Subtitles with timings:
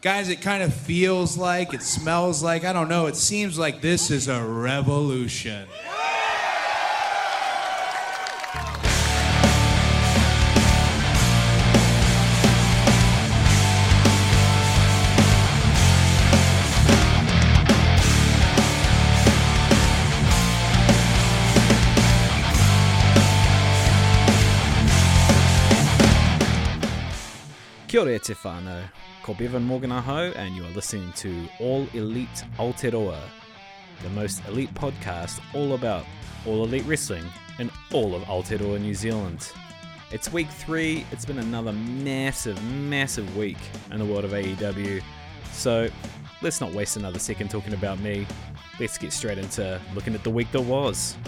[0.00, 3.80] Guys, it kind of feels like, it smells like, I don't know, it seems like
[3.80, 5.66] this is a revolution.
[27.88, 29.07] Kia ora te whānau.
[29.28, 33.20] Ko Bevan Morgan aho, and you are listening to All Elite Aotearoa,
[34.02, 36.06] the most elite podcast all about
[36.46, 37.26] all elite wrestling
[37.58, 39.52] in all of Aotearoa, New Zealand.
[40.12, 41.04] It's week three.
[41.12, 43.58] It's been another massive, massive week
[43.90, 45.02] in the world of AEW.
[45.52, 45.90] So
[46.40, 48.26] let's not waste another second talking about me.
[48.80, 51.18] Let's get straight into looking at the week that was.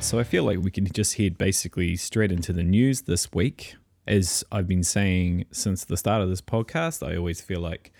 [0.00, 3.32] Right, so I feel like we can just head basically straight into the news this
[3.32, 3.74] week.
[4.06, 7.92] As I've been saying since the start of this podcast, I always feel like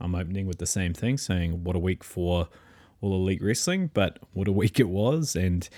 [0.00, 2.48] I'm opening with the same thing, saying what a week for
[3.02, 5.68] all elite wrestling, but what a week it was, and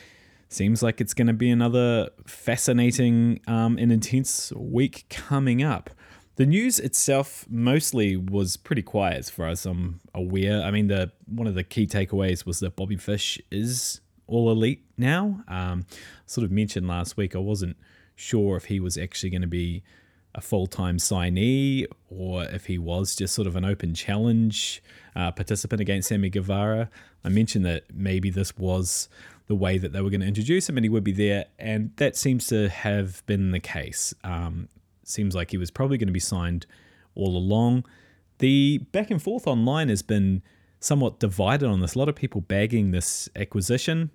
[0.49, 5.91] seems like it's going to be another fascinating um, and intense week coming up.
[6.37, 10.63] The news itself mostly was pretty quiet as far as I'm aware.
[10.63, 14.85] I mean, the one of the key takeaways was that Bobby Fish is all elite
[14.97, 15.43] now.
[15.49, 15.87] Um,
[16.27, 17.77] sort of mentioned last week, I wasn't
[18.15, 19.83] sure if he was actually going to be
[20.35, 24.83] a full time signee or if he was just sort of an open challenge
[25.15, 26.91] uh, participant against Sammy Guevara.
[27.25, 29.09] I mentioned that maybe this was
[29.47, 31.93] the way that they were going to introduce him and he would be there, and
[31.97, 34.13] that seems to have been the case.
[34.25, 34.69] Um,
[35.05, 36.67] seems like he was probably going to be signed
[37.15, 37.85] all along.
[38.39, 40.43] The back and forth online has been
[40.81, 41.95] somewhat divided on this.
[41.95, 44.11] A lot of people bagging this acquisition.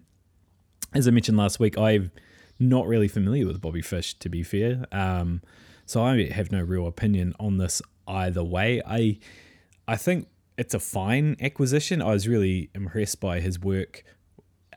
[0.93, 2.11] As I mentioned last week, I'm
[2.59, 4.85] not really familiar with Bobby Fish, to be fair.
[4.91, 5.41] Um,
[5.85, 8.81] so I have no real opinion on this either way.
[8.85, 9.19] I
[9.87, 10.27] I think
[10.57, 12.01] it's a fine acquisition.
[12.01, 14.03] I was really impressed by his work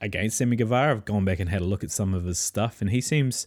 [0.00, 0.92] against Sammy Guevara.
[0.92, 3.46] I've gone back and had a look at some of his stuff, and he seems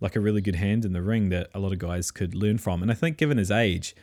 [0.00, 2.58] like a really good hand in the ring that a lot of guys could learn
[2.58, 2.82] from.
[2.82, 3.96] And I think, given his age,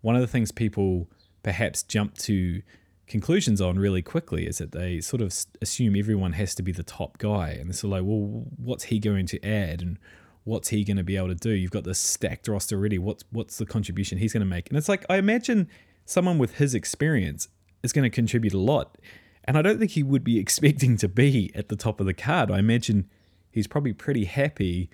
[0.00, 1.08] one of the things people
[1.42, 2.62] perhaps jump to
[3.10, 6.84] conclusions on really quickly is that they sort of assume everyone has to be the
[6.84, 7.50] top guy.
[7.50, 9.82] And sort like, well, what's he going to add?
[9.82, 9.98] And
[10.44, 11.50] what's he going to be able to do?
[11.50, 12.98] You've got this stacked roster already.
[12.98, 14.68] What's, what's the contribution he's going to make?
[14.68, 15.68] And it's like, I imagine
[16.06, 17.48] someone with his experience
[17.82, 18.96] is going to contribute a lot.
[19.42, 22.14] And I don't think he would be expecting to be at the top of the
[22.14, 22.50] card.
[22.50, 23.10] I imagine
[23.50, 24.88] he's probably pretty happy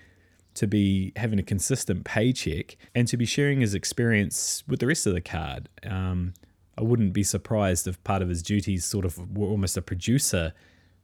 [0.55, 5.05] to be having a consistent paycheck and to be sharing his experience with the rest
[5.05, 5.69] of the card.
[5.85, 6.33] Um,
[6.77, 10.53] I wouldn't be surprised if part of his duties sort of were almost a producer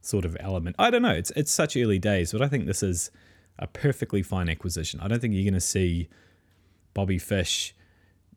[0.00, 0.76] sort of element.
[0.78, 1.14] I don't know.
[1.14, 3.10] It's it's such early days, but I think this is
[3.58, 5.00] a perfectly fine acquisition.
[5.00, 6.08] I don't think you're going to see
[6.92, 7.74] Bobby Fish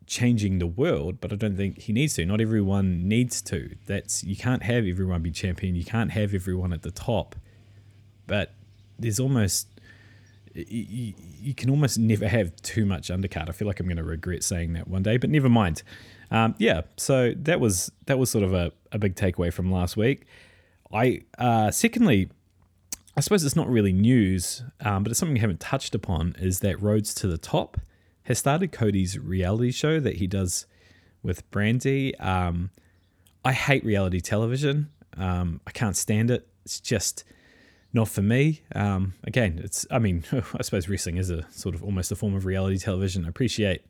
[0.06, 2.25] changing the world, but I don't think he needs to.
[2.25, 3.75] Not everyone needs to.
[3.86, 5.75] That's you can't have everyone be champion.
[5.75, 7.36] You can't have everyone at the top.
[8.25, 8.54] But
[8.98, 9.68] there's almost
[10.54, 13.50] you, you can almost never have too much undercard.
[13.50, 15.84] I feel like I'm going to regret saying that one day, but never mind.
[16.32, 19.98] Um, yeah, so that was that was sort of a, a big takeaway from last
[19.98, 20.26] week.
[20.92, 22.30] I uh, secondly,
[23.16, 26.36] I suppose it's not really news, um, but it's something we haven't touched upon.
[26.40, 27.78] Is that Rhodes to the Top
[28.24, 30.66] has started Cody's reality show that he does
[31.24, 32.20] with Brandi.
[32.24, 32.72] Um,
[33.46, 34.90] I hate reality television.
[35.18, 36.48] Um, I can't stand it.
[36.66, 37.24] It's just
[37.94, 38.62] not for me.
[38.76, 42.36] Um, again, it's I mean, I suppose wrestling is a sort of almost a form
[42.36, 43.26] of reality television.
[43.26, 43.86] I appreciate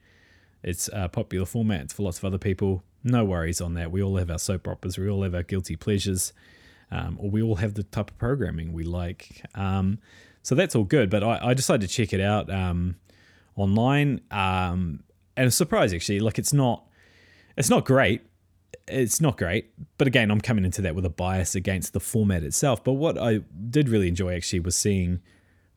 [0.68, 2.84] it's a popular format for lots of other people.
[3.02, 3.90] No worries on that.
[3.90, 4.98] We all have our soap operas.
[4.98, 6.34] We all have our guilty pleasures,
[6.92, 9.46] um, or we all have the type of programming we like.
[9.56, 10.00] Um,
[10.44, 11.10] so that's all good.
[11.10, 12.98] But I, I, decided to check it out um,
[13.56, 15.04] online, um,
[15.38, 16.20] and a surprise actually.
[16.20, 16.84] Like it's not,
[17.56, 18.24] it's not great.
[18.90, 22.44] It's not great, but again, I'm coming into that with a bias against the format
[22.44, 22.84] itself.
[22.84, 23.40] But what I
[23.70, 25.22] did really enjoy actually was seeing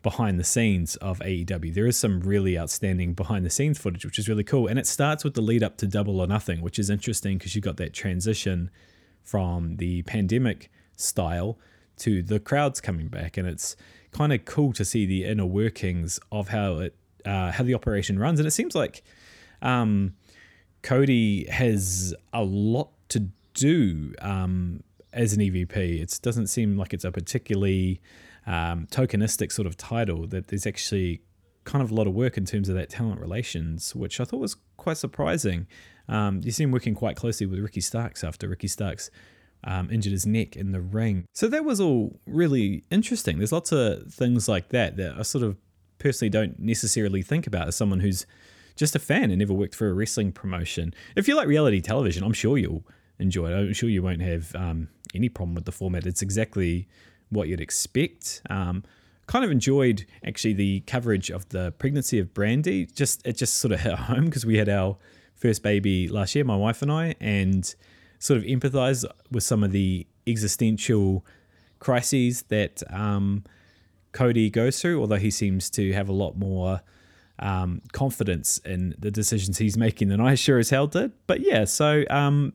[0.03, 1.75] behind the scenes of AEW.
[1.75, 4.67] There is some really outstanding behind the scenes footage, which is really cool.
[4.67, 7.55] And it starts with the lead up to Double or Nothing, which is interesting because
[7.55, 8.71] you got that transition
[9.23, 11.59] from the pandemic style
[11.99, 13.37] to the crowds coming back.
[13.37, 13.77] And it's
[14.13, 16.97] kind of cool to see the inner workings of how it
[17.27, 18.41] uh, how the operation runs.
[18.41, 19.03] And it seems like
[19.61, 20.15] um,
[20.83, 24.83] Cody has a lot to do um,
[25.13, 25.77] as an EVP.
[25.77, 28.01] It doesn't seem like it's a particularly
[28.51, 31.23] um, tokenistic sort of title that there's actually
[31.63, 34.41] kind of a lot of work in terms of that talent relations, which I thought
[34.41, 35.69] was quite surprising.
[36.09, 39.09] Um, you see him working quite closely with Ricky Starks after Ricky Starks
[39.63, 41.27] um, injured his neck in the ring.
[41.33, 43.39] So that was all really interesting.
[43.39, 45.57] There's lots of things like that that I sort of
[45.99, 48.27] personally don't necessarily think about as someone who's
[48.75, 50.93] just a fan and never worked for a wrestling promotion.
[51.15, 52.85] If you like reality television, I'm sure you'll
[53.21, 53.55] enjoy it.
[53.55, 56.05] I'm sure you won't have um, any problem with the format.
[56.05, 56.89] It's exactly
[57.31, 58.43] what you'd expect.
[58.51, 58.85] Um,
[59.27, 62.93] kind of enjoyed actually the coverage of the pregnancy of Brandi.
[62.93, 64.97] Just it just sort of hit home because we had our
[65.35, 67.75] first baby last year, my wife and I, and
[68.19, 71.25] sort of empathize with some of the existential
[71.79, 73.45] crises that um,
[74.13, 75.01] Cody goes through.
[75.01, 76.83] Although he seems to have a lot more
[77.39, 81.13] um, confidence in the decisions he's making than I sure as hell did.
[81.27, 82.53] But yeah, so um,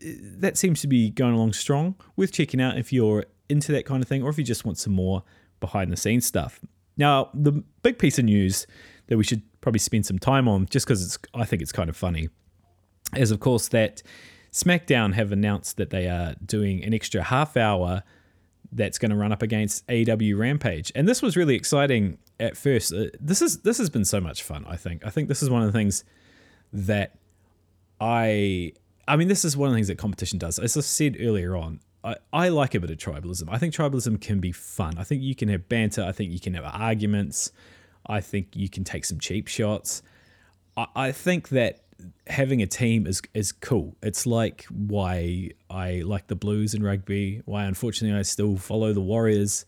[0.00, 1.94] that seems to be going along strong.
[2.16, 4.78] Worth checking out if you're into that kind of thing, or if you just want
[4.78, 5.22] some more
[5.60, 6.60] behind the scenes stuff.
[6.96, 7.52] Now, the
[7.82, 8.66] big piece of news
[9.08, 11.88] that we should probably spend some time on, just because it's I think it's kind
[11.88, 12.28] of funny,
[13.14, 14.02] is of course that
[14.52, 18.02] SmackDown have announced that they are doing an extra half hour
[18.72, 22.92] that's going to run up against AEW Rampage, and this was really exciting at first.
[22.92, 24.64] Uh, this is this has been so much fun.
[24.68, 26.04] I think I think this is one of the things
[26.72, 27.18] that
[28.00, 28.72] I
[29.06, 30.58] I mean this is one of the things that competition does.
[30.58, 33.48] As I said earlier on, I, I like a bit of tribalism.
[33.50, 34.94] I think tribalism can be fun.
[34.96, 36.04] I think you can have banter.
[36.04, 37.50] I think you can have arguments.
[38.06, 40.02] I think you can take some cheap shots.
[40.76, 41.80] I, I think that
[42.28, 43.96] having a team is is cool.
[44.02, 47.42] It's like why I like the Blues in rugby.
[47.44, 49.64] Why unfortunately I still follow the Warriors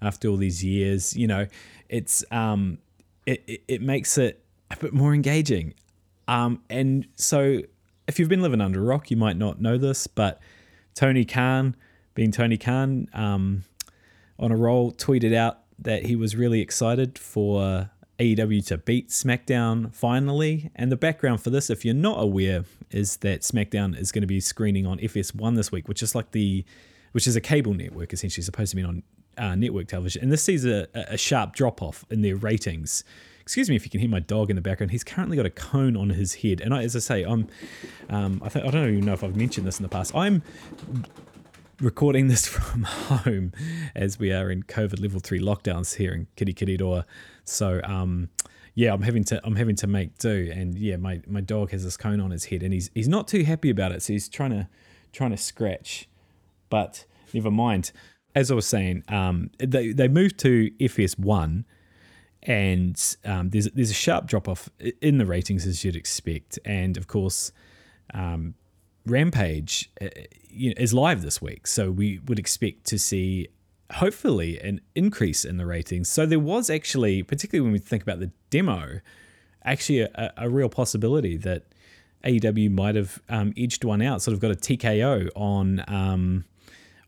[0.00, 1.14] after all these years.
[1.14, 1.46] You know,
[1.90, 2.78] it's um,
[3.26, 5.74] it it, it makes it a bit more engaging.
[6.28, 7.60] Um, and so
[8.08, 10.40] if you've been living under a rock, you might not know this, but
[10.94, 11.76] Tony Khan,
[12.14, 13.64] being Tony Khan, um,
[14.38, 19.92] on a roll, tweeted out that he was really excited for AEW to beat SmackDown
[19.94, 20.70] finally.
[20.76, 24.28] And the background for this, if you're not aware, is that SmackDown is going to
[24.28, 26.64] be screening on FS1 this week, which is like the,
[27.12, 29.02] which is a cable network essentially, supposed to be on
[29.36, 30.22] uh, network television.
[30.22, 33.02] And this sees a, a sharp drop off in their ratings.
[33.44, 34.90] Excuse me if you can hear my dog in the background.
[34.90, 37.46] He's currently got a cone on his head, and I, as I say, I'm,
[38.08, 40.16] um, I, th- I don't even know if I've mentioned this in the past.
[40.16, 40.42] I'm
[41.78, 43.52] recording this from home
[43.94, 47.04] as we are in COVID level three lockdowns here in Kirikiriroa.
[47.44, 48.30] So um,
[48.74, 51.84] yeah, I'm having to I'm having to make do, and yeah, my, my dog has
[51.84, 54.26] this cone on his head, and he's he's not too happy about it, so he's
[54.26, 54.68] trying to
[55.12, 56.08] trying to scratch,
[56.70, 57.04] but
[57.34, 57.92] never mind.
[58.34, 61.64] As I was saying, um, they they moved to FS1
[62.44, 64.68] and um, there's there's a sharp drop off
[65.00, 67.52] in the ratings as you'd expect, and of course,
[68.12, 68.54] um,
[69.06, 70.08] Rampage uh,
[70.50, 73.48] is live this week, so we would expect to see
[73.92, 76.08] hopefully an increase in the ratings.
[76.08, 79.00] So there was actually, particularly when we think about the demo,
[79.64, 81.64] actually a, a real possibility that
[82.24, 85.84] AEW might have um, edged one out, sort of got a TKO on.
[85.88, 86.44] Um,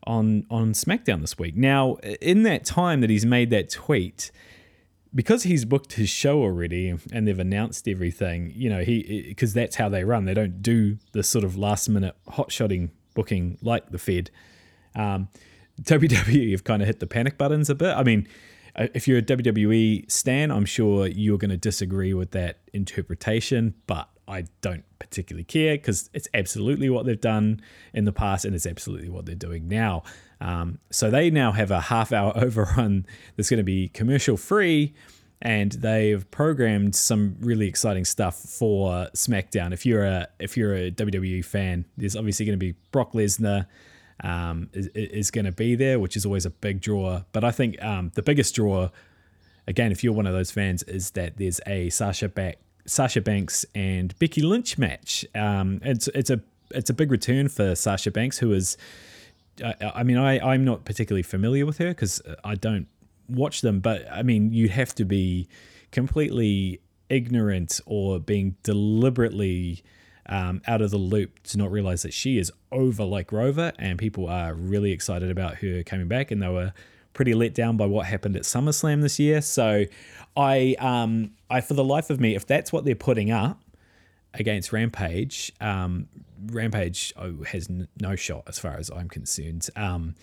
[0.05, 1.57] on, on SmackDown this week.
[1.57, 4.31] Now, in that time that he's made that tweet,
[5.13, 9.75] because he's booked his show already and they've announced everything, you know, he because that's
[9.75, 10.25] how they run.
[10.25, 14.31] They don't do the sort of last minute hot shotting booking like the Fed.
[14.95, 15.29] Um,
[15.81, 17.95] WWE have kind of hit the panic buttons a bit.
[17.95, 18.27] I mean,
[18.75, 23.75] uh, if you're a WWE stan, I'm sure you're going to disagree with that interpretation,
[23.85, 27.61] but I don't particularly care because it's absolutely what they've done
[27.93, 30.03] in the past and it's absolutely what they're doing now.
[30.39, 34.93] Um, so they now have a half hour overrun that's going to be commercial free,
[35.41, 39.73] and they've programmed some really exciting stuff for SmackDown.
[39.73, 43.67] If you're a if you're a WWE fan, there's obviously going to be Brock Lesnar.
[44.23, 47.21] Um, is, is going to be there, which is always a big draw.
[47.33, 48.89] But I think um, the biggest draw,
[49.67, 53.65] again, if you're one of those fans, is that there's a Sasha back Sasha Banks
[53.75, 55.25] and Becky Lynch match.
[55.35, 56.41] Um, it's it's a
[56.71, 58.77] it's a big return for Sasha Banks, who is
[59.63, 62.87] I, I mean, I, I'm not particularly familiar with her because I don't
[63.29, 65.47] watch them, but I mean, you have to be
[65.91, 69.83] completely ignorant or being deliberately
[70.27, 73.97] um, out of the loop to not realize that she is over like Rover, and
[73.97, 76.73] people are really excited about her coming back, and they were
[77.13, 79.41] pretty let down by what happened at SummerSlam this year.
[79.41, 79.85] So,
[80.35, 83.59] I, um, I for the life of me, if that's what they're putting up
[84.39, 86.07] against Rampage, um,
[86.45, 89.69] Rampage oh, has no shot as far as I'm concerned.
[89.75, 90.15] Um,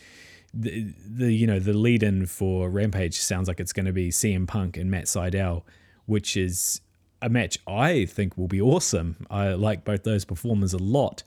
[0.52, 4.10] the, the you know the lead in for Rampage sounds like it's going to be
[4.10, 5.62] CM Punk and Matt Sydal,
[6.06, 6.80] which is
[7.20, 9.26] a match I think will be awesome.
[9.30, 11.22] I like both those performers a lot,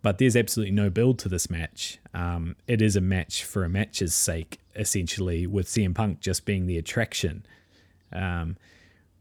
[0.00, 1.98] but there's absolutely no build to this match.
[2.12, 6.66] Um, it is a match for a match's sake, essentially, with CM Punk just being
[6.66, 7.46] the attraction.
[8.12, 8.56] Um,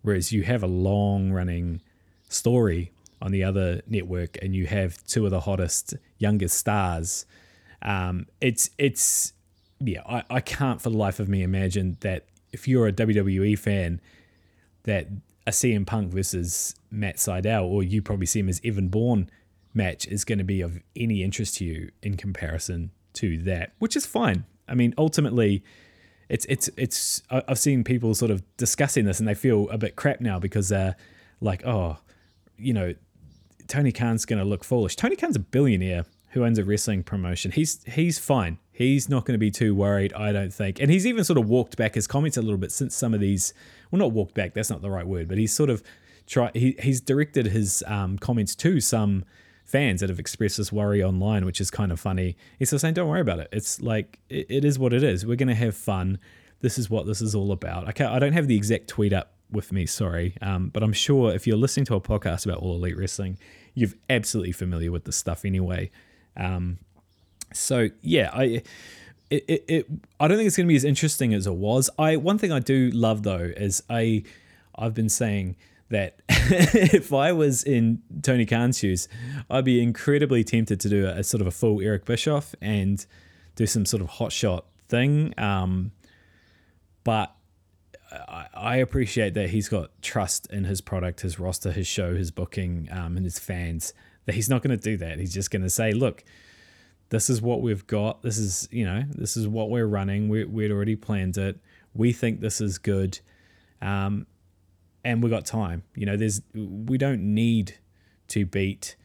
[0.01, 1.81] whereas you have a long running
[2.29, 7.25] story on the other network and you have two of the hottest youngest stars,
[7.81, 9.33] um, it's it's
[9.79, 13.57] yeah, I, I can't for the life of me imagine that if you're a WWE
[13.57, 14.01] fan,
[14.83, 15.07] that
[15.47, 19.29] a CM Punk versus Matt Sydal, or you probably see him as Evan Bourne
[19.73, 23.95] match, is going to be of any interest to you in comparison to that, which
[23.95, 24.45] is fine.
[24.67, 25.63] I mean, ultimately,
[26.29, 27.23] it's it's it's.
[27.29, 30.69] I've seen people sort of discussing this, and they feel a bit crap now because
[30.69, 30.95] they're
[31.41, 31.97] like, oh,
[32.57, 32.93] you know,
[33.71, 34.97] Tony Khan's going to look foolish.
[34.97, 37.51] Tony Khan's a billionaire who owns a wrestling promotion.
[37.51, 38.57] He's he's fine.
[38.73, 40.81] He's not going to be too worried, I don't think.
[40.81, 43.21] And he's even sort of walked back his comments a little bit since some of
[43.21, 43.53] these.
[43.89, 44.53] Well, not walked back.
[44.53, 45.83] That's not the right word, but he's sort of
[46.27, 46.51] try.
[46.53, 49.23] He, he's directed his um, comments to some
[49.63, 52.35] fans that have expressed this worry online, which is kind of funny.
[52.59, 53.47] He's still saying, "Don't worry about it.
[53.53, 55.25] It's like it, it is what it is.
[55.25, 56.19] We're going to have fun.
[56.59, 59.31] This is what this is all about." I I don't have the exact tweet up
[59.49, 62.75] with me, sorry, um, but I'm sure if you're listening to a podcast about all
[62.75, 63.37] elite wrestling,
[63.73, 65.91] you're absolutely familiar with this stuff anyway.
[66.37, 66.79] Um,
[67.53, 68.63] so yeah, I.
[69.29, 69.87] It, it, it,
[70.19, 71.89] I don't think it's going to be as interesting as it was.
[71.97, 74.23] I one thing I do love though is I
[74.75, 75.55] I've been saying
[75.87, 79.07] that if I was in Tony Khan's shoes,
[79.49, 83.05] I'd be incredibly tempted to do a, a, sort of a full Eric Bischoff and
[83.55, 85.33] do some sort of hot shot thing.
[85.37, 85.91] Um,
[87.03, 87.35] but
[88.11, 92.31] I, I, appreciate that he's got trust in his product, his roster, his show, his
[92.31, 93.93] booking, um, and his fans.
[94.25, 95.17] That he's not going to do that.
[95.19, 96.23] He's just going to say, "Look,
[97.09, 98.21] this is what we've got.
[98.21, 100.29] This is you know, this is what we're running.
[100.29, 101.59] We we'd already planned it.
[101.93, 103.19] We think this is good."
[103.81, 104.27] Um,
[105.03, 105.83] and we got time.
[105.95, 107.77] You know, there's we don't need
[108.29, 108.95] to beat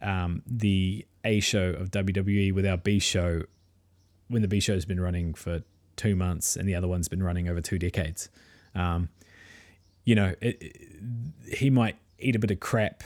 [0.00, 3.42] um, the A show of WWE with our B show
[4.28, 5.62] when the B show has been running for
[5.96, 8.28] two months and the other one's been running over two decades.
[8.74, 9.08] Um,
[10.04, 13.02] you know, it, it, he might eat a bit of crap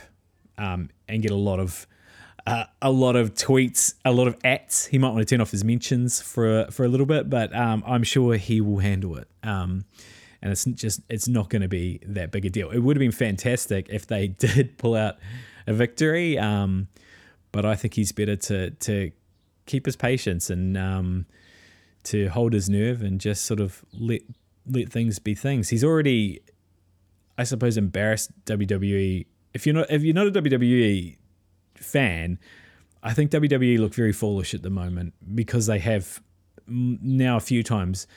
[0.57, 1.87] um, and get a lot of
[2.45, 4.85] uh, a lot of tweets, a lot of ats.
[4.85, 7.53] He might want to turn off his mentions for a, for a little bit, but
[7.53, 9.27] um, I'm sure he will handle it.
[9.43, 9.83] Um,
[10.41, 12.69] and it's just it's not going to be that big a deal.
[12.69, 15.17] It would have been fantastic if they did pull out
[15.67, 16.87] a victory, um,
[17.51, 19.11] but I think he's better to to
[19.65, 21.25] keep his patience and um,
[22.07, 24.21] to hold his nerve and just sort of let
[24.65, 25.69] let things be things.
[25.69, 26.41] He's already,
[27.37, 29.25] I suppose, embarrassed WWE.
[29.53, 31.17] If you're not if you're not a WWE
[31.75, 32.39] fan,
[33.03, 36.21] I think WWE look very foolish at the moment because they have
[36.67, 38.07] now a few times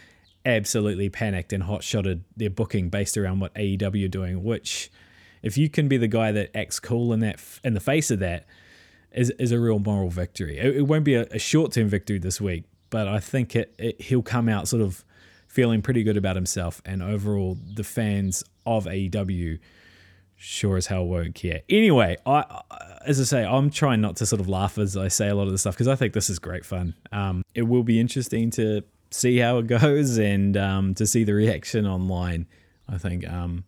[0.45, 4.43] absolutely panicked and hot shotted their booking based around what AEW are doing.
[4.43, 4.91] Which,
[5.43, 8.21] if you can be the guy that acts cool in that in the face of
[8.21, 8.47] that,
[9.13, 10.59] is is a real moral victory.
[10.59, 13.75] It, it won't be a, a short term victory this week, but I think it,
[13.79, 15.05] it he'll come out sort of
[15.49, 19.59] feeling pretty good about himself, and overall the fans of AEW
[20.37, 21.61] sure as hell won't care.
[21.69, 22.63] Anyway, I
[23.07, 25.47] as I say, I'm trying not to sort of laugh as I say a lot
[25.47, 26.95] of the stuff because I think this is great fun.
[27.13, 31.35] Um, it will be interesting to see how it goes and um, to see the
[31.35, 32.47] reaction online.
[32.89, 33.65] I think um,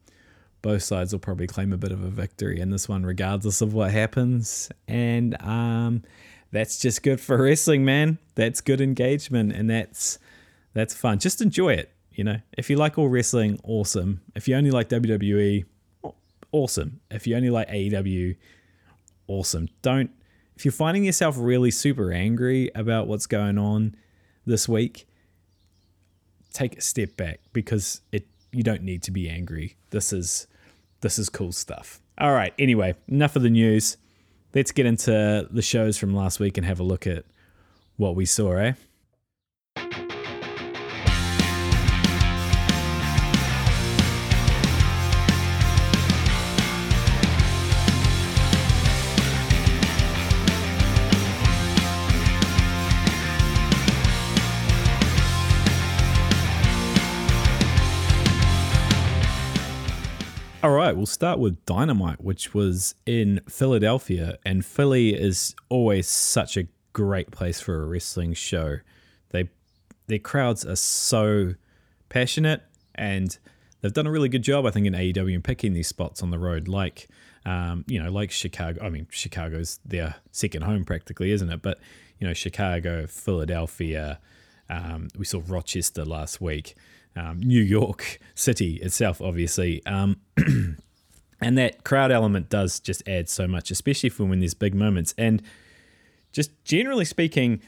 [0.63, 3.75] both sides will probably claim a bit of a victory in this one, regardless of
[3.75, 4.71] what happens.
[4.89, 6.03] And um,
[6.53, 8.19] that's just good for wrestling, man.
[8.35, 10.19] That's good engagement, and that's
[10.75, 11.19] that's fun.
[11.19, 11.91] Just enjoy it.
[12.13, 14.21] You know, if you like all wrestling, awesome.
[14.37, 15.65] If you only like WWE,
[16.53, 17.01] awesome.
[17.11, 18.37] If you only like AEW,
[19.27, 19.69] awesome.
[19.81, 20.11] Don't.
[20.55, 23.97] If you're finding yourself really super angry about what's going on
[24.45, 25.09] this week,
[26.53, 29.77] take a step back because it you don't need to be angry.
[29.91, 30.47] This is
[31.01, 32.01] this is cool stuff.
[32.19, 33.97] All right, anyway, enough of the news.
[34.55, 37.25] Let's get into the shows from last week and have a look at
[37.97, 38.73] what we saw, eh?
[60.63, 66.57] All right, we'll start with Dynamite, which was in Philadelphia, and Philly is always such
[66.57, 68.79] a great place for a wrestling show.
[69.31, 69.49] They
[70.07, 71.55] their crowds are so
[72.11, 72.63] passionate,
[72.95, 73.37] and
[73.81, 76.31] they've done a really good job, I think, in AEW in picking these spots on
[76.31, 77.09] the road, like
[77.45, 78.87] um, you know, like Chicago.
[78.87, 81.61] I mean, Chicago's their second home practically, isn't it?
[81.61, 81.81] But
[82.21, 84.21] you know, Chicago, Philadelphia.
[84.71, 86.77] Um, we saw Rochester last week
[87.17, 89.85] um, New York City itself, obviously.
[89.87, 90.17] Um,
[91.41, 95.15] and that crowd element does just add so much, especially for when there's big moments.
[95.19, 95.43] And
[96.33, 97.61] just generally speaking,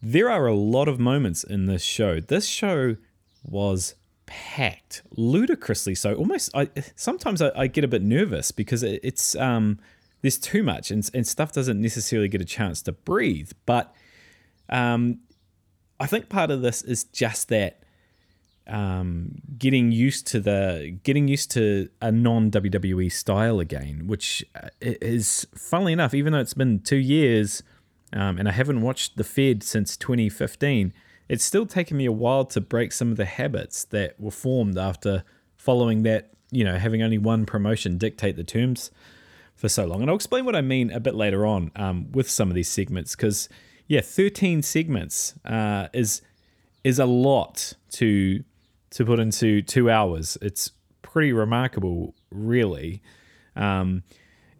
[0.00, 2.20] there are a lot of moments in this show.
[2.20, 2.96] This show
[3.42, 3.94] was
[4.26, 6.14] packed, ludicrously so.
[6.14, 9.80] Almost, I sometimes I, I get a bit nervous because it, it's um,
[10.22, 13.52] there's too much and, and stuff doesn't necessarily get a chance to breathe.
[13.66, 13.94] But
[14.68, 15.20] um,
[15.98, 17.82] I think part of this is just that
[18.68, 24.68] um, getting used to the getting used to a non WWE style again, which uh,
[24.80, 27.62] is funnily enough, even though it's been two years
[28.12, 30.92] um, and I haven't watched the Fed since 2015,
[31.28, 34.78] it's still taken me a while to break some of the habits that were formed
[34.78, 35.24] after
[35.56, 38.90] following that, you know, having only one promotion dictate the terms
[39.54, 40.00] for so long.
[40.00, 42.68] And I'll explain what I mean a bit later on um, with some of these
[42.68, 43.48] segments because,
[43.86, 46.22] yeah, 13 segments uh, is
[46.84, 48.42] is a lot to
[48.90, 50.38] to put into two hours.
[50.40, 53.02] It's pretty remarkable, really.
[53.56, 54.02] Um,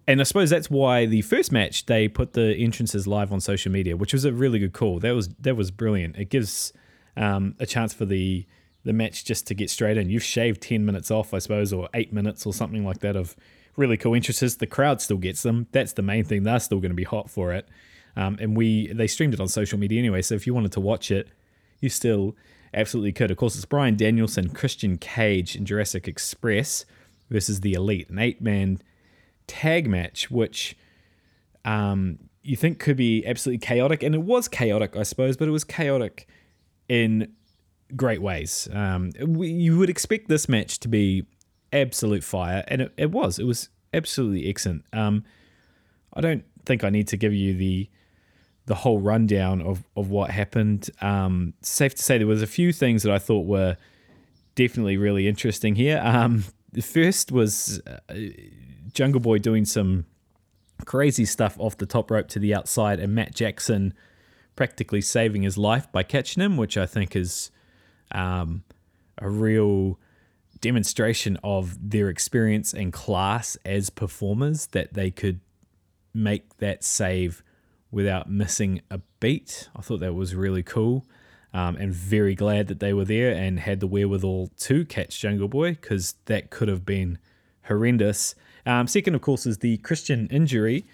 [0.06, 3.70] and I suppose that's why the first match they put the entrances live on social
[3.70, 4.98] media, which was a really good call.
[5.00, 6.16] That was that was brilliant.
[6.16, 6.72] It gives
[7.16, 8.46] um, a chance for the
[8.84, 10.08] the match just to get straight in.
[10.08, 13.36] You've shaved ten minutes off, I suppose, or eight minutes or something like that of
[13.76, 14.56] really cool entrances.
[14.56, 15.66] The crowd still gets them.
[15.72, 16.42] That's the main thing.
[16.42, 17.68] They're still going to be hot for it.
[18.16, 20.22] Um, and we they streamed it on social media anyway.
[20.22, 21.28] So if you wanted to watch it,
[21.80, 22.34] you still
[22.74, 23.30] absolutely could.
[23.30, 26.84] Of course, it's Bryan Danielson, Christian Cage, and Jurassic Express
[27.30, 28.80] versus the Elite, an eight man
[29.46, 30.76] tag match, which
[31.64, 34.02] um, you think could be absolutely chaotic.
[34.02, 36.28] And it was chaotic, I suppose, but it was chaotic
[36.88, 37.32] in
[37.96, 38.68] great ways.
[38.72, 41.24] Um, we, you would expect this match to be
[41.72, 43.38] absolute fire, and it, it was.
[43.38, 44.84] It was absolutely excellent.
[44.92, 45.24] Um,
[46.14, 47.88] I don't think I need to give you the
[48.68, 50.90] the whole rundown of, of what happened.
[51.00, 53.76] Um, safe to say there was a few things that I thought were
[54.54, 56.00] definitely really interesting here.
[56.04, 58.14] Um, the first was uh,
[58.92, 60.04] Jungle Boy doing some
[60.84, 63.94] crazy stuff off the top rope to the outside, and Matt Jackson
[64.54, 67.50] practically saving his life by catching him, which I think is
[68.12, 68.64] um,
[69.16, 69.98] a real
[70.60, 75.40] demonstration of their experience and class as performers that they could
[76.12, 77.42] make that save
[77.90, 79.68] without missing a beat.
[79.74, 81.06] I thought that was really cool.
[81.54, 85.48] Um, and very glad that they were there and had the wherewithal to catch Jungle
[85.48, 87.18] Boy because that could have been
[87.64, 88.34] horrendous.
[88.66, 90.86] Um, second, of course, is the Christian injury,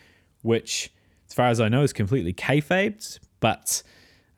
[0.43, 0.93] which,
[1.29, 3.19] as far as I know, is completely kayfabed.
[3.41, 3.83] But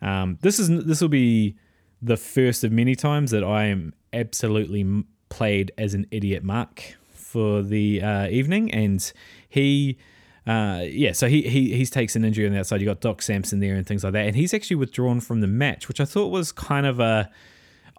[0.00, 1.56] um, this is this will be
[2.00, 7.62] the first of many times that I am absolutely played as an idiot Mark for
[7.62, 9.12] the uh, evening, and
[9.48, 9.98] he
[10.46, 12.80] uh, yeah, so he, he he takes an injury on the outside.
[12.80, 15.48] You got Doc Sampson there and things like that, and he's actually withdrawn from the
[15.48, 17.30] match, which I thought was kind of a.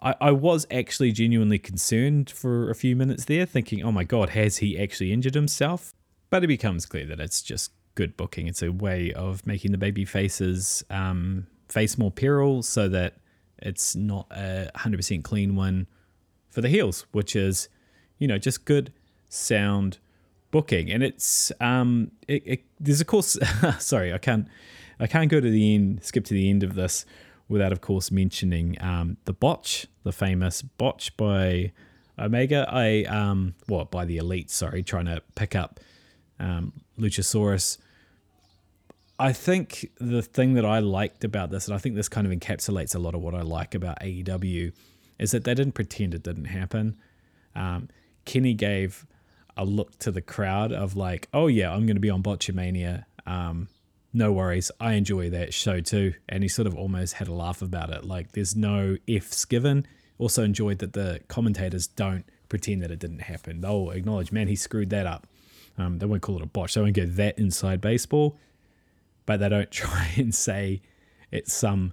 [0.00, 4.30] I, I was actually genuinely concerned for a few minutes there, thinking, "Oh my God,
[4.30, 5.92] has he actually injured himself?"
[6.30, 8.46] But it becomes clear that it's just good booking.
[8.46, 13.16] It's a way of making the baby faces um, face more peril, so that
[13.58, 15.86] it's not a hundred percent clean one
[16.48, 17.68] for the heels, which is,
[18.16, 18.90] you know, just good
[19.28, 19.98] sound
[20.50, 23.38] booking, and it's um, it, it, there's of course,
[23.78, 24.48] sorry, I can't,
[24.98, 27.04] I can't go to the end, skip to the end of this
[27.48, 31.72] without, of course, mentioning um, the botch, the famous botch by
[32.18, 32.66] Omega.
[32.70, 35.80] I um, what well, by the Elite, sorry, trying to pick up
[36.38, 37.78] um, Luchasaurus.
[39.20, 42.32] I think the thing that I liked about this, and I think this kind of
[42.32, 44.72] encapsulates a lot of what I like about AEW,
[45.18, 46.96] is that they didn't pretend it didn't happen.
[47.56, 47.88] Um,
[48.24, 49.06] Kenny gave
[49.58, 53.04] a look to the crowd of like, oh yeah, I'm going to be on Botchamania.
[53.26, 53.68] Um,
[54.14, 56.14] no worries, I enjoy that show too.
[56.28, 58.04] And he sort of almost had a laugh about it.
[58.04, 59.86] Like, there's no ifs given.
[60.16, 63.60] Also enjoyed that the commentators don't pretend that it didn't happen.
[63.60, 65.26] They'll acknowledge, man, he screwed that up.
[65.76, 66.74] Um, they won't call it a botch.
[66.74, 68.38] They won't go that inside baseball,
[69.26, 70.80] but they don't try and say
[71.30, 71.92] it's some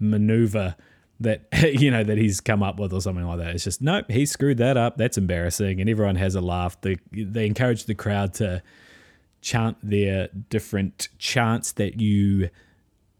[0.00, 0.74] maneuver
[1.22, 1.46] that
[1.80, 3.54] you know that he's come up with or something like that.
[3.54, 4.96] It's just nope, he screwed that up.
[4.96, 6.80] That's embarrassing, and everyone has a laugh.
[6.80, 8.62] They they encourage the crowd to
[9.40, 12.48] chant their different chants that you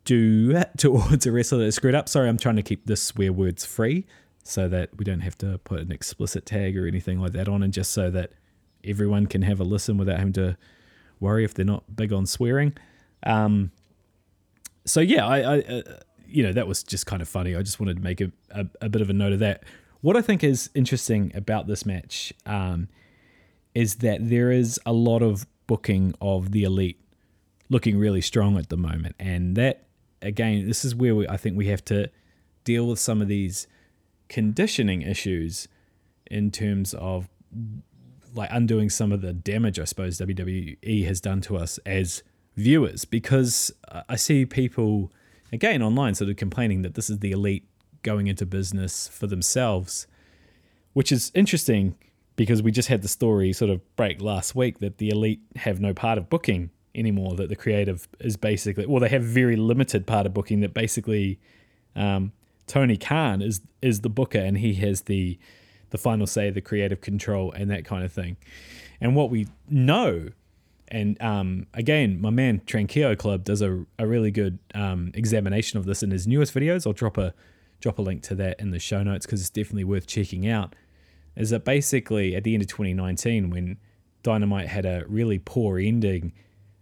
[0.05, 2.09] do towards a wrestler that's screwed up.
[2.09, 4.07] Sorry, I'm trying to keep the swear words free
[4.45, 7.63] so that we don't have to put an explicit tag or anything like that on,
[7.63, 8.33] and just so that
[8.85, 10.57] everyone can have a listen without having to
[11.21, 12.73] worry if they're not big on swearing.
[13.25, 13.71] Um,
[14.85, 15.83] so yeah, I, I uh,
[16.33, 17.55] you know, that was just kind of funny.
[17.55, 19.65] I just wanted to make a, a, a bit of a note of that.
[20.01, 22.89] What I think is interesting about this match um,
[23.75, 27.01] is that there is a lot of booking of the elite
[27.69, 29.15] looking really strong at the moment.
[29.19, 29.87] And that,
[30.21, 32.11] again, this is where we, I think we have to
[32.65, 33.67] deal with some of these
[34.29, 35.69] conditioning issues
[36.31, 37.29] in terms of
[38.35, 42.23] like undoing some of the damage I suppose WWE has done to us as
[42.57, 43.73] viewers because
[44.09, 45.13] I see people
[45.53, 47.67] again online sort of complaining that this is the elite
[48.03, 50.07] going into business for themselves,
[50.93, 51.95] which is interesting
[52.37, 55.81] because we just had the story sort of break last week that the elite have
[55.81, 57.37] no part of booking anymore.
[57.37, 60.61] That the creative is basically, well, they have very limited part of booking.
[60.61, 61.39] That basically,
[61.95, 62.33] um,
[62.67, 65.39] Tony Khan is is the booker and he has the
[65.91, 68.37] the final say, the creative control, and that kind of thing.
[69.01, 70.31] And what we know,
[70.93, 75.87] and um, again, my man Tranquillo Club does a, a really good um, examination of
[75.87, 76.87] this in his newest videos.
[76.87, 77.33] I'll drop a
[77.81, 80.75] drop a link to that in the show notes because it's definitely worth checking out.
[81.35, 83.79] Is that basically at the end of 2019 when
[84.23, 86.35] Dynamite had a really poor ending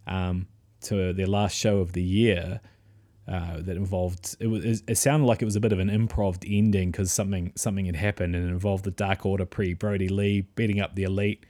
[0.09, 0.49] um,
[0.83, 2.61] to their last show of the year,
[3.29, 6.42] uh, that involved it was it sounded like it was a bit of an improv
[6.44, 10.40] ending because something something had happened and it involved the Dark Order pre Brodie Lee
[10.57, 11.46] beating up the Elite,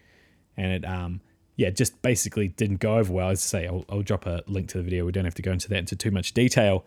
[0.59, 1.23] and it um
[1.61, 3.29] yeah just basically didn't go over well.
[3.29, 5.05] As I say, I'll, I'll drop a link to the video.
[5.05, 6.87] We don't have to go into that into too much detail,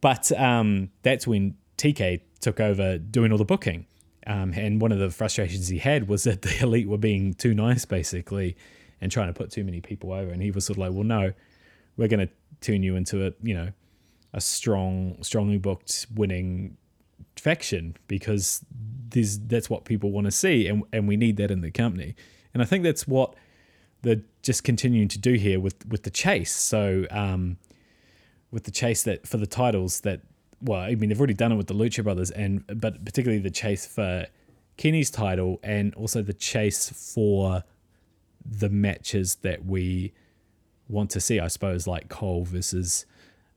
[0.00, 3.86] but um that's when TK took over doing all the booking.
[4.26, 7.54] Um, and one of the frustrations he had was that the elite were being too
[7.54, 8.56] nice, basically,
[9.00, 10.30] and trying to put too many people over.
[10.30, 11.32] And he was sort of like, "Well, no,
[11.96, 13.70] we're going to turn you into a, you know,
[14.32, 16.76] a strong, strongly booked winning
[17.36, 18.64] faction because
[19.08, 22.14] there's that's what people want to see, and and we need that in the company.
[22.54, 23.34] And I think that's what
[24.04, 26.54] they're just continuing to do here with with the chase.
[26.54, 27.56] So um,
[28.50, 30.20] with the chase that for the titles that
[30.60, 33.50] well, I mean they've already done it with the Lucha Brothers, and but particularly the
[33.50, 34.26] chase for
[34.76, 37.64] Kenny's title, and also the chase for
[38.44, 40.12] the matches that we
[40.88, 41.40] want to see.
[41.40, 43.06] I suppose like Cole versus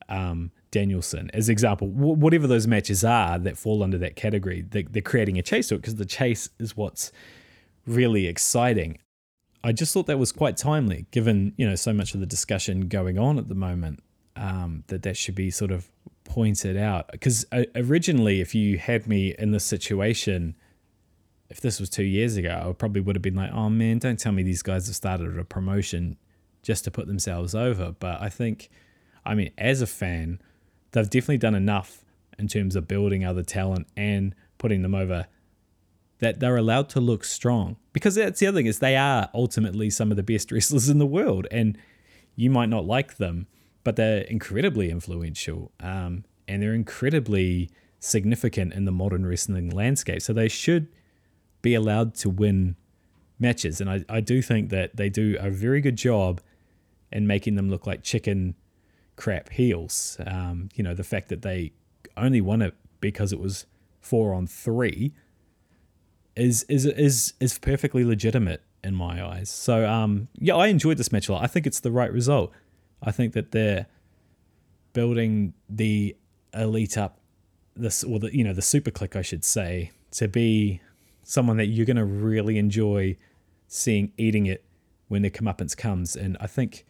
[0.09, 5.01] um, Danielson as example, whatever those matches are that fall under that category, they, they're
[5.01, 7.11] creating a chase to it because the chase is what's
[7.85, 8.99] really exciting.
[9.67, 12.87] I just thought that was quite timely, given you know so much of the discussion
[12.87, 14.01] going on at the moment.
[14.37, 15.89] Um, that that should be sort of
[16.23, 20.55] pointed out because uh, originally, if you had me in this situation,
[21.49, 24.17] if this was two years ago, I probably would have been like, "Oh man, don't
[24.17, 26.15] tell me these guys have started a promotion
[26.63, 28.69] just to put themselves over." But I think,
[29.25, 30.39] I mean, as a fan,
[30.93, 32.05] they've definitely done enough
[32.39, 35.27] in terms of building other talent and putting them over
[36.19, 39.89] that they're allowed to look strong because that's the other thing is they are ultimately
[39.89, 41.77] some of the best wrestlers in the world and
[42.35, 43.47] you might not like them
[43.83, 50.33] but they're incredibly influential um, and they're incredibly significant in the modern wrestling landscape so
[50.33, 50.87] they should
[51.61, 52.75] be allowed to win
[53.39, 56.41] matches and I, I do think that they do a very good job
[57.11, 58.55] in making them look like chicken
[59.17, 60.17] crap heels.
[60.25, 61.73] Um, you know, the fact that they
[62.15, 63.65] only won it because it was
[63.99, 65.13] four on three
[66.37, 69.49] is is is is perfectly legitimate in my eyes.
[69.49, 71.43] So um, yeah, I enjoyed this match a lot.
[71.43, 72.51] I think it's the right result.
[73.01, 73.87] I think that they're
[74.93, 76.15] building the
[76.53, 77.19] elite up
[77.75, 80.81] this or the you know the super click I should say to be
[81.23, 83.17] someone that you're to really enjoy
[83.67, 84.63] seeing eating it
[85.09, 86.85] when their comeuppance comes and I think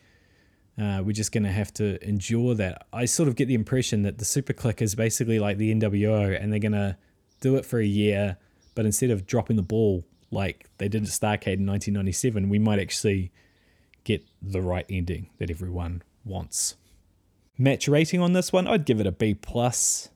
[0.80, 2.86] uh, we're just going to have to endure that.
[2.94, 6.40] I sort of get the impression that the Super Click is basically like the NWO,
[6.40, 6.98] and they're going to
[7.42, 8.38] do it for a year,
[8.78, 12.78] but instead of dropping the ball like they did at Starcade in 1997, we might
[12.78, 13.32] actually
[14.04, 16.76] get the right ending that everyone wants.
[17.58, 20.10] Match rating on this one, I'd give it a B plus.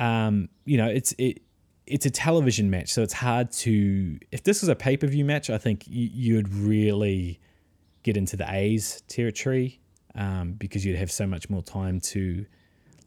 [0.00, 1.42] Um, you know, it's it
[1.86, 4.18] it's a television match, so it's hard to.
[4.32, 7.40] If this was a pay per view match, I think you'd really
[8.04, 9.80] get into the A's territory
[10.14, 12.46] um, because you'd have so much more time to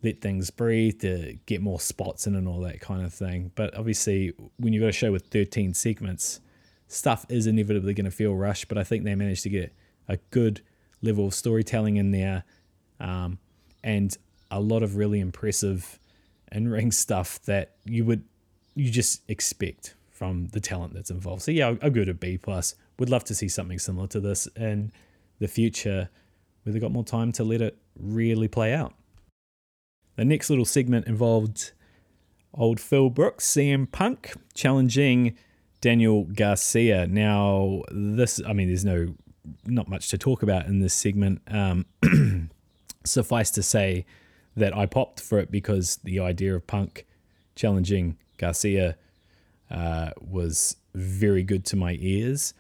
[0.04, 3.52] let things breathe, to get more spots in and all that kind of thing.
[3.56, 6.40] But obviously, when you've got a show with 13 segments,
[6.88, 8.68] stuff is inevitably going to feel rushed.
[8.68, 9.74] But I think they managed to get
[10.08, 10.62] a good
[11.02, 12.44] level of storytelling in there
[13.00, 13.40] um,
[13.84, 14.16] and
[14.50, 16.00] a lot of really impressive
[16.52, 18.24] in ring stuff that you would
[18.76, 21.42] you just expect from the talent that's involved.
[21.42, 22.76] So yeah, I'll, I'll go to B plus.
[23.00, 24.92] Would love to see something similar to this in
[25.40, 26.10] the future
[26.64, 28.94] where they got more time to let it really play out.
[30.16, 31.72] The next little segment involved
[32.54, 35.38] old Phil Brooks, CM Punk, challenging
[35.80, 37.08] Daniel Garcia.
[37.08, 39.16] Now, this, I mean, there's no,
[39.66, 41.42] not much to talk about in this segment.
[41.48, 41.86] Um,
[43.06, 44.06] suffice to say
[44.56, 47.06] that I popped for it because the idea of Punk
[47.56, 48.98] challenging Garcia
[49.70, 52.54] uh, was very good to my ears.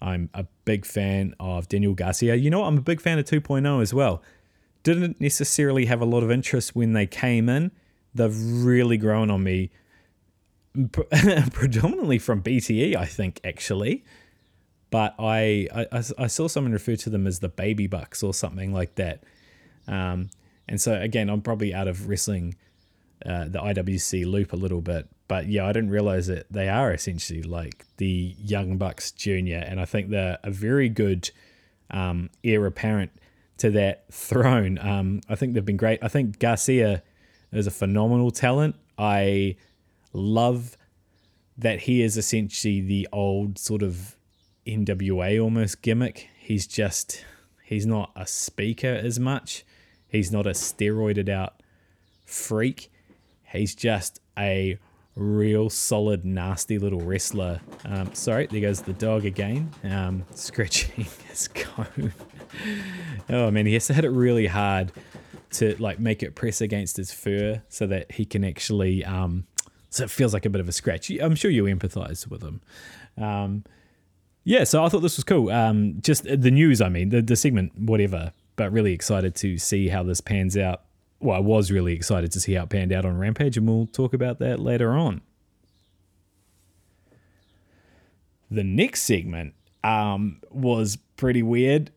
[0.00, 2.34] I'm a big fan of Daniel Garcia.
[2.34, 2.66] You know what?
[2.66, 4.22] I'm a big fan of 2.0 as well.
[4.88, 7.72] Didn't necessarily have a lot of interest when they came in.
[8.14, 9.70] They've really grown on me,
[11.52, 14.02] predominantly from BTE, I think, actually.
[14.88, 18.72] But I, I, I saw someone refer to them as the baby bucks or something
[18.72, 19.24] like that.
[19.86, 20.30] Um,
[20.66, 22.54] and so, again, I'm probably out of wrestling
[23.26, 25.06] uh, the IWC loop a little bit.
[25.28, 29.82] but yeah, I didn't realize that they are essentially like the Young Bucks Junior, and
[29.82, 31.30] I think they're a very good
[31.90, 33.10] um, heir apparent
[33.58, 34.78] to that throne.
[34.78, 35.98] Um, I think they've been great.
[36.02, 37.02] I think Garcia
[37.52, 38.76] is a phenomenal talent.
[38.96, 39.56] I
[40.12, 40.76] love
[41.56, 44.16] that he is essentially the old sort of
[44.66, 46.28] NWA almost gimmick.
[46.38, 47.24] He's just
[47.64, 49.64] he's not a speaker as much.
[50.08, 51.62] He's not a steroided out
[52.24, 52.90] freak.
[53.42, 54.78] He's just a
[55.16, 57.60] real solid, nasty little wrestler.
[57.84, 62.12] Um, sorry, there goes the dog again, um, scratching his cone.
[63.28, 64.92] Oh man, he has to hit it really hard
[65.50, 69.04] to like make it press against his fur so that he can actually.
[69.04, 69.46] Um,
[69.90, 71.10] so it feels like a bit of a scratch.
[71.10, 72.60] I'm sure you empathize with him.
[73.16, 73.64] Um,
[74.44, 75.50] yeah, so I thought this was cool.
[75.50, 79.88] Um, just the news, I mean, the, the segment, whatever, but really excited to see
[79.88, 80.82] how this pans out
[81.20, 83.86] well, I was really excited to see how it panned out on Rampage, and we'll
[83.86, 85.20] talk about that later on.
[88.50, 91.90] The next segment um, was pretty weird,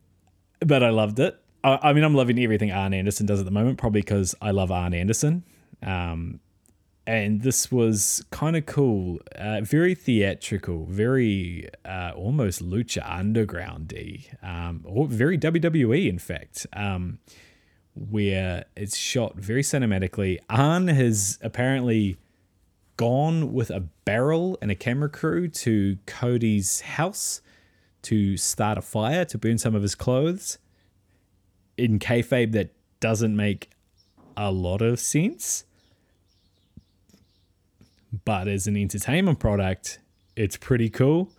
[0.66, 1.40] but I loved it.
[1.64, 4.52] I, I, mean, I'm loving everything Arn Anderson does at the moment, probably because I
[4.52, 5.44] love Arn Anderson.
[5.84, 6.40] Um,
[7.08, 14.82] and this was kind of cool, uh, very theatrical, very uh, almost lucha undergroundy, um,
[14.86, 16.68] or very WWE, in fact.
[16.74, 17.20] Um,
[17.94, 20.40] where it's shot very cinematically.
[20.50, 22.18] Arn has apparently
[22.96, 27.42] gone with a barrel and a camera crew to Cody's house
[28.04, 30.58] to start a fire to burn some of his clothes.
[31.78, 33.70] In kayfabe, that doesn't make
[34.38, 35.66] a lot of sense.
[38.26, 40.00] But as an entertainment product,
[40.36, 41.30] it's pretty cool.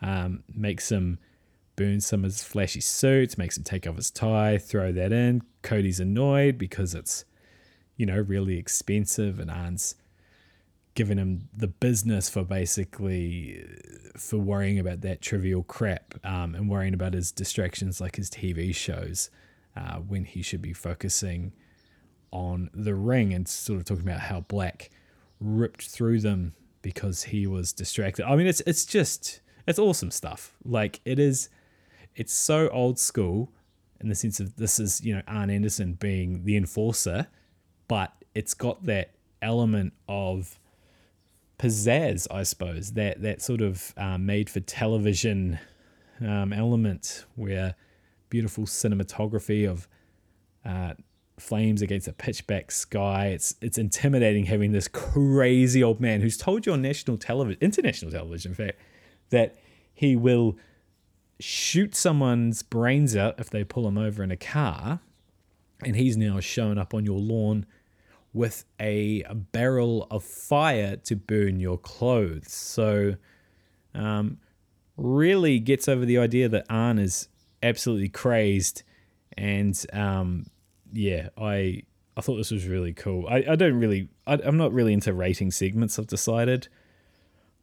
[0.00, 1.18] Um, makes some
[1.76, 5.42] burn some of his flashy suits, makes him take off his tie, throw that in.
[5.62, 7.24] Cody's annoyed because it's,
[7.96, 9.96] you know, really expensive and Arn's
[10.94, 13.64] giving him the business for basically
[14.16, 18.74] for worrying about that trivial crap um, and worrying about his distractions like his TV
[18.74, 19.30] shows
[19.76, 21.52] uh, when he should be focusing
[22.30, 24.90] on the ring and sort of talking about how Black
[25.40, 28.24] ripped through them because he was distracted.
[28.26, 30.54] I mean, it's it's just it's awesome stuff.
[30.64, 31.48] Like it is
[32.14, 33.52] it's so old school
[34.00, 37.26] in the sense of this is you know Arn Anderson being the enforcer,
[37.88, 40.58] but it's got that element of
[41.58, 45.58] pizzazz, I suppose that that sort of um, made for television
[46.20, 47.74] um, element where
[48.28, 49.88] beautiful cinematography of
[50.64, 50.94] uh,
[51.38, 53.28] flames against a pitch black sky.
[53.28, 58.10] It's it's intimidating having this crazy old man who's told you on national television, international
[58.10, 58.80] television, in fact,
[59.30, 59.56] that
[59.92, 60.56] he will
[61.40, 65.00] shoot someone's brains out if they pull him over in a car,
[65.84, 67.66] and he's now showing up on your lawn
[68.34, 72.52] with a, a barrel of fire to burn your clothes.
[72.52, 73.14] So,
[73.94, 74.38] um,
[74.96, 77.28] really gets over the idea that Arn is
[77.62, 78.82] absolutely crazed,
[79.38, 80.46] and um,
[80.92, 81.82] yeah, I
[82.16, 83.26] I thought this was really cool.
[83.28, 85.98] I, I don't really I, I'm not really into rating segments.
[85.98, 86.68] I've decided.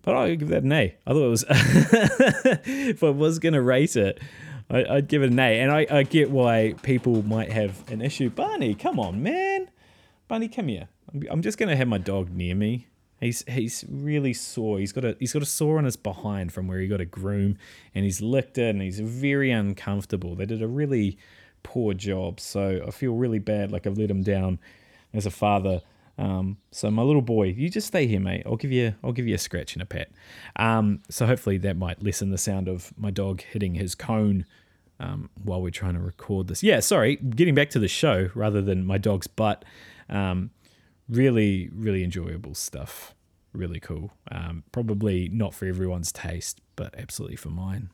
[0.04, 0.96] But I'll give that an A.
[1.06, 4.20] I thought it was, if I was going to rate it,
[4.68, 5.60] I, would give it an A.
[5.60, 8.32] And I, I get why people might have an issue.
[8.32, 9.70] Barney, come on, man.
[10.32, 10.88] Barney, come here.
[11.30, 12.88] I'm, just to have my dog near me.
[13.20, 14.80] He's he's really sore.
[14.80, 17.06] He's got a he's got a sore on his behind from where he got a
[17.06, 17.58] groom,
[17.94, 20.36] and he's licked it, and he's very uncomfortable.
[20.36, 21.18] They did a really
[21.64, 23.74] poor job, so I feel really bad.
[23.74, 24.58] Like I've let him down
[25.14, 25.82] as a father
[26.18, 28.44] um, so my little boy, you just stay here, mate.
[28.46, 30.12] I'll give you, I'll give you a scratch and a pat.
[30.56, 34.46] Um, so hopefully that might lessen the sound of my dog hitting his cone
[35.02, 36.62] um, while we're trying to record this.
[36.62, 37.16] Yeah, sorry.
[37.16, 39.66] Getting back to the show rather than my dog's butt.
[40.12, 40.52] Um,
[41.10, 43.16] really, really enjoyable stuff.
[43.54, 44.12] Really cool.
[44.32, 47.90] Um, probably not for everyone's taste, but absolutely for mine.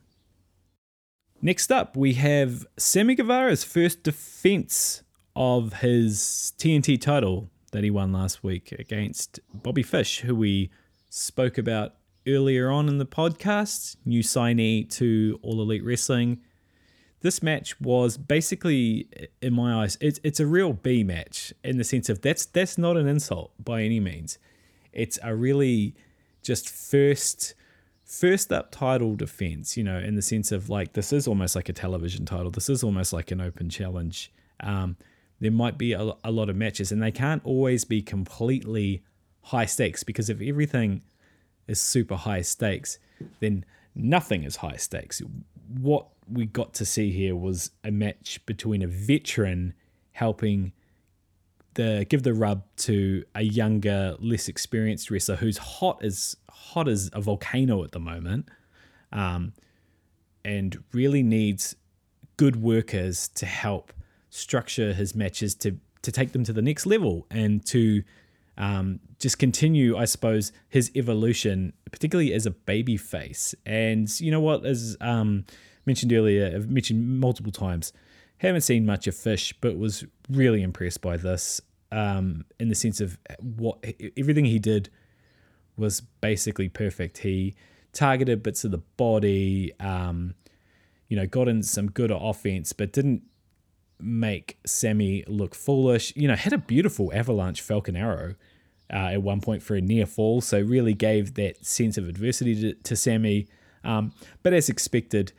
[1.41, 5.03] Next up, we have Sammy Guevara's first defense
[5.35, 10.71] of his TNT title that he won last week against Bobby Fish, who we
[11.09, 11.95] spoke about
[12.27, 16.39] earlier on in the podcast, new signee to All Elite Wrestling.
[17.21, 19.07] This match was basically,
[19.41, 22.77] in my eyes, it's it's a real B match in the sense of that's that's
[22.77, 24.37] not an insult by any means.
[24.93, 25.95] It's a really
[26.43, 27.55] just first
[28.07, 31.69] first up title defense, you know, in the sense of like this is almost like
[31.69, 32.51] a television title.
[32.51, 34.31] This is almost like an open challenge.
[34.59, 34.95] Um,
[35.39, 39.03] there might be a, a lot of matches, and they can't always be completely
[39.43, 41.01] high stakes because if everything
[41.67, 42.97] is super high stakes,
[43.39, 43.65] then
[43.97, 45.21] nothing is high stakes.
[45.67, 49.73] What we got to see here was a match between a veteran
[50.11, 50.71] helping
[51.73, 57.09] the give the rub to a younger, less experienced wrestler who's hot as hot as
[57.13, 58.49] a volcano at the moment,
[59.11, 59.53] um,
[60.43, 61.75] and really needs
[62.35, 63.93] good workers to help
[64.29, 68.03] structure his matches to to take them to the next level and to
[68.57, 73.53] um, just continue, I suppose, his evolution, particularly as a baby face.
[73.65, 75.45] And you know what, as um,
[75.85, 77.93] mentioned earlier, I've mentioned multiple times,
[78.39, 82.99] haven't seen much of Fish, but was really impressed by this um, in the sense
[83.01, 83.83] of what
[84.17, 84.89] everything he did
[85.77, 87.19] was basically perfect.
[87.19, 87.55] He
[87.93, 90.35] targeted bits of the body, um,
[91.07, 93.23] you know, got in some good offense, but didn't
[93.99, 96.13] make Sammy look foolish.
[96.15, 98.35] You know, had a beautiful avalanche Falcon Arrow
[98.91, 102.55] uh, at one point for a near fall, so really gave that sense of adversity
[102.61, 103.47] to, to Sammy.
[103.83, 105.33] Um, but as expected,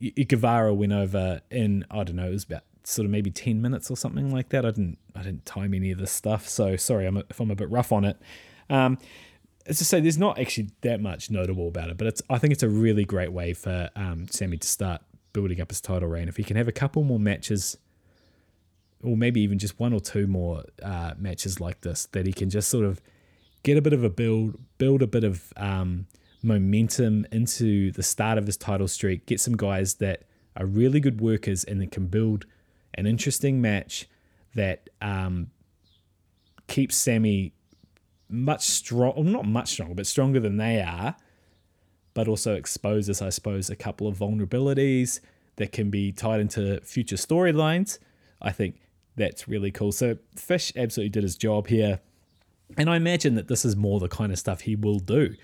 [0.00, 3.90] Guevara went over in I don't know, it was about sort of maybe ten minutes
[3.90, 4.66] or something like that.
[4.66, 7.50] I didn't I didn't time any of this stuff, so sorry I'm a, if I'm
[7.50, 8.18] a bit rough on it.
[8.68, 8.98] Um,
[9.66, 12.52] as I say, there's not actually that much notable about it, but it's I think
[12.52, 16.28] it's a really great way for um, Sammy to start building up his title reign.
[16.28, 17.76] If he can have a couple more matches
[19.02, 22.50] or maybe even just one or two more uh, matches like this that he can
[22.50, 23.00] just sort of
[23.62, 26.06] get a bit of a build, build a bit of um,
[26.42, 30.24] momentum into the start of his title streak, get some guys that
[30.56, 32.44] are really good workers and then can build
[32.94, 34.08] an interesting match
[34.54, 35.50] that um,
[36.66, 37.52] keeps Sammy
[38.28, 41.16] much strong, well, not much stronger, but stronger than they are,
[42.14, 45.20] but also exposes, I suppose, a couple of vulnerabilities
[45.56, 47.98] that can be tied into future storylines.
[48.40, 48.80] I think
[49.16, 49.92] that's really cool.
[49.92, 52.00] So Fish absolutely did his job here,
[52.76, 55.34] and I imagine that this is more the kind of stuff he will do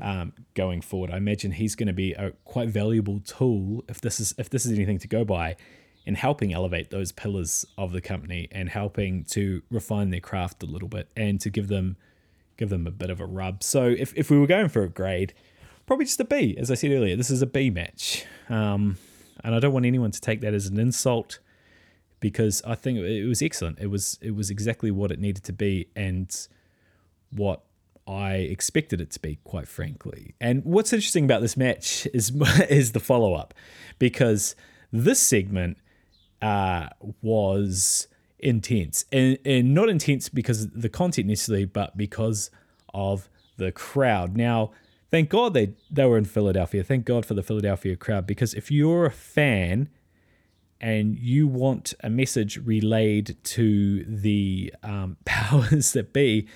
[0.00, 1.10] um, going forward.
[1.10, 4.66] I imagine he's going to be a quite valuable tool if this is if this
[4.66, 5.56] is anything to go by
[6.06, 10.66] in helping elevate those pillars of the company and helping to refine their craft a
[10.66, 11.96] little bit and to give them
[12.56, 13.62] give them a bit of a rub.
[13.62, 15.32] So if, if we were going for a grade,
[15.86, 16.56] probably just a B.
[16.58, 18.26] As I said earlier, this is a B match.
[18.50, 18.98] Um,
[19.42, 21.38] and I don't want anyone to take that as an insult
[22.20, 23.78] because I think it was excellent.
[23.80, 26.34] It was it was exactly what it needed to be and
[27.30, 27.62] what
[28.06, 30.34] I expected it to be, quite frankly.
[30.40, 32.30] And what's interesting about this match is
[32.68, 33.54] is the follow up,
[33.98, 34.54] because
[34.92, 35.78] this segment
[36.42, 36.88] uh,
[37.22, 38.06] was
[38.38, 42.50] intense and, and not intense because of the content necessarily, but because
[42.94, 43.28] of
[43.58, 44.36] the crowd.
[44.36, 44.70] Now,
[45.10, 46.82] thank God they they were in Philadelphia.
[46.82, 49.88] Thank God for the Philadelphia crowd because if you're a fan
[50.80, 56.46] and you want a message relayed to the um, powers that be,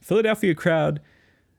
[0.00, 1.00] Philadelphia crowd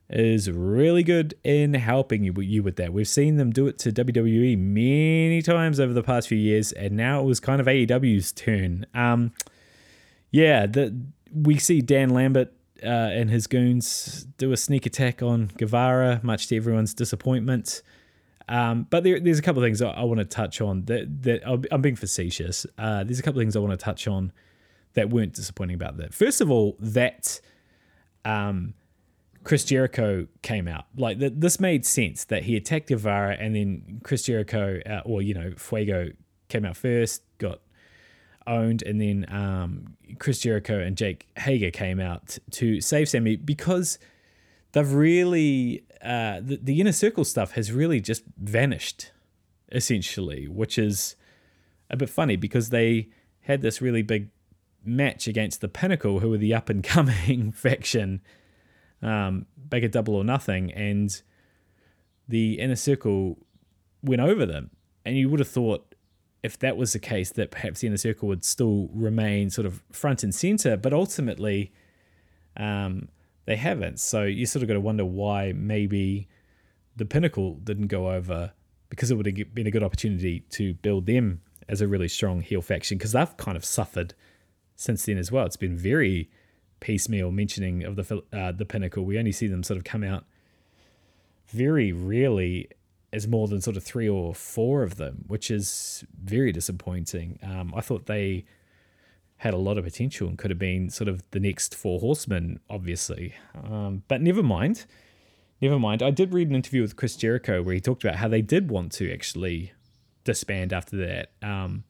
[0.09, 2.93] is really good in helping you, you with that.
[2.93, 6.95] We've seen them do it to WWE many times over the past few years, and
[6.95, 8.85] now it was kind of AEW's turn.
[8.93, 9.33] Um,
[10.29, 10.95] yeah, the,
[11.33, 16.47] we see Dan Lambert uh, and his goons do a sneak attack on Guevara, much
[16.47, 17.81] to everyone's disappointment.
[18.47, 21.23] Um, but there, there's a couple of things I, I want to touch on that,
[21.23, 22.65] that I'm being facetious.
[22.77, 24.31] Uh, there's a couple of things I want to touch on
[24.93, 26.13] that weren't disappointing about that.
[26.13, 27.39] First of all, that
[28.23, 28.73] um,
[29.43, 30.85] Chris Jericho came out.
[30.97, 35.21] Like that, this made sense that he attacked Guevara and then Chris Jericho, uh, or
[35.21, 36.09] you know, Fuego
[36.49, 37.61] came out first, got
[38.47, 43.99] owned, and then um, Chris Jericho and Jake Hager came out to save Sammy because
[44.71, 49.11] they've really uh, the, the inner circle stuff has really just vanished,
[49.71, 51.15] essentially, which is
[51.89, 53.09] a bit funny because they
[53.41, 54.29] had this really big
[54.83, 58.21] match against the Pinnacle, who were the up and coming faction
[59.01, 61.21] um, back at Double or Nothing, and
[62.27, 63.37] the inner circle
[64.03, 64.71] went over them.
[65.03, 65.95] And you would have thought
[66.45, 69.83] if that was the case, that perhaps the inner circle would still remain sort of
[69.91, 71.73] front and center, but ultimately,
[72.55, 73.09] um,
[73.45, 73.99] they haven't.
[73.99, 76.27] So you sort of got to wonder why maybe
[76.95, 78.53] the Pinnacle didn't go over
[78.89, 82.41] because it would have been a good opportunity to build them as a really strong
[82.41, 84.13] heel faction because they've kind of suffered
[84.75, 85.45] since then as well.
[85.45, 86.29] It's been very
[86.79, 89.03] piecemeal mentioning of the uh, the Pinnacle.
[89.05, 90.25] We only see them sort of come out
[91.47, 92.69] very rarely
[93.13, 97.39] as more than sort of three or four of them, which is very disappointing.
[97.41, 98.45] Um, I thought they
[99.45, 102.59] had a lot of potential and could have been sort of the next Four Horsemen,
[102.67, 103.35] obviously.
[103.53, 104.85] Um, but never mind.
[105.61, 106.01] Never mind.
[106.01, 108.71] I did read an interview with Chris Jericho where he talked about how they did
[108.71, 109.71] want to actually
[110.23, 111.29] disband after that.
[111.43, 111.83] Um,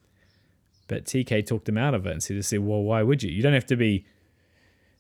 [0.90, 3.32] but TK talked him out of it and said, said, well, why would you?
[3.32, 4.06] You don't have to be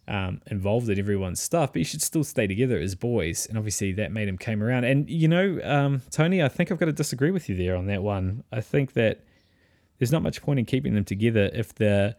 [0.07, 3.47] um, involved in everyone's stuff, but you should still stay together as boys.
[3.47, 4.85] And obviously that made him came around.
[4.85, 7.87] And, you know, um, Tony, I think I've got to disagree with you there on
[7.87, 8.45] that one.
[8.49, 9.25] I think that
[9.99, 12.15] there's not much point in keeping them together if they're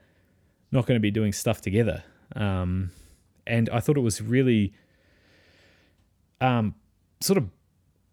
[0.76, 2.04] not going to be doing stuff together.
[2.36, 2.92] Um,
[3.46, 4.74] and I thought it was really
[6.40, 6.74] um,
[7.20, 7.48] sort of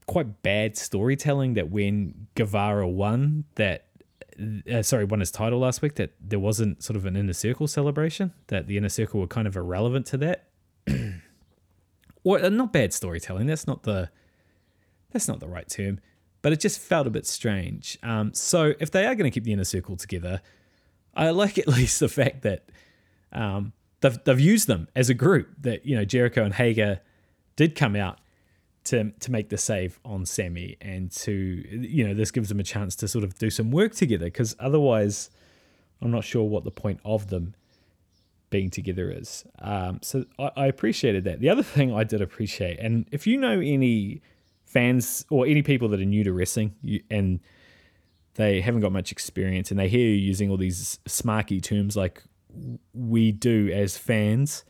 [0.05, 3.85] quite bad storytelling that when Guevara won that
[4.71, 7.67] uh, sorry won his title last week that there wasn't sort of an inner circle
[7.67, 10.47] celebration that the inner circle were kind of irrelevant to that
[12.23, 14.09] or uh, not bad storytelling that's not the
[15.11, 15.99] that's not the right term
[16.41, 19.43] but it just felt a bit strange um, so if they are going to keep
[19.43, 20.41] the inner circle together
[21.13, 22.65] I like at least the fact that
[23.31, 27.01] um, they've, they've used them as a group that you know Jericho and Hager
[27.55, 28.19] did come out
[28.85, 32.63] to to make the save on Sammy and to you know this gives them a
[32.63, 35.29] chance to sort of do some work together because otherwise
[36.01, 37.55] I'm not sure what the point of them
[38.49, 39.45] being together is.
[39.59, 41.39] Um, so I, I appreciated that.
[41.39, 44.21] The other thing I did appreciate, and if you know any
[44.65, 47.39] fans or any people that are new to wrestling you, and
[48.35, 52.23] they haven't got much experience and they hear you using all these smarky terms like
[52.93, 54.63] we do as fans,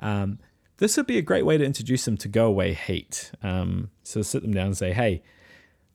[0.00, 0.38] um,
[0.78, 3.32] this would be a great way to introduce them to go away heat.
[3.42, 5.22] Um, so sit them down and say, hey,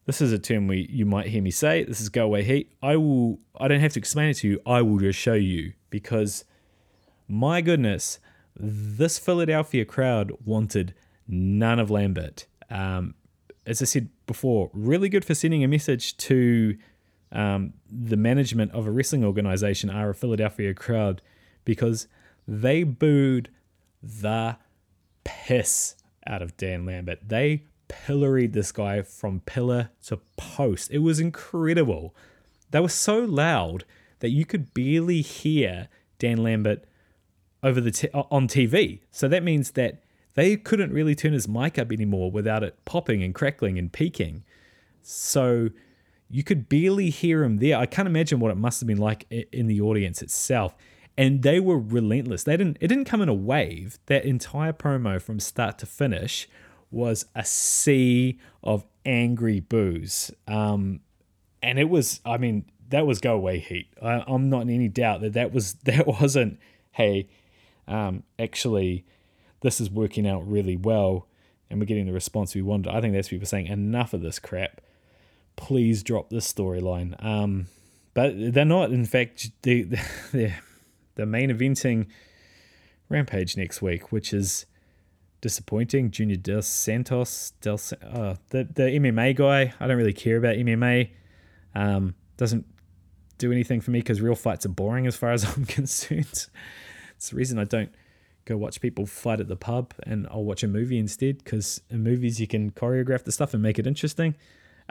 [0.05, 1.83] this is a term we you might hear me say.
[1.83, 2.73] This is go away heat.
[2.81, 3.39] I will.
[3.57, 4.59] I don't have to explain it to you.
[4.65, 6.43] I will just show you because,
[7.27, 8.19] my goodness,
[8.57, 10.93] this Philadelphia crowd wanted
[11.27, 12.45] none of Lambert.
[12.69, 13.15] Um,
[13.65, 16.77] as I said before, really good for sending a message to
[17.33, 21.21] um, the management of a wrestling organization are a Philadelphia crowd
[21.65, 22.07] because
[22.47, 23.49] they booed
[24.01, 24.57] the
[25.23, 25.95] piss
[26.27, 27.19] out of Dan Lambert.
[27.27, 30.91] They pilloried this guy from pillar to post.
[30.91, 32.15] It was incredible.
[32.69, 33.83] They were so loud
[34.19, 36.85] that you could barely hear Dan Lambert
[37.63, 39.01] over the t- on TV.
[39.09, 40.03] So that means that
[40.35, 44.43] they couldn't really turn his mic up anymore without it popping and crackling and peaking.
[45.01, 45.69] So
[46.33, 47.77] you could barely hear him there.
[47.77, 50.75] I can't imagine what it must have been like in the audience itself
[51.17, 52.43] and they were relentless.
[52.43, 53.99] They didn't it didn't come in a wave.
[54.07, 56.47] That entire promo from start to finish
[56.91, 60.31] was a sea of angry boos.
[60.47, 61.01] Um,
[61.61, 63.87] and it was, I mean, that was go away heat.
[64.01, 66.59] I, am not in any doubt that that was that wasn't.
[66.91, 67.27] Hey,
[67.87, 69.05] um, actually,
[69.61, 71.27] this is working out really well,
[71.69, 72.93] and we're getting the response we wanted.
[72.93, 74.81] I think that's people saying enough of this crap.
[75.55, 77.23] Please drop this storyline.
[77.23, 77.67] Um,
[78.13, 78.91] but they're not.
[78.91, 79.83] In fact, they,
[80.31, 80.61] they're
[81.15, 82.07] the main eventing
[83.09, 84.65] Rampage next week, which is
[85.41, 86.11] disappointing.
[86.11, 89.73] Junior Dos Santos, Del, uh, the the MMA guy.
[89.79, 91.11] I don't really care about MMA.
[91.75, 92.65] Um, doesn't
[93.37, 96.47] do anything for me because real fights are boring as far as I'm concerned.
[97.15, 97.91] it's the reason I don't
[98.45, 102.03] go watch people fight at the pub and I'll watch a movie instead because in
[102.03, 104.35] movies you can choreograph the stuff and make it interesting.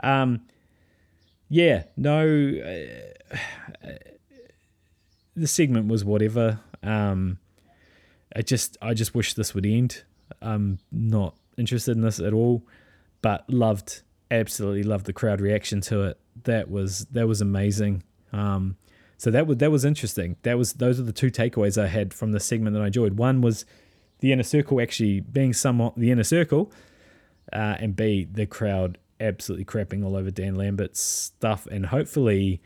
[0.01, 0.41] Um,
[1.53, 2.25] yeah, no.
[2.25, 3.37] Uh,
[5.35, 6.59] the segment was whatever.
[6.81, 7.37] Um,
[8.35, 10.03] I just I just wish this would end.
[10.41, 12.63] I'm not interested in this at all,
[13.21, 14.01] but loved
[14.31, 16.19] absolutely loved the crowd reaction to it.
[16.45, 18.01] That was that was amazing.
[18.31, 18.77] Um,
[19.19, 20.37] so that was that was interesting.
[20.41, 23.13] That was those are the two takeaways I had from the segment that I enjoyed.
[23.13, 23.63] One was
[24.21, 26.71] the inner circle actually being somewhat the inner circle,
[27.51, 32.61] uh, and B the crowd absolutely crapping all over Dan Lambert's stuff, and hopefully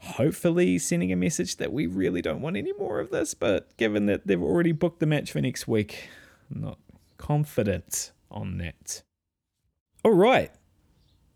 [0.00, 3.34] hopefully sending a message that we really don't want any more of this.
[3.34, 6.08] But given that they've already booked the match for next week,
[6.50, 6.78] I'm not
[7.18, 9.02] confident on that.
[10.04, 10.50] All right.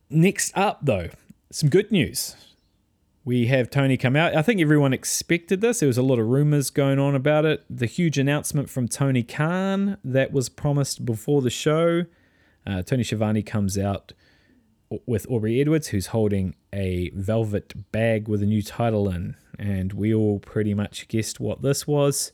[0.09, 1.11] Next up, though,
[1.50, 2.36] some good news.
[3.26, 4.36] We have Tony come out.
[4.36, 5.80] I think everyone expected this.
[5.80, 7.64] There was a lot of rumors going on about it.
[7.70, 12.05] The huge announcement from Tony Khan that was promised before the show.
[12.67, 14.12] Uh, Tony Schiavone comes out
[15.07, 19.37] with Aubrey Edwards, who's holding a velvet bag with a new title in.
[19.59, 22.33] And we all pretty much guessed what this was.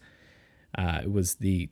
[0.77, 1.69] Uh, it was the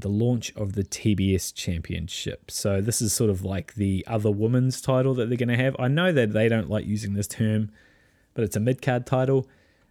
[0.00, 2.52] the launch of the TBS Championship.
[2.52, 5.74] So this is sort of like the other women's title that they're going to have.
[5.76, 7.72] I know that they don't like using this term,
[8.34, 9.48] but it's a mid card title.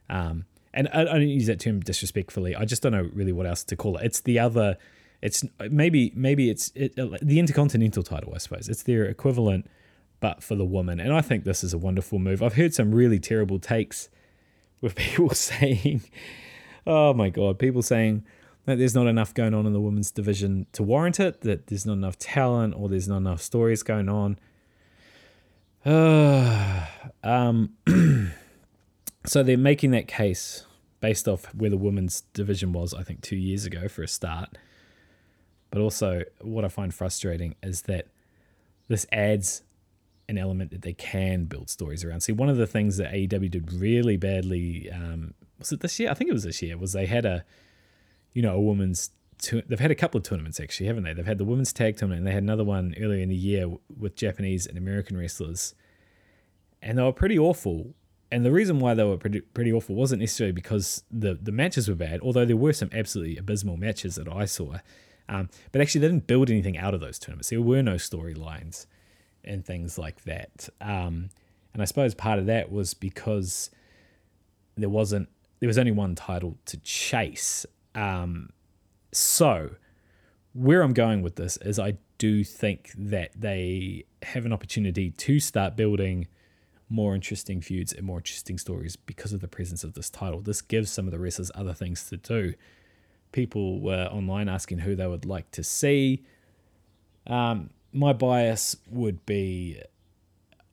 [0.09, 2.55] Um, and I, I don't use that term disrespectfully.
[2.55, 4.05] I just don't know really what else to call it.
[4.05, 4.77] It's the other.
[5.21, 8.33] It's maybe maybe it's it, the intercontinental title.
[8.35, 9.67] I suppose it's their equivalent
[10.19, 10.99] but for the woman.
[10.99, 12.41] And I think this is a wonderful move.
[12.41, 14.09] I've heard some really terrible takes
[14.81, 16.01] with people saying,
[16.85, 18.25] oh my God, people saying
[18.65, 21.85] that there's not enough going on in the women's division to warrant it, that there's
[21.85, 24.37] not enough talent or there's not enough stories going on.
[25.85, 26.85] Uh,
[27.23, 27.73] um,
[29.25, 30.65] so they're making that case
[30.99, 34.57] based off where the women's division was, I think, two years ago for a start.
[35.69, 38.07] But also, what I find frustrating is that
[38.87, 39.63] this adds
[40.29, 42.21] an element that they can build stories around.
[42.21, 46.09] See, one of the things that AEW did really badly um, was it this year?
[46.09, 46.77] I think it was this year.
[46.77, 47.43] Was they had a,
[48.33, 49.11] you know, a women's.
[49.51, 51.13] They've had a couple of tournaments actually, haven't they?
[51.13, 53.67] They've had the women's tag tournament, and they had another one earlier in the year
[53.95, 55.75] with Japanese and American wrestlers,
[56.81, 57.93] and they were pretty awful.
[58.29, 61.87] And the reason why they were pretty pretty awful wasn't necessarily because the the matches
[61.87, 64.77] were bad, although there were some absolutely abysmal matches that I saw.
[65.29, 67.49] Um, but actually, they didn't build anything out of those tournaments.
[67.49, 68.85] There were no storylines
[69.43, 70.69] and things like that.
[70.81, 71.29] Um,
[71.73, 73.69] and I suppose part of that was because
[74.75, 77.65] there wasn't there was only one title to chase.
[77.95, 78.49] Um,
[79.11, 79.71] so
[80.53, 85.39] where I'm going with this is I do think that they have an opportunity to
[85.39, 86.27] start building
[86.89, 90.41] more interesting feuds and more interesting stories because of the presence of this title.
[90.41, 92.53] This gives some of the wrestlers other things to do.
[93.31, 96.23] People were online asking who they would like to see.
[97.25, 99.81] Um, my bias would be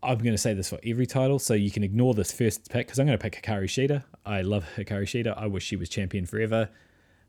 [0.04, 2.86] I'm going to say this for every title, so you can ignore this first pick
[2.86, 4.04] because I'm going to pick Hikaru Shida.
[4.26, 5.36] I love Hikaru Shida.
[5.36, 6.68] I wish she was champion forever.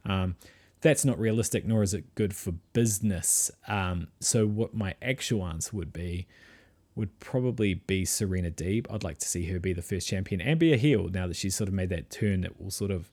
[0.03, 0.35] Um,
[0.81, 3.49] that's not realistic, nor is it good for business.
[3.67, 6.27] Um, so, what my actual answer would be
[6.95, 8.87] would probably be Serena Deeb.
[8.89, 11.35] I'd like to see her be the first champion and be a heel now that
[11.35, 13.09] she's sort of made that turn that we'll sort of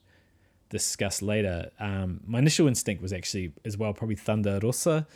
[0.72, 1.70] discuss later.
[1.78, 5.06] Um, my initial instinct was actually as well probably Thunder Rosa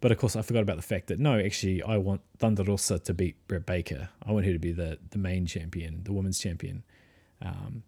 [0.00, 2.98] but of course, I forgot about the fact that no, actually, I want Thunder Rosa
[3.00, 4.08] to beat Britt Baker.
[4.26, 6.84] I want her to be the the main champion, the women's champion.
[7.42, 7.82] A um,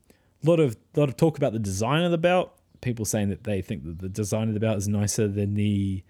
[0.44, 2.52] lot of lot of talk about the design of the belt.
[2.82, 6.02] People saying that they think that the design of the belt is nicer than the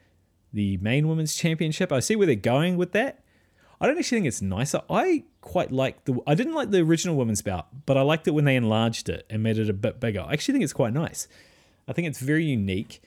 [0.52, 1.92] the main women's championship.
[1.92, 3.22] I see where they're going with that.
[3.82, 4.80] I don't actually think it's nicer.
[4.88, 6.16] I quite like the.
[6.24, 9.26] I didn't like the original woman's belt, but I liked it when they enlarged it
[9.28, 10.20] and made it a bit bigger.
[10.20, 11.26] I actually think it's quite nice.
[11.88, 13.02] I think it's very unique.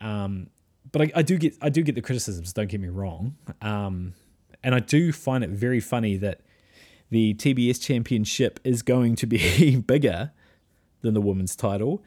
[0.00, 0.48] Um,
[0.90, 2.52] but I, I, do get I do get the criticisms.
[2.52, 4.14] Don't get me wrong, um,
[4.64, 6.40] and I do find it very funny that
[7.10, 10.32] the TBS Championship is going to be bigger
[11.02, 12.02] than the women's title.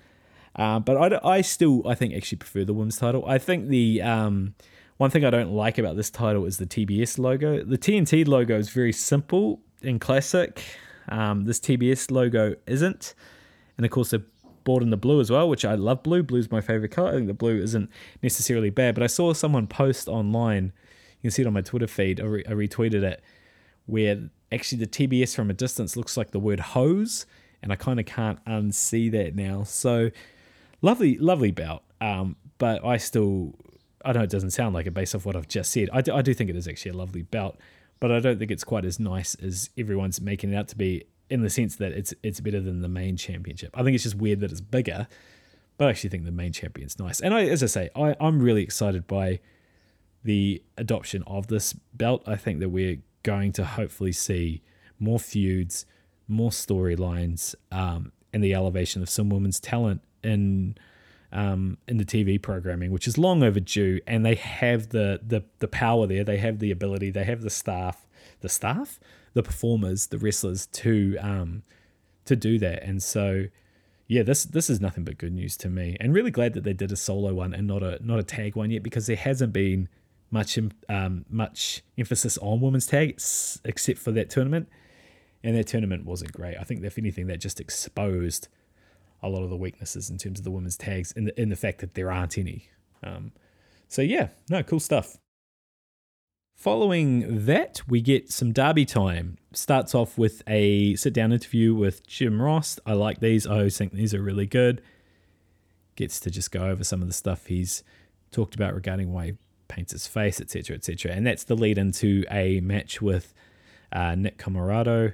[0.53, 3.24] Uh, but I, I still I think actually prefer the women's title.
[3.26, 4.53] I think the um,
[5.02, 7.64] one thing I don't like about this title is the TBS logo.
[7.64, 10.64] The TNT logo is very simple and classic.
[11.10, 13.16] Um, this TBS logo isn't,
[13.78, 14.24] and of course the
[14.64, 16.22] bought in the blue as well, which I love blue.
[16.22, 17.10] Blue's my favorite color.
[17.10, 17.89] I think the blue isn't
[18.22, 20.66] necessarily bad, but I saw someone post online.
[20.66, 22.22] You can see it on my Twitter feed.
[22.22, 23.24] I, re- I retweeted it,
[23.88, 27.26] where actually the TBS from a distance looks like the word hose,
[27.64, 29.64] and I kind of can't unsee that now.
[29.64, 30.12] So
[30.84, 31.82] lovely, lovely bout.
[31.99, 33.56] Um, but I still,
[34.06, 35.89] I know it doesn't sound like it based off what I've just said.
[35.93, 37.58] I do, I do think it is actually a lovely belt,
[37.99, 41.06] but I don't think it's quite as nice as everyone's making it out to be
[41.30, 43.72] in the sense that it's it's better than the main championship.
[43.74, 45.08] I think it's just weird that it's bigger,
[45.78, 47.22] but I actually think the main champion's nice.
[47.22, 49.39] And I, as I say, I, I'm really excited by
[50.24, 52.24] the adoption of this belt.
[52.28, 54.62] I think that we're going to hopefully see
[54.99, 55.86] more feuds,
[56.28, 60.78] more storylines, um, and the elevation of some women's talent in
[61.32, 63.99] um, in the TV programming, which is long overdue.
[64.07, 66.23] And they have the the the power there.
[66.23, 67.11] They have the ability.
[67.11, 68.05] They have the staff.
[68.41, 68.99] The staff
[69.34, 71.63] the performers, the wrestlers to um,
[72.25, 72.84] to do that.
[72.84, 73.45] And so,
[74.07, 76.73] yeah, this this is nothing but good news to me, and really glad that they
[76.73, 79.53] did a solo one and not a not a tag one yet because there hasn't
[79.53, 79.88] been
[80.29, 80.57] much
[80.89, 83.19] um, much emphasis on women's tag
[83.65, 84.67] except for that tournament,
[85.43, 86.57] and that tournament wasn't great.
[86.59, 88.47] I think if anything, that just exposed
[89.24, 91.55] a lot of the weaknesses in terms of the women's tags in the in the
[91.55, 92.69] fact that there aren't any.
[93.03, 93.32] Um,
[93.88, 95.17] so yeah, no, cool stuff.
[96.55, 99.38] Following that, we get some Darby time.
[99.51, 102.80] Starts off with a sit down interview with Jim Ross.
[102.86, 104.82] I like these, I always think these are really good.
[105.95, 107.84] Gets to just go over some of the stuff he's
[108.30, 109.34] talked about regarding why he
[109.69, 111.13] paints his face, etc., etc.
[111.13, 113.34] And that's the lead into a match with
[113.91, 115.13] uh, Nick Comoroto.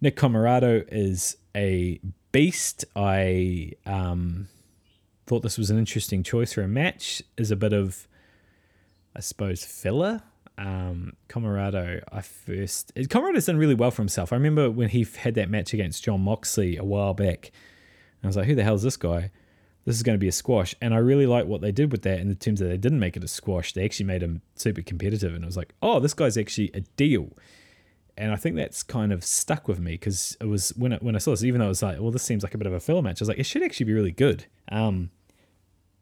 [0.00, 2.00] Nick Comoroto is a
[2.36, 2.84] beast.
[2.94, 4.48] I um,
[5.26, 7.22] thought this was an interesting choice for a match.
[7.38, 8.06] Is a bit of,
[9.14, 10.22] I suppose, filler
[10.58, 14.32] um, Comoroto, I first Comoroto's done really well for himself.
[14.32, 17.52] I remember when he had that match against John Moxley a while back.
[18.22, 19.30] I was like, who the hell is this guy?
[19.84, 20.74] This is going to be a squash.
[20.80, 22.98] And I really like what they did with that in the terms that they didn't
[22.98, 23.72] make it a squash.
[23.72, 25.32] They actually made him super competitive.
[25.32, 27.30] And it was like, oh, this guy's actually a deal.
[28.16, 31.14] And I think that's kind of stuck with me because it was when I, when
[31.14, 32.72] I saw this, even though it was like, well, this seems like a bit of
[32.72, 34.46] a filler match, I was like, it should actually be really good.
[34.70, 35.10] Um,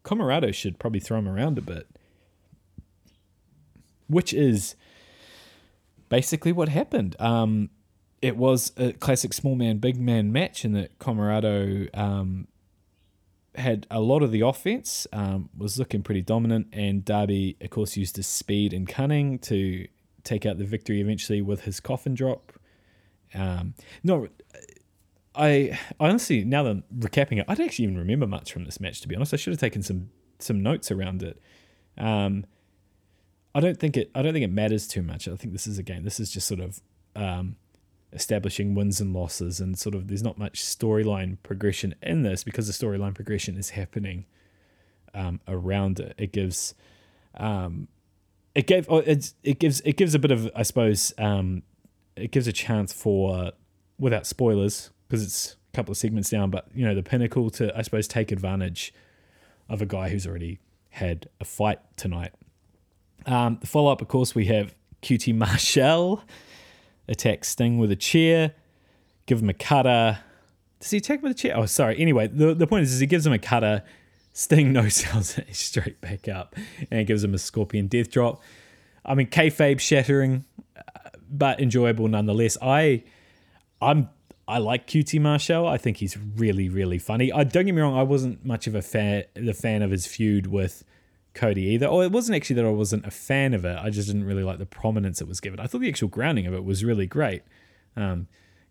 [0.05, 1.89] Comoroto should probably throw him around a bit
[4.09, 4.75] which is
[6.09, 7.17] basically what happened.
[7.19, 7.71] Um,
[8.23, 12.49] it was a classic small man, big man match in that Comoroto um,
[13.55, 17.97] had a lot of the offense, um, was looking pretty dominant, and Darby, of course,
[17.97, 19.87] used his speed and cunning to
[20.25, 22.53] take out the victory eventually with his coffin drop.
[23.35, 24.29] Um, no,
[25.35, 28.81] I honestly now that I'm recapping it, I don't actually even remember much from this
[28.81, 29.01] match.
[29.03, 31.41] To be honest, I should have taken some some notes around it.
[31.99, 32.47] Um,
[33.55, 34.11] I don't think it.
[34.14, 35.29] I don't think it matters too much.
[35.29, 36.03] I think this is a game.
[36.03, 36.81] This is just sort of
[37.14, 37.57] um,
[38.12, 42.66] establishing wins and losses, and sort of there's not much storyline progression in this because
[42.66, 44.27] the storyline progression is happening
[45.14, 46.14] um, around it.
[46.18, 46.75] It gives,
[47.37, 47.89] um,
[48.55, 51.62] it gave, oh, it gives, it gives a bit of, I suppose, um,
[52.16, 53.52] it gives a chance for,
[53.98, 57.76] without spoilers, because it's a couple of segments down, but you know the pinnacle to,
[57.76, 58.94] I suppose, take advantage
[59.68, 62.32] of a guy who's already had a fight tonight.
[63.26, 66.22] Um, the follow up, of course, we have QT Marshall
[67.09, 68.55] attack Sting with a chair,
[69.26, 70.18] give him a cutter.
[70.80, 71.57] Does he attack with a chair?
[71.57, 71.98] Oh, sorry.
[71.98, 73.82] Anyway, the, the point is, is he gives him a cutter.
[74.35, 76.55] Sting no sells it straight back up
[76.91, 78.43] and gives him a scorpion death drop.
[79.05, 80.45] I mean, kayfabe shattering,
[80.76, 82.59] uh, but enjoyable nonetheless.
[82.61, 83.05] I,
[83.80, 84.11] I'm,
[84.49, 85.66] I like QT Marshall.
[85.66, 87.32] I think he's really, really funny.
[87.32, 87.97] I don't get me wrong.
[87.97, 90.85] I wasn't much of a fan, the fan of his feud with
[91.32, 91.87] Cody either.
[91.87, 93.78] Or it wasn't actually that I wasn't a fan of it.
[93.80, 95.61] I just didn't really like the prominence it was given.
[95.61, 97.43] I thought the actual grounding of it was really great,
[97.97, 98.26] um,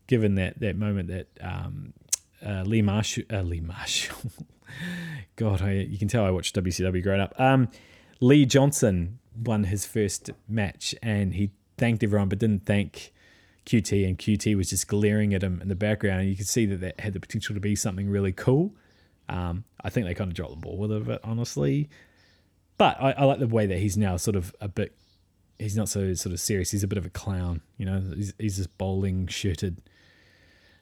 [0.07, 1.93] given that that moment that um,
[2.45, 4.18] uh, Lee Marshall, uh, Lee Marshall,
[5.36, 7.34] God, I, you can tell I watched WCW growing up.
[7.39, 7.69] Um,
[8.19, 13.11] Lee Johnson won his first match, and he thanked everyone, but didn't thank
[13.65, 16.65] QT, and QT was just glaring at him in the background, and you could see
[16.67, 18.76] that that had the potential to be something really cool.
[19.30, 21.89] Um, I think they kind of dropped the ball with it, honestly.
[22.78, 24.95] But I, I, like the way that he's now sort of a bit.
[25.59, 26.71] He's not so sort of serious.
[26.71, 28.01] He's a bit of a clown, you know.
[28.15, 29.82] He's, he's this bowling shirted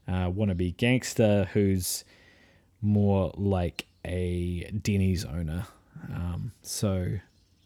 [0.07, 2.03] uh, wannabe gangster who's
[2.82, 5.67] more like a Denny's owner.
[6.13, 7.19] Um, so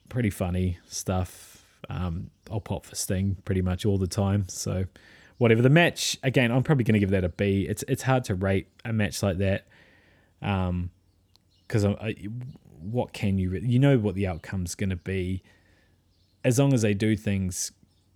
[0.09, 1.63] pretty funny stuff.
[1.89, 4.47] Um, I'll pop for Sting pretty much all the time.
[4.49, 4.86] So
[5.38, 7.66] whatever the match, again, I'm probably going to give that a B.
[7.70, 9.68] It's it's hard to rate a match like that.
[10.41, 10.91] Um,
[11.68, 11.86] because
[12.80, 15.41] what can you you know what the outcome's going to be
[16.43, 17.72] as long as they do things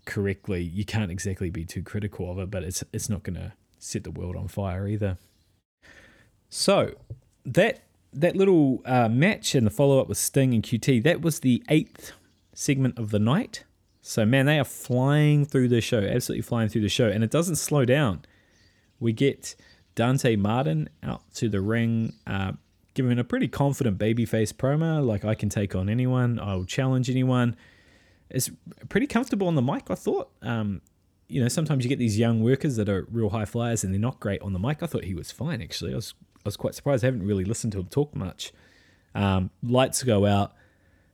[0.05, 3.51] correctly you can't exactly be too critical of it but it's it's not going to
[3.79, 5.17] set the world on fire either
[6.49, 6.93] so
[7.45, 7.81] that
[8.11, 11.63] that little uh, match and the follow up with Sting and QT that was the
[11.69, 12.11] eighth
[12.53, 13.63] segment of the night
[14.01, 17.31] so man they are flying through the show absolutely flying through the show and it
[17.31, 18.21] doesn't slow down
[18.99, 19.55] we get
[19.95, 22.53] Dante Martin out to the ring uh,
[22.93, 27.55] giving a pretty confident babyface promo, like I can take on anyone, I'll challenge anyone.
[28.29, 28.49] It's
[28.89, 30.31] pretty comfortable on the mic, I thought.
[30.41, 30.81] Um,
[31.29, 34.01] you know, sometimes you get these young workers that are real high flyers and they're
[34.01, 34.83] not great on the mic.
[34.83, 35.93] I thought he was fine actually.
[35.93, 37.03] I was I was quite surprised.
[37.03, 38.53] I haven't really listened to him talk much.
[39.13, 40.53] Um, lights go out.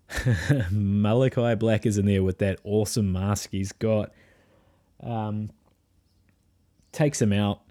[0.71, 4.11] Malachi Black is in there with that awesome mask he's got.
[5.01, 5.49] Um,
[6.91, 7.61] takes him out.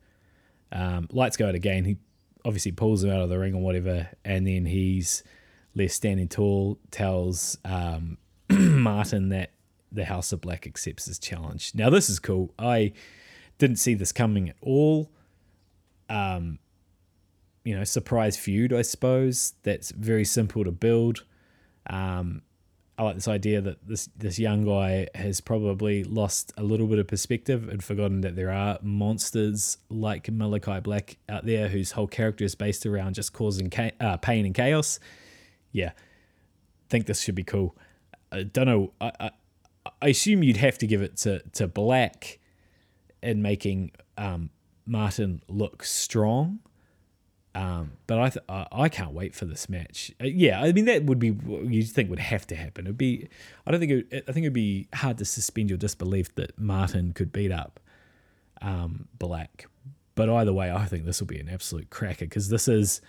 [0.72, 1.84] Um, lights go out again.
[1.84, 1.96] He
[2.44, 5.22] obviously pulls him out of the ring or whatever, and then he's
[5.74, 8.18] left standing tall, tells um,
[8.50, 9.50] Martin that
[9.90, 11.72] the House of Black accepts his challenge.
[11.74, 12.52] Now this is cool.
[12.58, 12.92] I
[13.58, 15.10] didn't see this coming at all.
[16.08, 16.58] Um,
[17.64, 19.54] you know, surprise feud, I suppose.
[19.62, 21.24] That's very simple to build.
[21.88, 22.42] Um,
[22.96, 27.00] I like this idea that this this young guy has probably lost a little bit
[27.00, 32.06] of perspective and forgotten that there are monsters like Malachi Black out there whose whole
[32.06, 35.00] character is based around just causing ca- uh, pain and chaos.
[35.72, 35.90] Yeah,
[36.88, 37.76] think this should be cool.
[38.30, 38.92] I don't know.
[39.00, 39.30] I, I,
[40.00, 42.38] I assume you'd have to give it to to Black
[43.24, 44.50] in making um,
[44.86, 46.60] Martin look strong
[47.54, 50.10] um, but I th- I can't wait for this match.
[50.20, 52.86] Uh, yeah, I mean that would be you think would have to happen.
[52.86, 53.28] It'd be
[53.66, 57.12] I don't think it, I think it'd be hard to suspend your disbelief that Martin
[57.12, 57.78] could beat up
[58.60, 59.66] um, Black.
[60.16, 63.00] But either way, I think this will be an absolute cracker because this is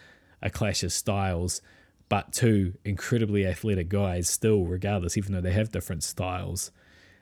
[0.41, 1.61] a clash of styles,
[2.09, 6.71] but two incredibly athletic guys still, regardless, even though they have different styles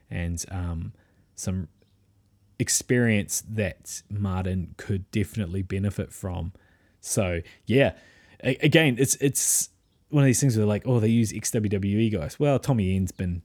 [0.09, 0.93] and um,
[1.35, 1.67] some
[2.59, 6.53] experience that Martin could definitely benefit from
[7.03, 7.93] so yeah,
[8.43, 9.69] a- again, it's it's
[10.09, 12.39] one of these things where like, oh, they use ex WWE guys.
[12.39, 13.43] Well, Tommy End's been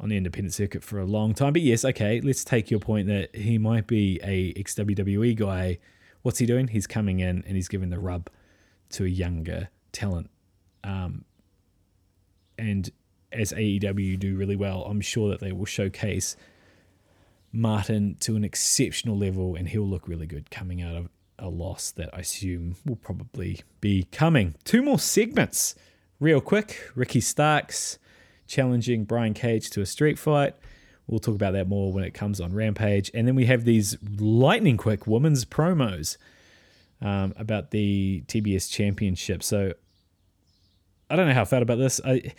[0.00, 3.08] on the independent circuit for a long time, but yes, okay, let's take your point
[3.08, 5.78] that he might be a ex WWE guy.
[6.22, 6.68] What's he doing?
[6.68, 8.30] He's coming in and he's giving the rub
[8.90, 10.30] to a younger talent.
[10.84, 11.24] Um,
[12.56, 12.90] and
[13.32, 16.36] as AEW do really well, I'm sure that they will showcase
[17.52, 21.08] Martin to an exceptional level and he'll look really good coming out of
[21.44, 24.54] a loss that I assume will probably be coming.
[24.64, 25.74] Two more segments,
[26.18, 26.90] real quick.
[26.94, 27.98] Ricky Starks
[28.46, 30.54] challenging Brian Cage to a street fight.
[31.06, 33.10] We'll talk about that more when it comes on Rampage.
[33.12, 36.16] And then we have these lightning quick women's promos.
[37.00, 39.42] um, about the TBS Championship.
[39.42, 39.74] So
[41.10, 42.00] I don't know how I felt about this.
[42.04, 42.32] I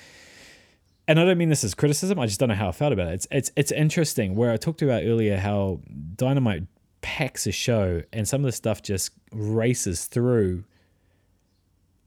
[1.08, 2.20] and I don't mean this as criticism.
[2.20, 3.14] I just don't know how I felt about it.
[3.14, 4.36] It's it's it's interesting.
[4.36, 5.82] Where I talked about earlier how
[6.16, 6.64] Dynamite
[7.06, 10.64] packs a show and some of the stuff just races through.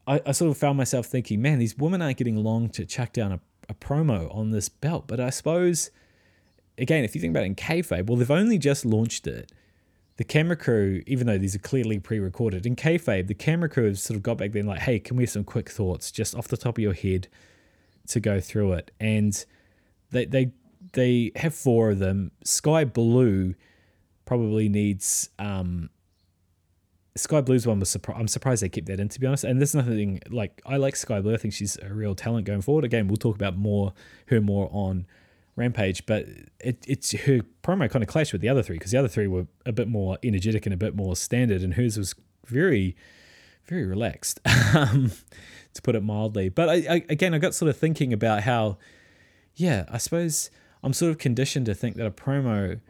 [0.09, 3.13] I, I sort of found myself thinking, man, these women aren't getting long to chuck
[3.13, 5.07] down a, a promo on this belt.
[5.07, 5.93] But I suppose,
[6.79, 9.53] again, if you think about it in kayfabe, well, they've only just launched it.
[10.17, 14.01] The camera crew, even though these are clearly pre-recorded, in kayfabe, the camera crew have
[14.01, 16.49] sort of got back then like, hey, can we have some quick thoughts just off
[16.49, 17.29] the top of your head
[18.09, 18.91] to go through it?
[18.99, 19.45] And
[20.11, 20.51] they they
[20.95, 22.33] they have four of them.
[22.43, 23.55] Skye Blue
[24.29, 25.89] probably needs um,
[27.17, 28.21] Skye Blue's one was surprised.
[28.21, 29.43] I'm surprised they kept that in, to be honest.
[29.43, 31.33] And there's nothing like I like Skye Blue.
[31.33, 32.85] I think she's a real talent going forward.
[32.85, 33.95] Again, we'll talk about more
[34.27, 35.07] her more on
[35.57, 36.27] Rampage, but
[36.61, 39.27] it, it's her promo kind of clashed with the other three because the other three
[39.27, 42.15] were a bit more energetic and a bit more standard, and hers was
[42.45, 42.97] very,
[43.65, 44.41] very relaxed,
[44.77, 45.11] um,
[45.73, 46.51] to put it mildly.
[46.51, 48.77] But I, I again, I got sort of thinking about how,
[49.55, 50.51] yeah, I suppose
[50.83, 52.81] I'm sort of conditioned to think that a promo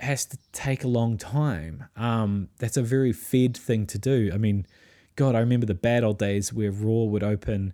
[0.00, 1.84] has to take a long time.
[1.96, 4.30] Um, that's a very Fed thing to do.
[4.32, 4.66] I mean,
[5.16, 7.72] God, I remember the bad old days where Raw would open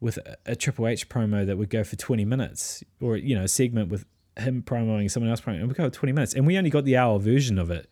[0.00, 3.44] with a, a Triple H promo that would go for 20 minutes, or you know,
[3.44, 4.04] a segment with
[4.36, 6.96] him promoting someone else promoting, and we go 20 minutes, and we only got the
[6.96, 7.88] hour version of it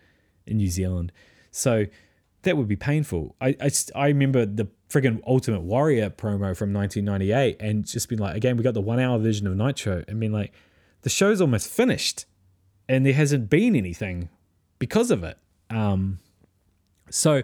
[0.47, 1.13] in New Zealand,
[1.51, 1.87] so
[2.43, 3.35] that would be painful.
[3.41, 8.37] I I, I remember the friggin' Ultimate Warrior promo from 1998, and just been like,
[8.37, 10.53] again, we got the one hour version of Nitro, and being like,
[11.03, 12.27] the show's almost finished
[12.89, 14.29] and there hasn't been anything
[14.79, 15.39] because of it.
[15.71, 16.19] Um,
[17.11, 17.43] so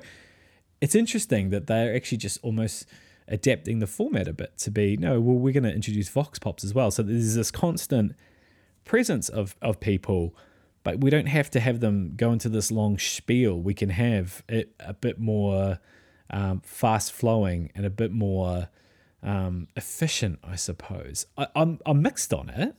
[0.80, 2.86] it's interesting that they're actually just almost
[3.28, 6.64] adapting the format a bit to be no, well, we're going to introduce Vox Pops
[6.64, 6.90] as well.
[6.90, 8.12] So there's this constant
[8.84, 10.34] presence of, of people,
[10.82, 13.60] but we don't have to have them go into this long spiel.
[13.60, 15.78] We can have it a bit more
[16.30, 18.68] um, fast flowing and a bit more
[19.22, 21.26] um, efficient, I suppose.
[21.38, 22.74] I, I'm, I'm mixed on it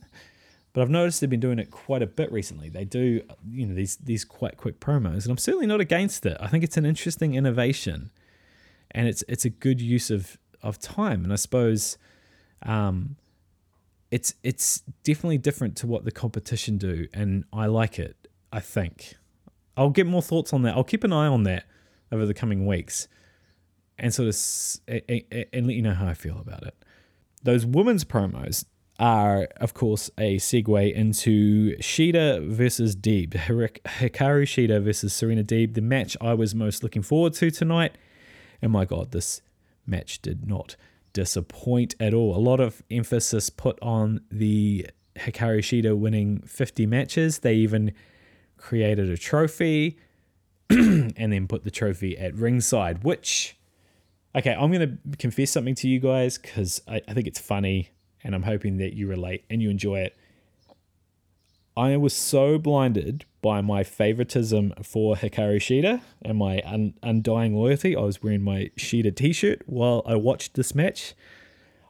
[0.74, 2.68] but I've noticed they've been doing it quite a bit recently.
[2.68, 6.36] They do, you know, these these quite quick promos, and I'm certainly not against it.
[6.40, 8.10] I think it's an interesting innovation,
[8.90, 11.22] and it's it's a good use of of time.
[11.22, 11.96] And I suppose,
[12.62, 13.14] um,
[14.10, 18.26] it's it's definitely different to what the competition do, and I like it.
[18.52, 19.14] I think
[19.76, 20.74] I'll get more thoughts on that.
[20.74, 21.66] I'll keep an eye on that
[22.10, 23.06] over the coming weeks,
[23.96, 25.00] and sort of
[25.52, 26.74] and, let you know how I feel about it.
[27.44, 28.64] Those women's promos
[28.98, 33.30] are, of course, a segue into Shida versus Deeb.
[33.32, 37.96] Hikaru Shida versus Serena Deeb, the match I was most looking forward to tonight.
[38.62, 39.42] And my God, this
[39.86, 40.76] match did not
[41.12, 42.36] disappoint at all.
[42.36, 47.40] A lot of emphasis put on the Hikaru Shida winning 50 matches.
[47.40, 47.92] They even
[48.56, 49.98] created a trophy
[50.70, 53.56] and then put the trophy at ringside, which,
[54.36, 57.90] okay, I'm going to confess something to you guys because I, I think it's funny
[58.24, 60.16] and I'm hoping that you relate and you enjoy it.
[61.76, 67.96] I was so blinded by my favoritism for Hikaru Shida and my un- undying loyalty.
[67.96, 71.14] I was wearing my Shida t shirt while I watched this match.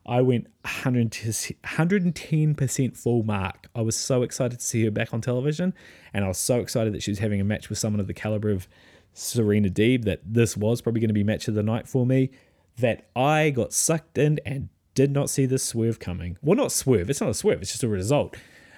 [0.06, 3.68] I went 110% full mark.
[3.74, 5.74] I was so excited to see her back on television,
[6.12, 8.14] and I was so excited that she was having a match with someone of the
[8.14, 8.68] caliber of
[9.14, 12.30] Serena Deeb that this was probably going to be match of the night for me.
[12.78, 16.36] That I got sucked in and did not see this swerve coming.
[16.42, 17.10] Well, not swerve.
[17.10, 17.62] It's not a swerve.
[17.62, 18.36] It's just a result.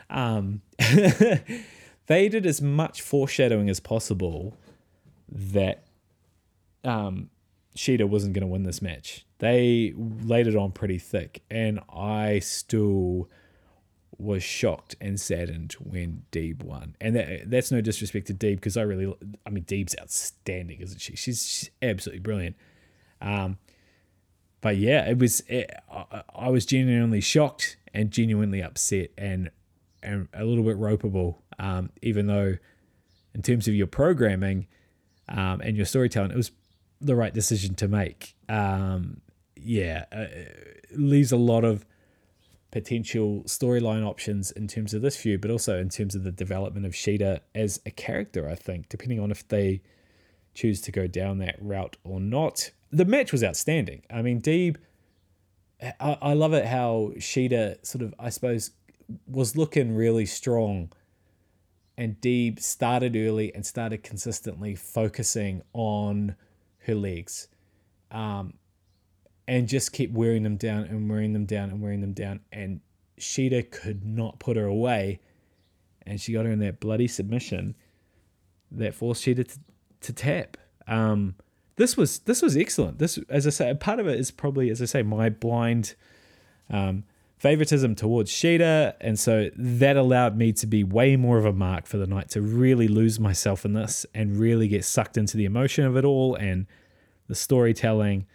[0.09, 0.63] Um,
[2.07, 4.57] they did as much foreshadowing as possible
[5.29, 5.85] that
[6.85, 7.31] um,
[7.77, 9.27] Shida wasn't going to win this match.
[9.39, 13.29] They laid it on pretty thick, and I still
[14.19, 16.97] was shocked and saddened when Deeb won.
[17.01, 19.15] And that, that's no disrespect to Deeb because I really,
[19.45, 21.17] I mean, Deeb's outstanding, isn't she?
[21.17, 22.57] She's, she's absolutely brilliant.
[23.21, 23.59] Um,
[24.61, 25.41] but yeah, it was.
[25.49, 29.51] It, I, I was genuinely shocked and genuinely upset and
[30.03, 31.37] and a little bit ropeable.
[31.59, 32.57] Um, even though,
[33.35, 34.67] in terms of your programming
[35.29, 36.53] um, and your storytelling, it was
[37.01, 38.35] the right decision to make.
[38.49, 39.21] Um,
[39.57, 40.27] yeah, uh,
[40.93, 41.85] leaves a lot of
[42.71, 46.87] potential storyline options in terms of this feud, but also in terms of the development
[46.87, 48.49] of Shida as a character.
[48.49, 49.83] I think, depending on if they
[50.55, 54.03] choose to go down that route or not the match was outstanding.
[54.11, 54.77] I mean, Deeb,
[55.83, 58.71] I, I love it how Shida sort of, I suppose,
[59.27, 60.93] was looking really strong.
[61.99, 66.37] And Deeb started early and started consistently focusing on
[66.81, 67.49] her legs.
[68.11, 68.55] Um,
[69.49, 72.41] and just kept wearing them down and wearing them down and wearing them down.
[72.53, 72.81] And
[73.19, 75.21] Shida could not put her away.
[76.07, 77.75] And she got her in that bloody submission
[78.73, 79.59] that forced Shida to,
[80.03, 80.57] to tap.
[80.87, 81.37] Um,
[81.77, 82.99] this was this was excellent.
[82.99, 85.95] This, as I say, part of it is probably, as I say, my blind
[86.71, 87.05] um,
[87.39, 91.87] favoritism towards Shida, and so that allowed me to be way more of a mark
[91.87, 95.45] for the night to really lose myself in this and really get sucked into the
[95.45, 96.67] emotion of it all and
[97.29, 98.27] the storytelling.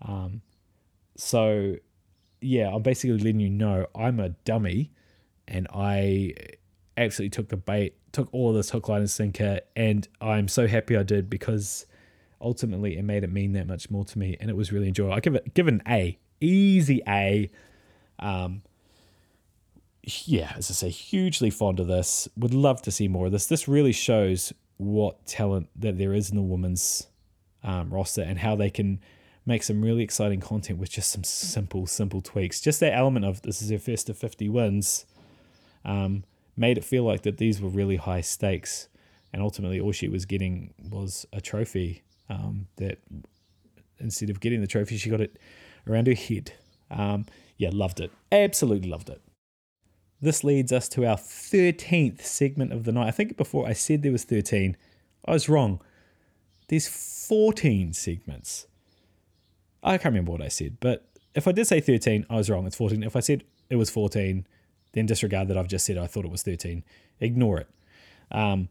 [0.00, 0.40] Um,
[1.16, 1.76] so
[2.40, 4.92] yeah, I'm basically letting you know I'm a dummy,
[5.46, 6.34] and I
[6.96, 10.66] absolutely took the bait, took all of this hook, line, and sinker, and I'm so
[10.66, 11.84] happy I did because
[12.42, 15.14] ultimately it made it mean that much more to me, and it was really enjoyable.
[15.14, 17.50] I give it give it an A, easy A.
[18.18, 18.62] Um,
[20.02, 22.28] yeah, as I say, hugely fond of this.
[22.36, 23.46] Would love to see more of this.
[23.46, 27.06] This really shows what talent that there is in the women's
[27.62, 29.00] um, roster and how they can
[29.46, 32.60] make some really exciting content with just some simple, simple tweaks.
[32.60, 35.06] Just that element of this is her first of 50 wins
[35.84, 36.24] um,
[36.56, 38.88] made it feel like that these were really high stakes.
[39.32, 42.98] And ultimately, all she was getting was a trophy um, that
[43.98, 45.38] instead of getting the trophy, she got it
[45.86, 46.52] around her head.
[46.90, 48.10] Um, yeah, loved it.
[48.30, 49.20] Absolutely loved it.
[50.20, 53.08] This leads us to our 13th segment of the night.
[53.08, 54.76] I think before I said there was 13,
[55.26, 55.80] I was wrong.
[56.68, 58.66] There's 14 segments.
[59.82, 62.66] I can't remember what I said, but if I did say 13, I was wrong.
[62.66, 63.02] It's 14.
[63.02, 64.46] If I said it was 14,
[64.92, 66.84] then disregard that I've just said I thought it was 13.
[67.20, 67.68] Ignore it.
[68.30, 68.68] Um,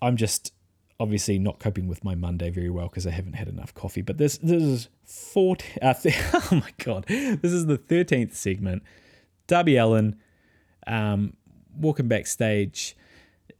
[0.00, 0.52] I'm just
[1.00, 4.02] obviously not coping with my Monday very well because I haven't had enough coffee.
[4.02, 5.78] But this this is 14.
[5.82, 8.82] Uh, th- oh my god, this is the 13th segment.
[9.46, 10.16] Darby Allin
[10.86, 11.34] um,
[11.76, 12.96] walking backstage,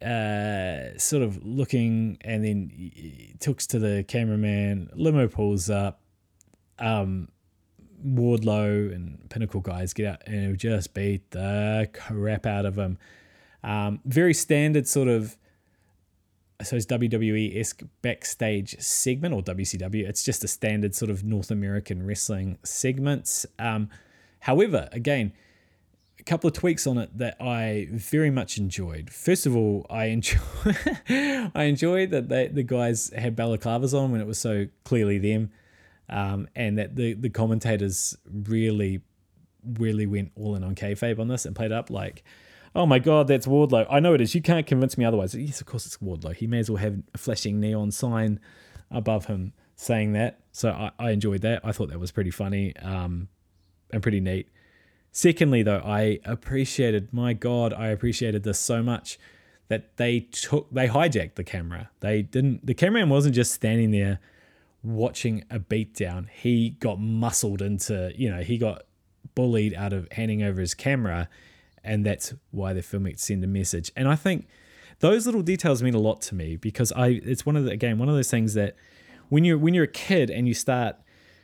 [0.02, 4.90] uh, sort of looking, and then talks to the cameraman.
[4.94, 6.00] Limo pulls up
[6.78, 7.28] um,
[8.04, 12.98] Wardlow and Pinnacle guys get out and just beat the crap out of him.
[13.62, 15.36] Um, very standard sort of,
[16.60, 20.08] I suppose WWE esque backstage segment or WCW.
[20.08, 23.44] It's just a standard sort of North American wrestling segments.
[23.58, 23.88] Um,
[24.40, 25.32] however, again,
[26.18, 29.10] a couple of tweaks on it that I very much enjoyed.
[29.10, 30.38] First of all, I enjoy
[31.54, 35.50] I enjoyed that they, the guys had balaclavas on when it was so clearly them
[36.08, 39.02] um, and that the the commentators really
[39.78, 42.22] really went all in on kayfabe on this and played up like,
[42.74, 43.86] oh my god, that's Wardlow.
[43.90, 44.34] I know it is.
[44.34, 45.34] You can't convince me otherwise.
[45.34, 46.34] Yes, of course it's Wardlow.
[46.34, 48.40] He may as well have a flashing neon sign
[48.90, 50.40] above him saying that.
[50.52, 51.60] So I, I enjoyed that.
[51.64, 53.28] I thought that was pretty funny um,
[53.90, 54.48] and pretty neat.
[55.12, 57.12] Secondly, though, I appreciated.
[57.12, 59.18] My God, I appreciated this so much
[59.68, 61.90] that they took they hijacked the camera.
[62.00, 62.66] They didn't.
[62.66, 64.20] The cameraman wasn't just standing there
[64.84, 68.82] watching a beatdown, he got muscled into, you know, he got
[69.34, 71.28] bullied out of handing over his camera.
[71.84, 73.92] And that's why the filmmakers send a message.
[73.96, 74.46] And I think
[75.00, 77.98] those little details mean a lot to me because I it's one of the again,
[77.98, 78.76] one of those things that
[79.28, 80.96] when you're when you're a kid and you start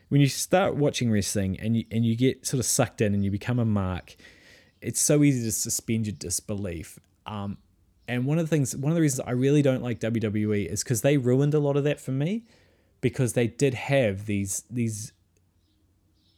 [0.08, 3.24] when you start watching wrestling and you and you get sort of sucked in and
[3.24, 4.16] you become a mark,
[4.80, 6.98] it's so easy to suspend your disbelief.
[7.26, 7.58] Um,
[8.08, 10.82] and one of the things, one of the reasons I really don't like WWE is
[10.82, 12.44] because they ruined a lot of that for me
[13.00, 15.12] because they did have these these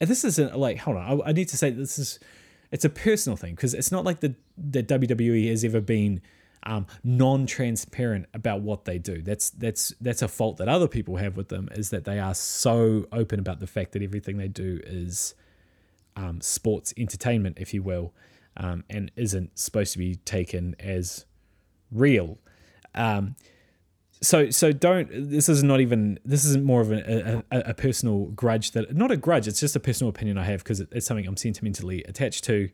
[0.01, 2.19] and this isn't like hold on I, I need to say this is
[2.73, 6.21] it's a personal thing because it's not like the the WWE has ever been
[6.65, 9.21] um, non-transparent about what they do.
[9.23, 12.35] That's that's that's a fault that other people have with them is that they are
[12.35, 15.35] so open about the fact that everything they do is
[16.17, 18.13] um, sports entertainment, if you will,
[18.57, 21.27] um, and isn't supposed to be taken as
[21.91, 22.39] real.
[24.23, 28.27] So so don't this is not even this isn't more of a, a, a, personal
[28.27, 31.27] grudge that not a grudge it's just a personal opinion i have because it's something
[31.27, 32.71] i'm sentimentally attached to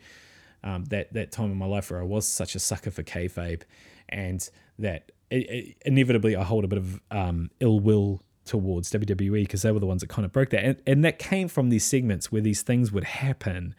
[0.63, 3.63] um, that that time in my life where i was such a sucker for kayfabe
[4.11, 9.43] and that it, it, inevitably i hold a bit of um, ill will towards wwe
[9.43, 10.65] because they were the ones that kind of broke that.
[10.65, 13.75] And, and that came from these segments where these things would happen.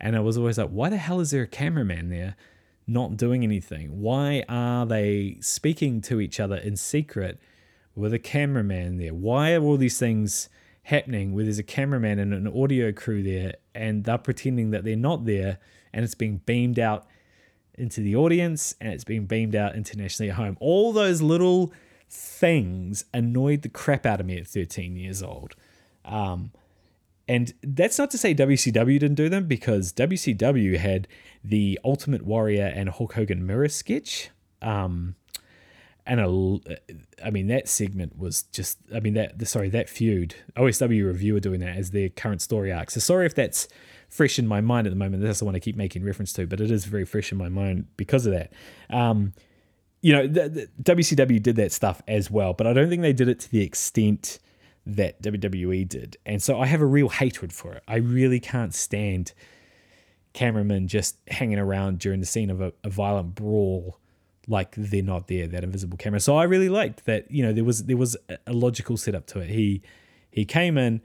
[0.00, 2.36] And i was always like why the hell is there a cameraman there
[2.86, 4.00] not doing anything?
[4.00, 7.38] Why are they speaking to each other in secret
[7.94, 9.14] with a cameraman there?
[9.14, 10.48] Why are all these things
[10.84, 14.96] happening where there's a cameraman and an audio crew there and they're pretending that they're
[14.96, 15.58] not there
[15.92, 17.06] and it's being beamed out
[17.74, 20.56] into the audience and it's being beamed out internationally at home?
[20.60, 21.72] All those little
[22.08, 25.56] things annoyed the crap out of me at 13 years old.
[26.04, 26.52] Um,
[27.28, 31.08] and that's not to say WCW didn't do them because WCW had
[31.42, 34.30] the Ultimate Warrior and Hulk Hogan mirror sketch.
[34.62, 35.16] Um,
[36.06, 36.60] and a,
[37.24, 41.60] I mean that segment was just I mean that sorry that feud OSW reviewer doing
[41.60, 42.90] that as their current story arc.
[42.90, 43.66] So sorry if that's
[44.08, 45.22] fresh in my mind at the moment.
[45.22, 47.48] That's the one I keep making reference to, but it is very fresh in my
[47.48, 48.52] mind because of that.
[48.88, 49.32] Um,
[50.00, 53.12] you know, the, the WCW did that stuff as well, but I don't think they
[53.12, 54.38] did it to the extent
[54.86, 56.16] that WWE did.
[56.24, 57.82] And so I have a real hatred for it.
[57.88, 59.32] I really can't stand
[60.32, 63.98] cameramen just hanging around during the scene of a, a violent brawl
[64.46, 67.64] like they're not there that invisible camera so i really liked that you know there
[67.64, 68.16] was there was
[68.46, 69.82] a logical setup to it he
[70.30, 71.00] he came in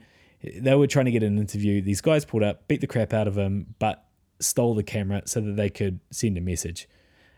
[0.58, 3.26] they were trying to get an interview these guys pulled up beat the crap out
[3.26, 4.04] of him but
[4.38, 6.86] stole the camera so that they could send a message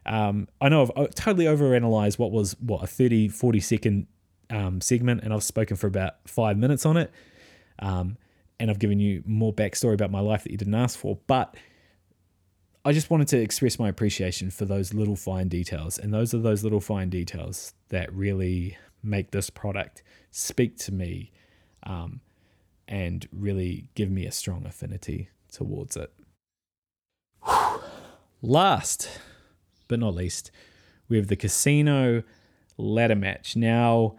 [0.05, 4.07] um, i know i've totally overanalyzed what was what a 30 40 second
[4.55, 7.11] um, segment and i've spoken for about five minutes on it
[7.81, 8.17] um,
[8.59, 11.55] and i've given you more backstory about my life that you didn't ask for but
[12.87, 15.99] I just wanted to express my appreciation for those little fine details.
[15.99, 21.33] And those are those little fine details that really make this product speak to me
[21.85, 22.21] um,
[22.87, 26.13] and really give me a strong affinity towards it.
[28.43, 29.09] Last
[29.89, 30.51] but not least,
[31.09, 32.23] we have the casino
[32.77, 33.57] ladder match.
[33.57, 34.17] Now,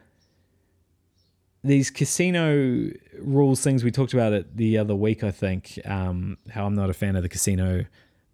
[1.65, 5.79] these casino rules things we talked about it the other week, I think.
[5.85, 7.85] Um, how I'm not a fan of the casino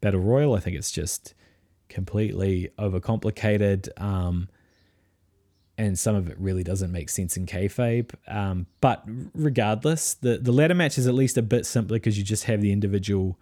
[0.02, 0.54] Battle Royal.
[0.54, 1.34] I think it's just
[1.90, 3.90] completely overcomplicated.
[4.02, 4.50] Um,
[5.78, 8.12] and some of it really doesn't make sense in kayfabe.
[8.28, 9.04] Um, but
[9.34, 12.62] regardless, the, the ladder match is at least a bit simpler because you just have
[12.62, 13.40] the individual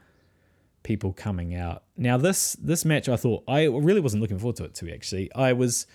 [0.84, 1.84] people coming out.
[1.98, 5.30] Now this this match I thought I really wasn't looking forward to it to actually.
[5.34, 5.86] I was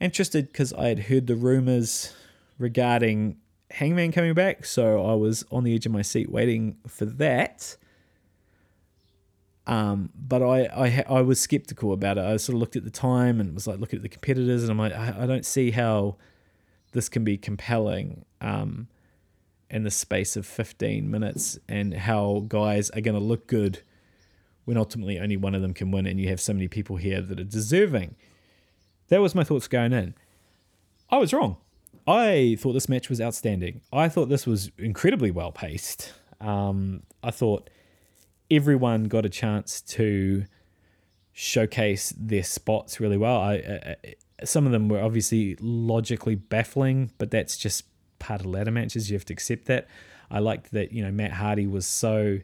[0.00, 2.12] interested because I had heard the rumors
[2.58, 3.36] regarding
[3.70, 7.76] Hangman coming back, so I was on the edge of my seat waiting for that.
[9.66, 12.24] Um, but I, I I was skeptical about it.
[12.24, 14.70] I sort of looked at the time and was like looking at the competitors, and
[14.70, 16.16] I'm like, I, I don't see how
[16.92, 18.88] this can be compelling um,
[19.70, 23.80] in the space of 15 minutes, and how guys are going to look good
[24.66, 27.20] when ultimately only one of them can win, and you have so many people here
[27.20, 28.16] that are deserving.
[29.08, 30.14] That was my thoughts going in.
[31.10, 31.56] I was wrong.
[32.06, 33.80] I thought this match was outstanding.
[33.92, 36.12] I thought this was incredibly well paced.
[36.40, 37.70] Um, I thought
[38.50, 40.44] everyone got a chance to
[41.32, 43.40] showcase their spots really well.
[43.40, 43.96] I,
[44.44, 47.84] some of them were obviously logically baffling, but that's just
[48.18, 49.10] part of ladder matches.
[49.10, 49.86] You have to accept that.
[50.30, 52.38] I liked that you know Matt Hardy was so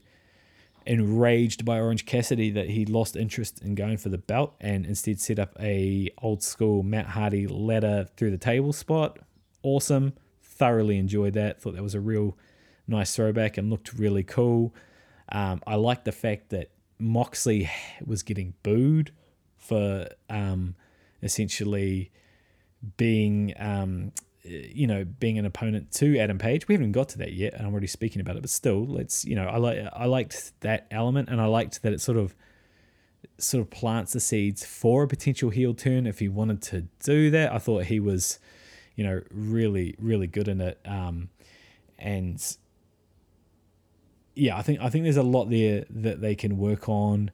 [0.87, 5.21] enraged by Orange Cassidy that he lost interest in going for the belt and instead
[5.21, 9.19] set up a old school Matt Hardy ladder through the table spot.
[9.63, 10.15] Awesome.
[10.43, 11.61] Thoroughly enjoyed that.
[11.61, 12.37] Thought that was a real
[12.87, 14.75] nice throwback and looked really cool.
[15.31, 17.71] Um, I like the fact that Moxley
[18.05, 19.13] was getting booed
[19.57, 20.75] for um,
[21.23, 22.11] essentially
[22.97, 26.67] being, um, you know, being an opponent to Adam Page.
[26.67, 28.43] We haven't got to that yet, and I'm already speaking about it.
[28.43, 31.93] But still, let's, you know, I like I liked that element, and I liked that
[31.93, 32.35] it sort of
[33.39, 37.31] sort of plants the seeds for a potential heel turn if he wanted to do
[37.31, 37.53] that.
[37.53, 38.39] I thought he was,
[39.01, 40.79] you know, really really good in it.
[40.85, 41.31] Um,
[41.99, 42.39] and
[44.35, 47.31] yeah, I think I think there's a lot there that they can work on.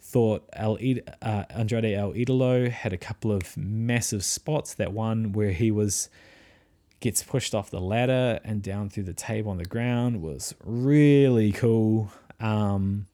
[0.00, 0.78] Thought El
[1.20, 4.72] uh, Andrade El Idolo had a couple of massive spots.
[4.72, 6.08] That one where he was
[7.00, 11.52] gets pushed off the ladder and down through the table on the ground was really
[11.52, 12.10] cool.
[12.40, 13.06] Um,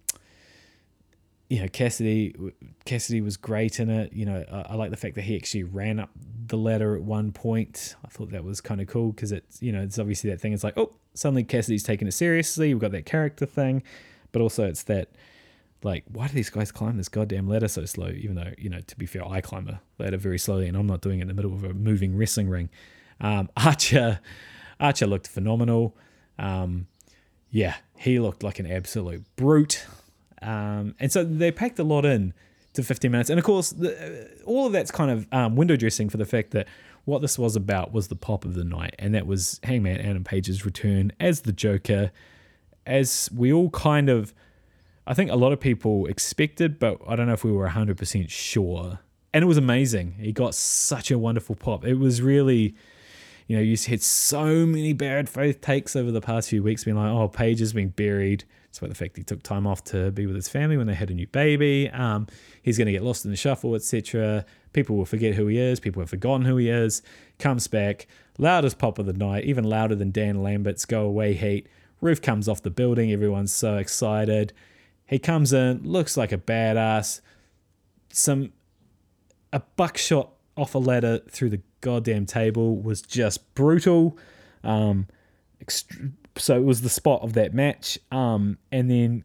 [1.49, 2.35] you know, Cassidy
[2.85, 4.13] Cassidy was great in it.
[4.13, 6.11] You know, I, I, like the fact that he actually ran up
[6.47, 7.97] the ladder at one point.
[8.05, 10.53] I thought that was kind of cool because it's you know it's obviously that thing.
[10.53, 12.75] It's like oh suddenly Cassidy's taking it seriously.
[12.75, 13.83] We've got that character thing,
[14.33, 15.09] but also it's that
[15.83, 18.09] like why do these guys climb this goddamn ladder so slow?
[18.09, 20.87] Even though you know to be fair, I climb a ladder very slowly, and I'm
[20.87, 22.69] not doing it in the middle of a moving wrestling ring.
[23.23, 24.21] Um, Archer
[24.79, 25.97] Archer looked phenomenal.
[26.39, 26.89] Um,
[27.51, 29.87] yeah, he looked like an absolute brute.
[30.43, 32.35] Um, and so they packed a lot in
[32.75, 33.31] to 15 minutes.
[33.31, 36.53] And of course, the, all of that's kind of um, window dressing for the fact
[36.53, 36.67] that
[37.05, 40.25] what this was about was the pop of the night, and that was Hangman Adam
[40.25, 42.13] Page's return as the Joker,
[42.87, 44.35] as we all kind of,
[45.07, 48.29] I think a lot of people expected, but I don't know if we were 100%
[48.29, 48.99] sure.
[49.33, 50.17] And it was amazing.
[50.21, 51.87] He got such a wonderful pop.
[51.87, 52.75] It was really,
[53.47, 56.97] you know, you had so many bad faith takes over the past few weeks, being
[56.97, 58.45] like, oh, Page is being buried.
[58.71, 61.11] Despite the fact he took time off to be with his family when they had
[61.11, 61.89] a new baby.
[61.91, 62.27] Um,
[62.63, 64.45] he's going to get lost in the shuffle, etc.
[64.73, 65.81] People will forget who he is.
[65.81, 67.03] People have forgotten who he is.
[67.39, 68.07] Comes back,
[68.37, 71.67] loudest pop of the night, even louder than Dan Lambert's Go Away Heat.
[72.01, 73.11] Roof comes off the building.
[73.11, 74.53] Everyone's so excited.
[75.07, 77.21] He comes in, looks like a badass.
[78.13, 78.53] Some
[79.53, 84.19] a buckshot off a ladder through the goddamn table was just brutal.
[84.63, 85.07] Um,
[85.65, 87.99] ext- so it was the spot of that match.
[88.11, 89.25] Um, and then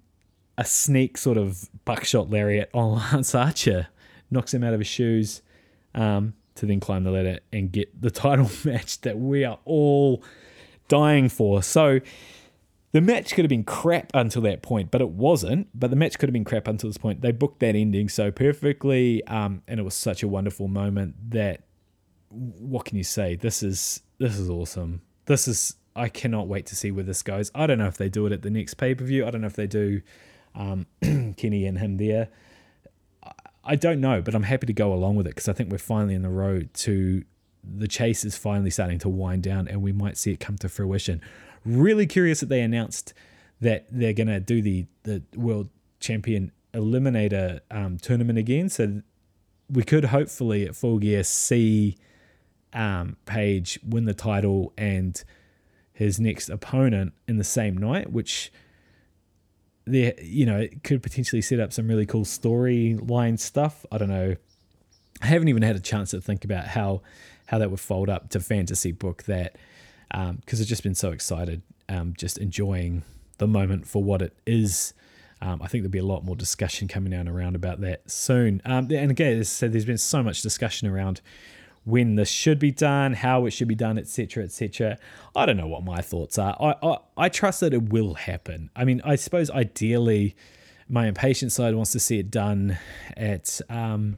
[0.58, 3.88] a sneak sort of buckshot lariat on Lance Archer
[4.30, 5.42] knocks him out of his shoes
[5.96, 10.24] um, to then climb the ladder and get the title match that we are all
[10.88, 11.64] dying for.
[11.64, 12.00] So
[12.92, 15.68] the match could have been crap until that point, but it wasn't.
[15.74, 17.22] But the match could have been crap until this point.
[17.22, 21.64] They booked that ending so perfectly, um, and it was such a wonderful moment that
[22.30, 23.36] what can you say?
[23.36, 25.02] This is this is awesome.
[25.26, 27.52] This is I cannot wait to see where this goes.
[27.54, 29.26] I don't know if they do it at the next pay per view.
[29.26, 30.02] I don't know if they do
[30.56, 32.30] um, Kenny and him there.
[33.66, 35.78] I don't know, but I'm happy to go along with it because I think we're
[35.78, 37.24] finally in the road to
[37.64, 40.68] the chase is finally starting to wind down and we might see it come to
[40.68, 41.22] fruition.
[41.64, 43.14] Really curious that they announced
[43.62, 45.70] that they're going to do the, the world
[46.02, 48.68] champion eliminator um, tournament again.
[48.68, 49.02] So
[49.70, 51.96] we could hopefully at Full Gear see
[52.74, 55.24] um, Page win the title and
[55.94, 58.52] his next opponent in the same night, which
[59.86, 63.86] there you know could potentially set up some really cool storyline stuff.
[63.92, 64.36] I don't know.
[65.22, 67.02] I haven't even had a chance to think about how
[67.48, 69.56] how that would fold up to fantasy book that
[70.10, 73.04] because um, I've just been so excited, um, just enjoying
[73.38, 74.94] the moment for what it is.
[75.42, 78.62] Um, I think there'll be a lot more discussion coming down around about that soon.
[78.64, 81.20] Um, and again, as said, there's been so much discussion around
[81.86, 84.98] when this should be done, how it should be done, etc., etc.
[85.36, 86.56] I don't know what my thoughts are.
[86.60, 88.70] I, I, I trust that it will happen.
[88.76, 90.36] I mean, I suppose ideally,
[90.88, 92.78] my impatient side wants to see it done
[93.18, 94.18] at um,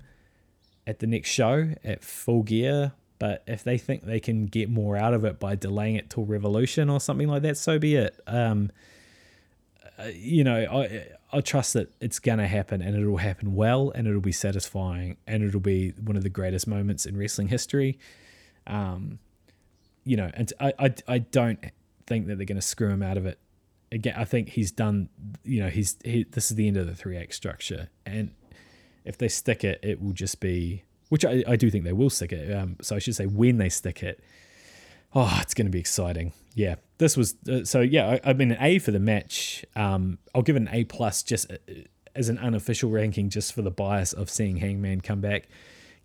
[0.86, 2.93] at the next show at full gear.
[3.18, 6.26] But if they think they can get more out of it by delaying it till
[6.26, 8.20] Revolution or something like that, so be it.
[8.28, 8.72] Um,
[9.99, 14.07] uh, you know, I I trust that it's gonna happen and it'll happen well and
[14.07, 17.99] it'll be satisfying and it'll be one of the greatest moments in wrestling history.
[18.67, 19.19] Um,
[20.03, 21.59] you know, and I I, I don't
[22.07, 23.39] think that they're gonna screw him out of it.
[23.91, 25.09] Again, I think he's done.
[25.43, 28.31] You know, he's he, this is the end of the three act structure, and
[29.05, 30.83] if they stick it, it will just be.
[31.09, 32.51] Which I, I do think they will stick it.
[32.51, 34.23] Um, so I should say when they stick it,
[35.13, 36.33] oh, it's going to be exciting.
[36.55, 37.82] Yeah, this was uh, so.
[37.82, 39.66] Yeah, I, I mean, an A for the match.
[39.76, 41.58] Um, I'll give it an A plus just uh,
[42.16, 45.48] as an unofficial ranking, just for the bias of seeing Hangman come back,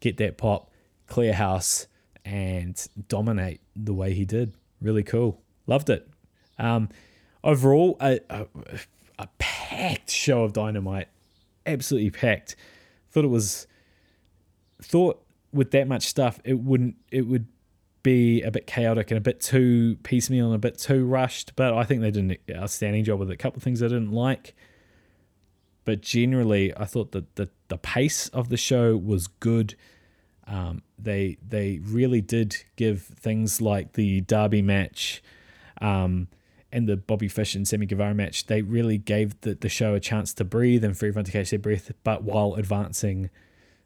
[0.01, 0.71] get that pop,
[1.07, 1.87] clear house,
[2.25, 4.55] and dominate the way he did.
[4.81, 5.41] Really cool.
[5.67, 6.09] Loved it.
[6.59, 6.89] Um,
[7.45, 8.47] overall, a, a,
[9.19, 11.09] a packed show of Dynamite.
[11.67, 12.57] Absolutely packed.
[13.11, 13.67] Thought it was.
[14.83, 15.23] Thought
[15.53, 16.97] with that much stuff, it wouldn't.
[17.13, 17.47] It would
[18.03, 21.55] be a bit chaotic and a bit too piecemeal and a bit too rushed.
[21.57, 24.13] But I think they did an outstanding job with a couple of things I didn't
[24.13, 24.55] like.
[25.85, 29.75] But generally, I thought that the, the pace of the show was good.
[30.47, 35.23] Um, they they really did give things like the Darby match
[35.81, 36.29] um,
[36.73, 38.47] and the Bobby Fish and Sammy Guevara match.
[38.47, 41.51] They really gave the, the show a chance to breathe and for everyone to catch
[41.51, 43.31] their breath, but while advancing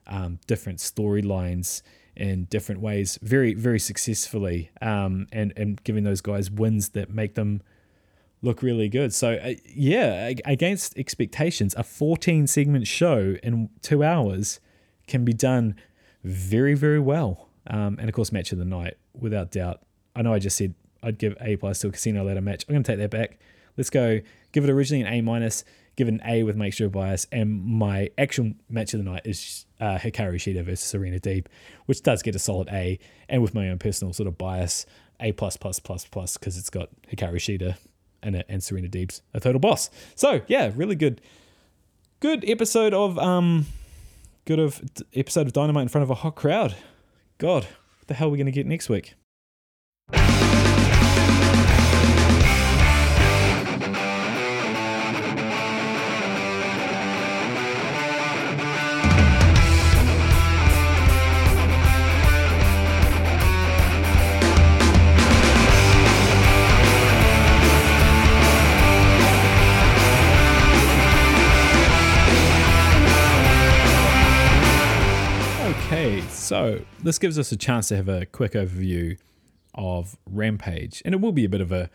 [0.06, 1.82] um, different storylines
[2.16, 7.34] in different ways very very successfully um, and and giving those guys wins that make
[7.34, 7.62] them
[8.42, 9.12] look really good.
[9.14, 14.60] So uh, yeah against expectations a 14 segment show in two hours
[15.06, 15.76] can be done
[16.22, 17.48] very very well.
[17.66, 19.80] Um, and of course match of the night without doubt.
[20.14, 22.64] I know i just said i'd give a plus to a casino ladder match.
[22.68, 23.38] I'm going to take that back.
[23.76, 24.20] Let's go.
[24.52, 25.64] Give it originally an a minus
[25.96, 29.22] give it an a with make sure bias and my actual match of the night
[29.24, 31.46] is uh, Hikaru Shida versus Serena Deeb,
[31.84, 34.86] which does get a solid A, and with my own personal sort of bias,
[35.20, 37.76] A plus plus plus plus because it's got Hikaru Shida
[38.22, 39.90] and and Serena Deeb's a total boss.
[40.14, 41.20] So yeah, really good,
[42.20, 43.66] good episode of um,
[44.46, 44.80] good of
[45.14, 46.74] episode of Dynamite in front of a hot crowd.
[47.36, 47.64] God,
[47.98, 49.14] what the hell are we gonna get next week?
[76.44, 79.16] So, this gives us a chance to have a quick overview
[79.74, 81.00] of Rampage.
[81.02, 81.88] And it will be a bit of a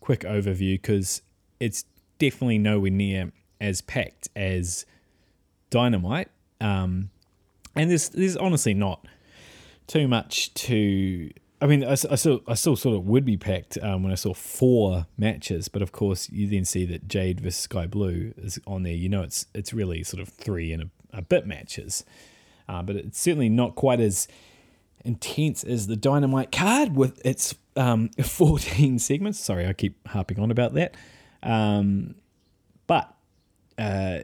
[0.00, 1.22] quick overview because
[1.58, 1.86] it's
[2.18, 3.32] definitely nowhere near
[3.62, 4.84] as packed as
[5.70, 6.28] Dynamite.
[6.60, 7.08] Um,
[7.74, 9.06] and there's, there's honestly not
[9.86, 11.30] too much to.
[11.62, 14.16] I mean, I, I, still, I still sort of would be packed um, when I
[14.16, 18.60] saw four matches, but of course, you then see that Jade versus Skye Blue is
[18.66, 18.92] on there.
[18.92, 22.04] You know, it's it's really sort of three and a, a bit matches
[22.68, 24.28] uh, but it's certainly not quite as
[25.04, 29.38] intense as the Dynamite card with its um, 14 segments.
[29.38, 30.96] Sorry, I keep harping on about that.
[31.42, 32.16] Um,
[32.86, 33.14] but
[33.78, 34.20] uh,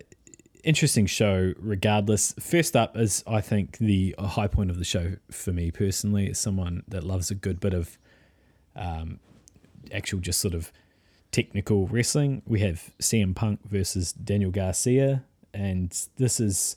[0.65, 2.35] interesting show regardless.
[2.41, 6.31] First up is, I think, the high point of the show for me personally.
[6.31, 7.99] As someone that loves a good bit of
[8.75, 9.21] um,
[9.93, 10.73] actual just sort of
[11.31, 16.77] technical wrestling, we have CM Punk versus Daniel Garcia, and this is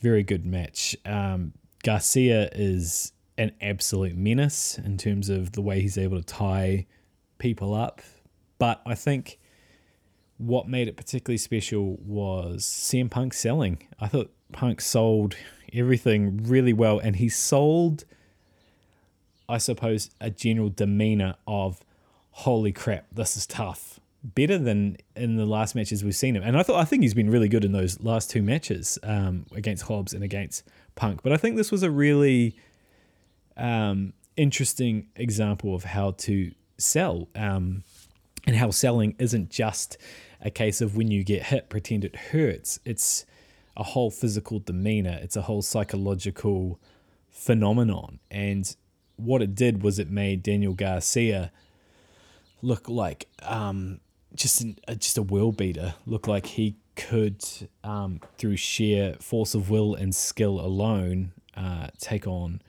[0.00, 0.96] very good match.
[1.04, 1.52] Um,
[1.82, 6.86] Garcia is an absolute menace in terms of the way he's able to tie
[7.38, 8.02] people up,
[8.58, 9.38] but I think
[10.36, 13.86] what made it particularly special was CM Punk selling.
[13.98, 15.36] I thought Punk sold
[15.72, 18.04] everything really well, and he sold,
[19.48, 21.80] I suppose, a general demeanor of
[22.30, 23.99] holy crap, this is tough.
[24.22, 27.14] Better than in the last matches we've seen him, and I thought I think he's
[27.14, 30.62] been really good in those last two matches um, against Hobbs and against
[30.94, 31.22] Punk.
[31.22, 32.54] But I think this was a really
[33.56, 37.82] um, interesting example of how to sell um,
[38.46, 39.96] and how selling isn't just
[40.40, 42.80] a case of when you get hit, pretend it hurts.
[42.84, 43.24] It's
[43.76, 46.80] a whole physical demeanor, it's a whole psychological
[47.30, 48.18] phenomenon.
[48.30, 48.74] And
[49.16, 51.52] what it did was it made Daniel Garcia
[52.62, 54.00] look like um,
[54.34, 57.44] just an, just a will beater, look like he could,
[57.82, 62.60] um, through sheer force of will and skill alone, uh, take on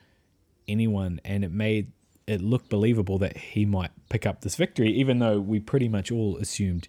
[0.68, 1.20] anyone.
[1.26, 1.92] And it made
[2.28, 6.12] it look believable that he might pick up this victory, even though we pretty much
[6.12, 6.88] all assumed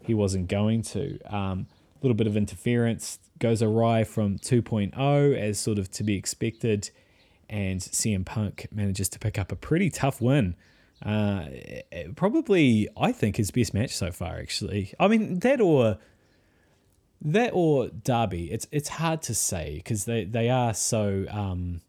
[0.00, 1.18] he wasn't going to.
[1.26, 1.66] A um,
[2.02, 6.90] little bit of interference goes awry from 2.0 as sort of to be expected,
[7.48, 10.54] and CM Punk manages to pick up a pretty tough win.
[11.04, 11.46] Uh,
[12.16, 14.38] probably, I think, his best match so far.
[14.38, 15.98] Actually, I mean that or
[17.22, 18.50] that or Darby.
[18.50, 21.80] It's it's hard to say because they they are so um,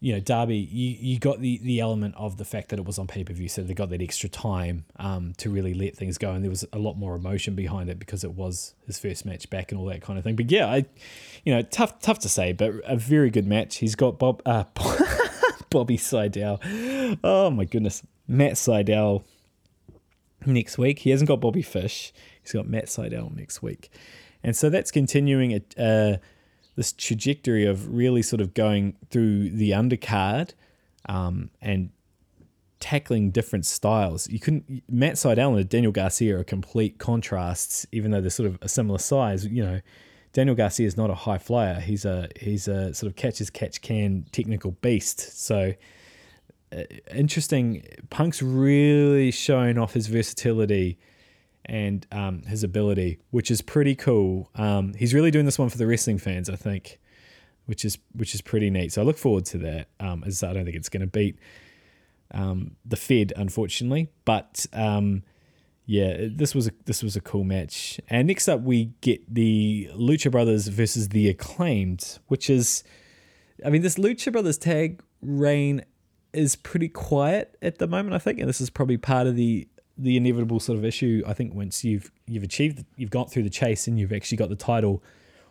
[0.00, 2.98] you know, Darby, you, you got the, the element of the fact that it was
[3.00, 6.18] on pay per view, so they got that extra time um, to really let things
[6.18, 9.26] go, and there was a lot more emotion behind it because it was his first
[9.26, 10.36] match back and all that kind of thing.
[10.36, 10.84] But yeah, I,
[11.44, 13.78] you know, tough tough to say, but a very good match.
[13.78, 14.64] He's got Bob uh,
[15.70, 17.18] Bobby Sydal.
[17.22, 19.24] Oh my goodness, Matt Sydal
[20.46, 21.00] next week.
[21.00, 22.12] He hasn't got Bobby Fish.
[22.42, 23.90] He's got Matt Sydal next week,
[24.42, 25.82] and so that's continuing a.
[25.82, 26.16] Uh,
[26.78, 30.52] this trajectory of really sort of going through the undercard
[31.08, 31.90] um, and
[32.78, 34.28] tackling different styles.
[34.28, 38.58] You couldn't Matt Sydal and Daniel Garcia are complete contrasts, even though they're sort of
[38.62, 39.44] a similar size.
[39.44, 39.80] You know,
[40.32, 41.80] Daniel Garcia is not a high flyer.
[41.80, 45.44] He's a he's a sort of catch as catch can technical beast.
[45.44, 45.74] So
[46.72, 46.82] uh,
[47.14, 47.86] interesting.
[48.10, 50.98] Punk's really showing off his versatility
[51.64, 54.50] and um, his ability, which is pretty cool.
[54.54, 56.98] Um, he's really doing this one for the wrestling fans, I think,
[57.66, 58.92] which is which is pretty neat.
[58.92, 59.88] So I look forward to that.
[60.00, 61.38] Um, as I don't think it's going to beat
[62.32, 65.22] um, the Fed, unfortunately, but um,
[65.90, 67.98] yeah, this was a this was a cool match.
[68.10, 72.84] And next up, we get the Lucha Brothers versus the Acclaimed, which is,
[73.64, 75.82] I mean, this Lucha Brothers tag reign
[76.34, 79.66] is pretty quiet at the moment, I think, and this is probably part of the
[79.96, 81.22] the inevitable sort of issue.
[81.26, 84.50] I think once you've you've achieved, you've got through the chase, and you've actually got
[84.50, 85.02] the title,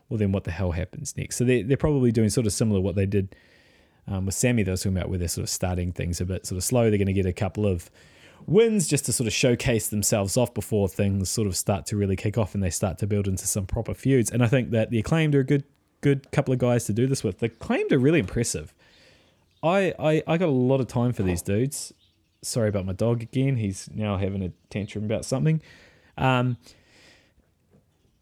[0.08, 1.38] well, then what the hell happens next?
[1.38, 3.36] So they're they're probably doing sort of similar what they did
[4.08, 4.62] um, with Sammy.
[4.62, 6.92] They were talking about where they're sort of starting things a bit sort of slow.
[6.92, 7.90] They're going to get a couple of
[8.46, 12.16] wins just to sort of showcase themselves off before things sort of start to really
[12.16, 14.30] kick off and they start to build into some proper feuds.
[14.30, 15.64] And I think that the acclaimed are a good
[16.02, 17.40] good couple of guys to do this with.
[17.40, 18.74] The acclaimed are really impressive.
[19.64, 21.92] I, I, I got a lot of time for these dudes
[22.42, 23.58] sorry about my dog again.
[23.58, 25.62] He's now having a tantrum about something.
[26.18, 26.58] Um,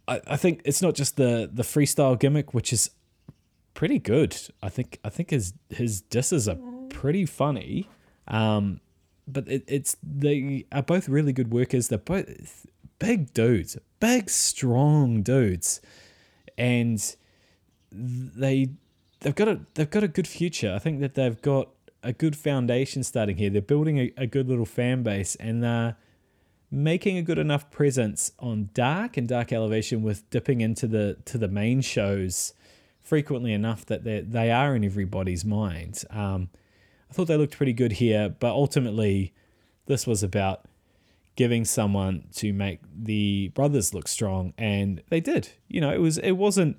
[0.08, 2.92] I, I think it's not just the the freestyle gimmick, which is
[3.74, 4.38] pretty good.
[4.62, 6.58] I think I think his his disses are
[6.90, 7.90] pretty funny.
[8.28, 8.82] Um,
[9.27, 11.88] but it, it's they are both really good workers.
[11.88, 12.65] They're both
[12.99, 15.81] big dudes, big strong dudes,
[16.57, 17.15] and
[17.91, 18.69] they
[19.22, 20.73] they've got a they've got a good future.
[20.73, 21.69] I think that they've got
[22.03, 23.49] a good foundation starting here.
[23.49, 25.97] They're building a, a good little fan base and they're
[26.69, 31.38] making a good enough presence on Dark and Dark Elevation with dipping into the to
[31.38, 32.53] the main shows
[33.02, 36.03] frequently enough that they they are in everybody's mind.
[36.10, 36.49] Um,
[37.10, 39.34] I thought they looked pretty good here, but ultimately,
[39.86, 40.65] this was about
[41.36, 45.49] giving someone to make the brothers look strong, and they did.
[45.68, 46.77] You know, it was it wasn't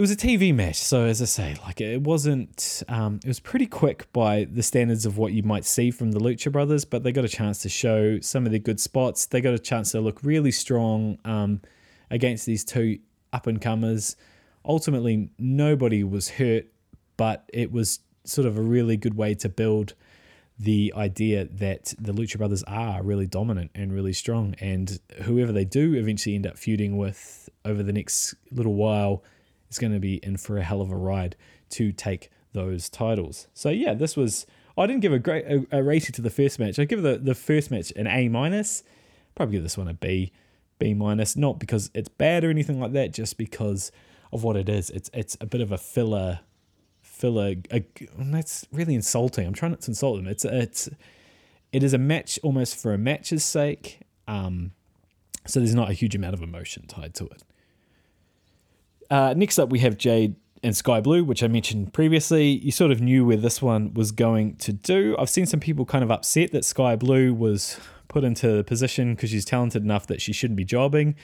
[0.00, 2.82] was a TV match, so as I say, like it wasn't.
[2.88, 6.20] Um, it was pretty quick by the standards of what you might see from the
[6.20, 9.26] Lucha Brothers, but they got a chance to show some of their good spots.
[9.26, 11.60] They got a chance to look really strong um,
[12.10, 13.00] against these two
[13.34, 14.16] up and comers.
[14.64, 16.68] Ultimately, nobody was hurt,
[17.18, 19.94] but it was sort of a really good way to build
[20.58, 25.64] the idea that the Lucha Brothers are really dominant and really strong, and whoever they
[25.64, 29.22] do eventually end up feuding with over the next little while
[29.70, 31.36] is going to be in for a hell of a ride
[31.70, 33.46] to take those titles.
[33.54, 36.58] So yeah, this was I didn't give a great a, a rating to the first
[36.58, 36.78] match.
[36.78, 38.82] I give the the first match an A minus.
[39.34, 40.32] Probably give this one a B,
[40.78, 41.36] B minus.
[41.36, 43.92] Not because it's bad or anything like that, just because
[44.32, 44.90] of what it is.
[44.90, 46.40] It's it's a bit of a filler,
[47.20, 47.54] filler.
[47.72, 47.84] A,
[48.18, 49.46] that's really insulting.
[49.46, 50.26] I'm trying not to insult them.
[50.26, 50.88] It's it's
[51.72, 54.00] it is a match almost for a match's sake.
[54.26, 54.72] Um,
[55.46, 57.42] so there's not a huge amount of emotion tied to it.
[59.10, 62.48] Uh, next up, we have Jade and Skye Blue, which I mentioned previously.
[62.48, 65.16] You sort of knew where this one was going to do.
[65.18, 67.78] I've seen some people kind of upset that Skye Blue was
[68.08, 71.16] put into the position because she's talented enough that she shouldn't be jobbing.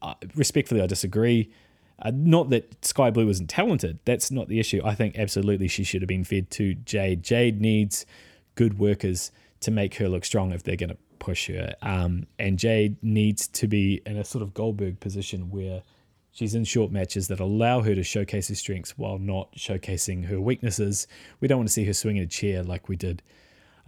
[0.00, 1.50] Uh, respectfully, I disagree.
[2.00, 3.98] Uh, not that Skye Blue isn't talented.
[4.04, 4.80] That's not the issue.
[4.84, 7.22] I think absolutely she should have been fed to Jade.
[7.22, 8.06] Jade needs
[8.54, 11.74] good workers to make her look strong if they're going to push her.
[11.82, 15.82] Um, and Jade needs to be in a sort of Goldberg position where
[16.30, 20.40] she's in short matches that allow her to showcase her strengths while not showcasing her
[20.40, 21.08] weaknesses.
[21.40, 23.22] We don't want to see her swinging a chair like we did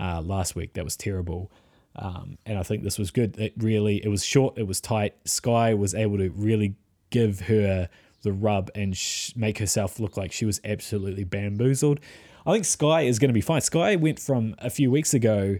[0.00, 0.72] uh, last week.
[0.74, 1.52] That was terrible.
[1.96, 3.38] Um, and I think this was good.
[3.38, 5.14] It really, it was short, it was tight.
[5.24, 6.74] Skye was able to really
[7.10, 7.88] give her
[8.22, 12.00] the rub and sh- make herself look like she was absolutely bamboozled.
[12.46, 13.60] I think Skye is going to be fine.
[13.60, 15.58] Skye went from a few weeks ago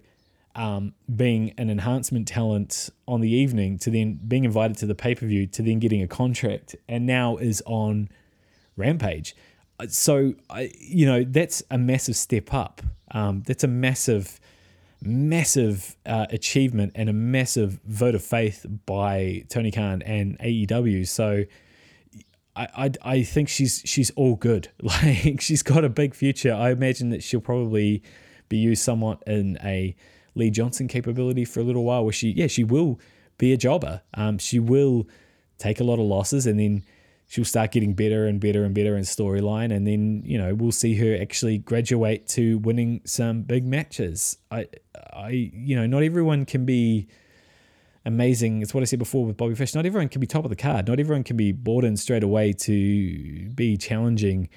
[0.55, 5.15] um, being an enhancement talent on the evening to then being invited to the pay
[5.15, 8.09] per view to then getting a contract and now is on
[8.77, 9.37] Rampage.
[9.79, 12.83] Uh, so, I, you know, that's a massive step up.
[13.13, 14.41] Um, that's a massive,
[15.03, 21.07] massive uh, achievement and a massive vote of faith by Tony Khan and AEW.
[21.07, 21.45] So,
[22.57, 24.69] I, I, I think she's she's all good.
[24.83, 26.53] Like she's got a big future.
[26.53, 28.03] I imagine that she'll probably
[28.49, 29.95] be used somewhat in a
[30.35, 33.01] Lee Johnson capability for a little while, where she yeah she will
[33.39, 34.03] be a jobber.
[34.15, 35.09] Um, she will
[35.59, 36.83] take a lot of losses and then
[37.31, 40.73] she'll start getting better and better and better in storyline, and then you know we'll
[40.73, 44.37] see her actually graduate to winning some big matches.
[44.51, 44.67] I
[45.13, 47.07] I you know not everyone can be
[48.05, 48.63] amazing.
[48.63, 49.75] It's what I said before with Bobby Fish.
[49.75, 50.89] Not everyone can be top of the card.
[50.89, 54.49] Not everyone can be brought in straight away to be challenging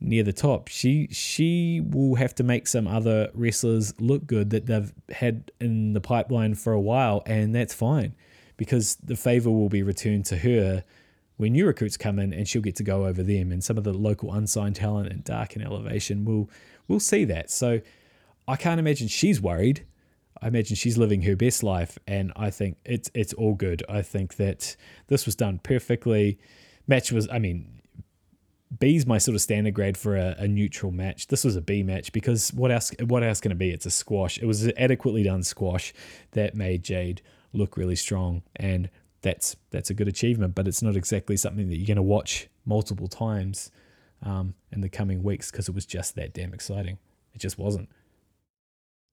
[0.00, 0.66] near the top.
[0.66, 5.92] She she will have to make some other wrestlers look good that they've had in
[5.92, 8.16] the pipeline for a while, and that's fine
[8.56, 10.82] because the favor will be returned to her
[11.36, 13.52] when new recruits come in, and she'll get to go over them.
[13.52, 16.50] And some of the local unsigned talent and Dark and Elevation will
[16.88, 17.50] will see that.
[17.50, 17.80] So
[18.48, 19.84] I can't imagine she's worried
[20.42, 23.82] I imagine she's living her best life, and I think it's it's all good.
[23.88, 24.76] I think that
[25.06, 26.38] this was done perfectly.
[26.86, 27.80] Match was, I mean,
[28.78, 31.28] B's my sort of standard grade for a, a neutral match.
[31.28, 32.92] This was a B match because what else?
[33.06, 33.70] What else can it be?
[33.70, 34.38] It's a squash.
[34.38, 35.94] It was an adequately done squash
[36.32, 37.22] that made Jade
[37.52, 38.90] look really strong, and
[39.26, 40.54] that's that's a good achievement.
[40.54, 43.70] But it's not exactly something that you're going to watch multiple times
[44.22, 46.98] um, in the coming weeks because it was just that damn exciting.
[47.34, 47.88] It just wasn't.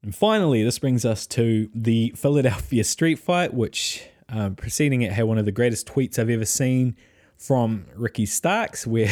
[0.03, 5.26] And finally, this brings us to the Philadelphia street fight, which um, preceding it had
[5.26, 6.95] one of the greatest tweets I've ever seen
[7.38, 9.10] from Ricky Starks, where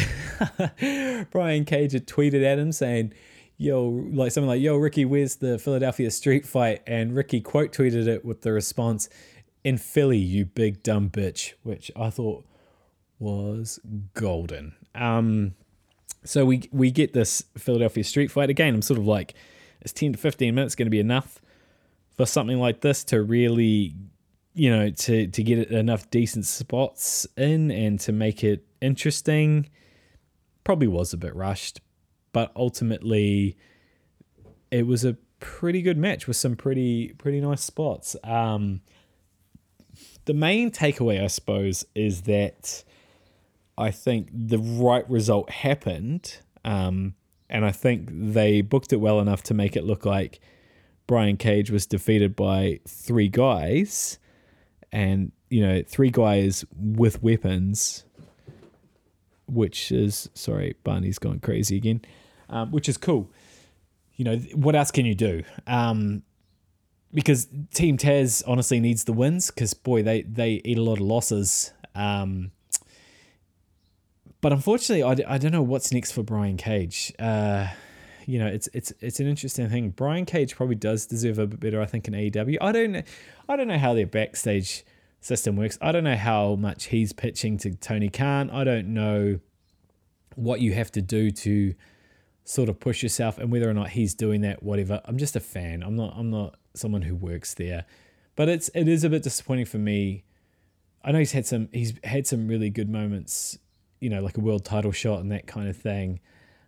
[1.30, 3.12] Brian Cage had tweeted at him saying,
[3.56, 6.82] Yo, like something like, Yo, Ricky, where's the Philadelphia street fight?
[6.86, 9.08] And Ricky quote tweeted it with the response,
[9.64, 12.44] In Philly, you big dumb bitch, which I thought
[13.18, 13.78] was
[14.14, 14.74] golden.
[14.94, 15.54] Um,
[16.24, 18.74] so we we get this Philadelphia street fight again.
[18.74, 19.34] I'm sort of like,
[19.82, 21.40] is 10 to 15 minutes going to be enough
[22.16, 23.94] for something like this to really,
[24.54, 29.68] you know, to, to get enough decent spots in and to make it interesting?
[30.64, 31.80] Probably was a bit rushed,
[32.32, 33.56] but ultimately
[34.70, 38.14] it was a pretty good match with some pretty pretty nice spots.
[38.22, 38.80] Um,
[40.24, 42.84] the main takeaway, I suppose, is that
[43.76, 46.38] I think the right result happened.
[46.64, 47.14] Um,
[47.48, 50.40] and I think they booked it well enough to make it look like
[51.06, 54.18] Brian Cage was defeated by three guys,
[54.90, 58.04] and you know, three guys with weapons,
[59.46, 62.00] which is sorry, Barney's gone crazy again,
[62.48, 63.30] um, which is cool.
[64.16, 65.42] You know, what else can you do?
[65.66, 66.22] Um,
[67.14, 71.00] because Team Taz honestly needs the wins because boy, they they eat a lot of
[71.00, 71.72] losses.
[71.94, 72.52] Um,
[74.40, 77.12] but unfortunately, I, I don't know what's next for Brian Cage.
[77.18, 77.68] Uh,
[78.26, 79.90] you know, it's it's it's an interesting thing.
[79.90, 82.56] Brian Cage probably does deserve a bit better, I think, in AEW.
[82.60, 83.04] I don't
[83.48, 84.84] I don't know how their backstage
[85.20, 85.78] system works.
[85.80, 88.50] I don't know how much he's pitching to Tony Khan.
[88.50, 89.38] I don't know
[90.34, 91.74] what you have to do to
[92.44, 94.62] sort of push yourself and whether or not he's doing that.
[94.62, 95.00] Whatever.
[95.04, 95.82] I'm just a fan.
[95.82, 96.14] I'm not.
[96.16, 97.84] I'm not someone who works there.
[98.36, 100.24] But it's it is a bit disappointing for me.
[101.04, 103.58] I know he's had some he's had some really good moments
[104.02, 106.18] you know, like a world title shot and that kind of thing.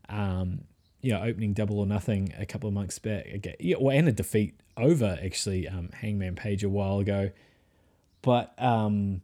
[0.08, 0.60] Um,
[1.00, 3.26] you know, opening double or nothing a couple of months back.
[3.26, 7.30] Again, yeah, well, and a defeat over actually um, Hangman Page a while ago.
[8.22, 9.20] But um,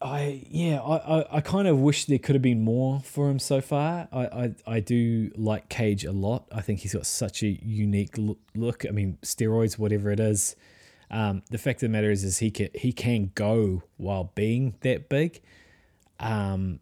[0.00, 3.38] I yeah, I, I, I kind of wish there could have been more for him
[3.38, 4.08] so far.
[4.12, 6.46] I, I, I do like Cage a lot.
[6.52, 8.14] I think he's got such a unique
[8.54, 8.84] look.
[8.86, 10.54] I mean, steroids, whatever it is.
[11.10, 14.74] Um, the fact of the matter is, is he can he can go while being
[14.80, 15.40] that big.
[16.20, 16.80] Um,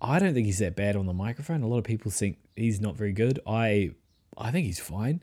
[0.00, 1.62] I don't think he's that bad on the microphone.
[1.62, 3.38] A lot of people think he's not very good.
[3.46, 3.92] I
[4.36, 5.22] I think he's fine.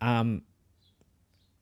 [0.00, 0.42] Um,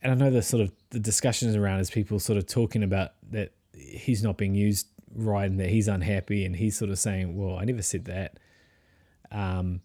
[0.00, 3.12] and I know the sort of the discussions around is people sort of talking about
[3.30, 7.36] that he's not being used right and that he's unhappy and he's sort of saying,
[7.36, 8.38] "Well, I never said that."
[9.30, 9.80] Um,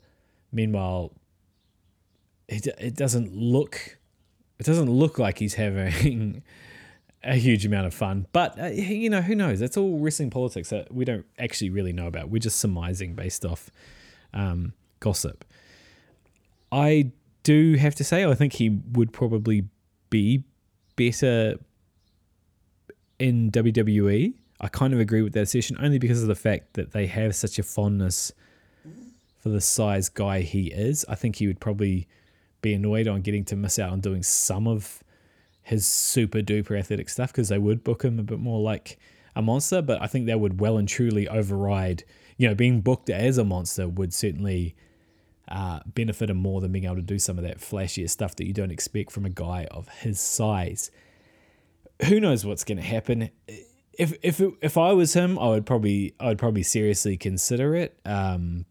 [0.51, 1.13] meanwhile,
[2.47, 3.97] it it doesn't look
[4.59, 6.43] it doesn't look like he's having
[7.23, 8.27] a huge amount of fun.
[8.31, 9.59] But uh, you know, who knows?
[9.59, 12.29] That's all wrestling politics that we don't actually really know about.
[12.29, 13.71] We're just surmising based off
[14.33, 15.45] um, gossip.
[16.71, 17.11] I
[17.43, 19.67] do have to say, I think he would probably
[20.09, 20.43] be
[20.95, 21.55] better
[23.21, 24.33] in WWE.
[24.59, 27.35] I kind of agree with that session only because of the fact that they have
[27.35, 28.31] such a fondness
[29.39, 31.05] for the size guy he is.
[31.07, 32.07] I think he would probably
[32.61, 35.03] be annoyed on getting to miss out on doing some of
[35.61, 38.97] his super duper athletic stuff because they would book him a bit more like
[39.35, 42.03] a monster, but I think that would well and truly override,
[42.37, 44.75] you know, being booked as a monster would certainly
[45.47, 48.45] uh, benefit him more than being able to do some of that flashier stuff that
[48.45, 50.89] you don't expect from a guy of his size.
[52.07, 53.29] Who knows what's going to happen?
[53.93, 57.99] If if if I was him, I would probably I would probably seriously consider it.
[58.05, 58.65] Um,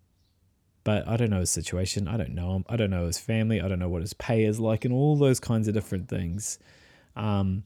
[0.83, 2.09] but I don't know his situation.
[2.09, 2.65] I don't know him.
[2.69, 3.61] I don't know his family.
[3.61, 6.59] I don't know what his pay is like, and all those kinds of different things.
[7.17, 7.65] Um,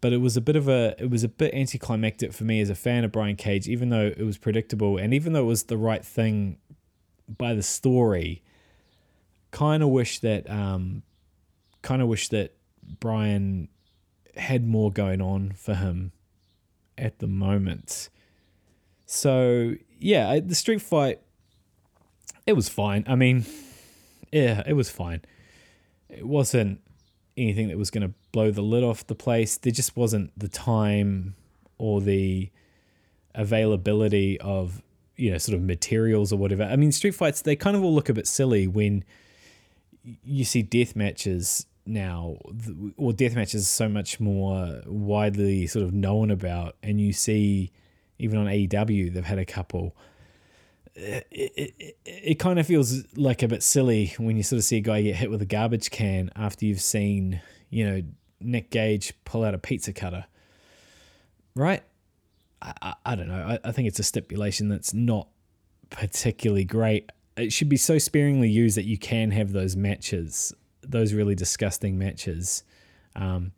[0.00, 2.70] but it was a bit of a it was a bit anticlimactic for me as
[2.70, 5.64] a fan of Brian Cage, even though it was predictable and even though it was
[5.64, 6.58] the right thing
[7.28, 8.42] by the story.
[9.50, 11.02] Kind of wish that um,
[11.82, 12.54] kind of wish that
[13.00, 13.68] Brian
[14.36, 16.12] had more going on for him
[16.98, 18.08] at the moment.
[19.06, 21.20] So yeah, the street fight
[22.46, 23.04] it was fine.
[23.08, 23.44] I mean,
[24.32, 25.22] yeah, it was fine.
[26.08, 26.80] It wasn't
[27.36, 29.56] anything that was going to blow the lid off the place.
[29.56, 31.34] There just wasn't the time
[31.78, 32.50] or the
[33.34, 34.82] availability of
[35.16, 36.62] you know sort of materials or whatever.
[36.62, 39.04] I mean, street fights they kind of all look a bit silly when
[40.24, 42.36] you see death matches now,
[42.96, 47.70] or death matches are so much more widely sort of known about, and you see
[48.18, 49.94] even on AEW they've had a couple
[50.96, 54.64] uh, it, it, it kind of feels like a bit silly when you sort of
[54.64, 58.02] see a guy get hit with a garbage can after you've seen, you know,
[58.40, 60.24] Nick Gage pull out a pizza cutter.
[61.54, 61.82] Right?
[62.62, 63.58] I, I, I don't know.
[63.62, 65.28] I, I think it's a stipulation that's not
[65.90, 67.10] particularly great.
[67.36, 70.54] It should be so sparingly used that you can have those matches,
[70.88, 72.64] those really disgusting matches,
[73.14, 73.52] because um,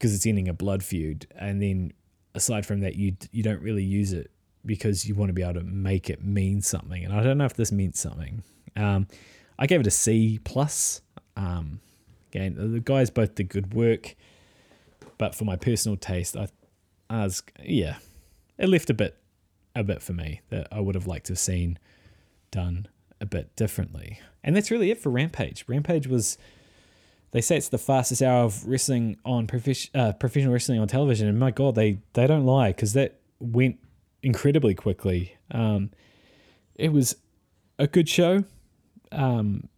[0.00, 1.26] it's ending a blood feud.
[1.36, 1.92] And then
[2.34, 4.30] aside from that, you you don't really use it
[4.64, 7.04] because you want to be able to make it mean something.
[7.04, 8.42] And I don't know if this meant something.
[8.76, 9.06] Um,
[9.58, 11.00] I gave it a C plus.
[11.36, 11.80] Um,
[12.30, 14.14] again, the guys both did good work,
[15.18, 16.48] but for my personal taste, I,
[17.08, 17.96] I was yeah,
[18.58, 19.16] it left a bit,
[19.74, 21.78] a bit for me that I would have liked to have seen
[22.50, 22.88] done
[23.20, 24.20] a bit differently.
[24.42, 25.64] And that's really it for Rampage.
[25.68, 26.38] Rampage was.
[27.32, 31.28] They say it's the fastest hour of wrestling on prof- uh, professional wrestling on television,
[31.28, 33.78] and my god, they they don't lie because that went
[34.22, 35.36] incredibly quickly.
[35.52, 35.90] Um,
[36.74, 37.16] it was
[37.78, 38.44] a good show.
[39.12, 39.68] Um,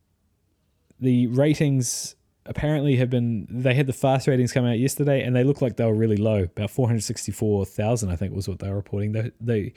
[0.99, 2.15] the ratings
[2.47, 5.77] apparently have been they had the fast ratings come out yesterday and they look like
[5.77, 9.73] they were really low about 464,000 I think was what they were reporting they, they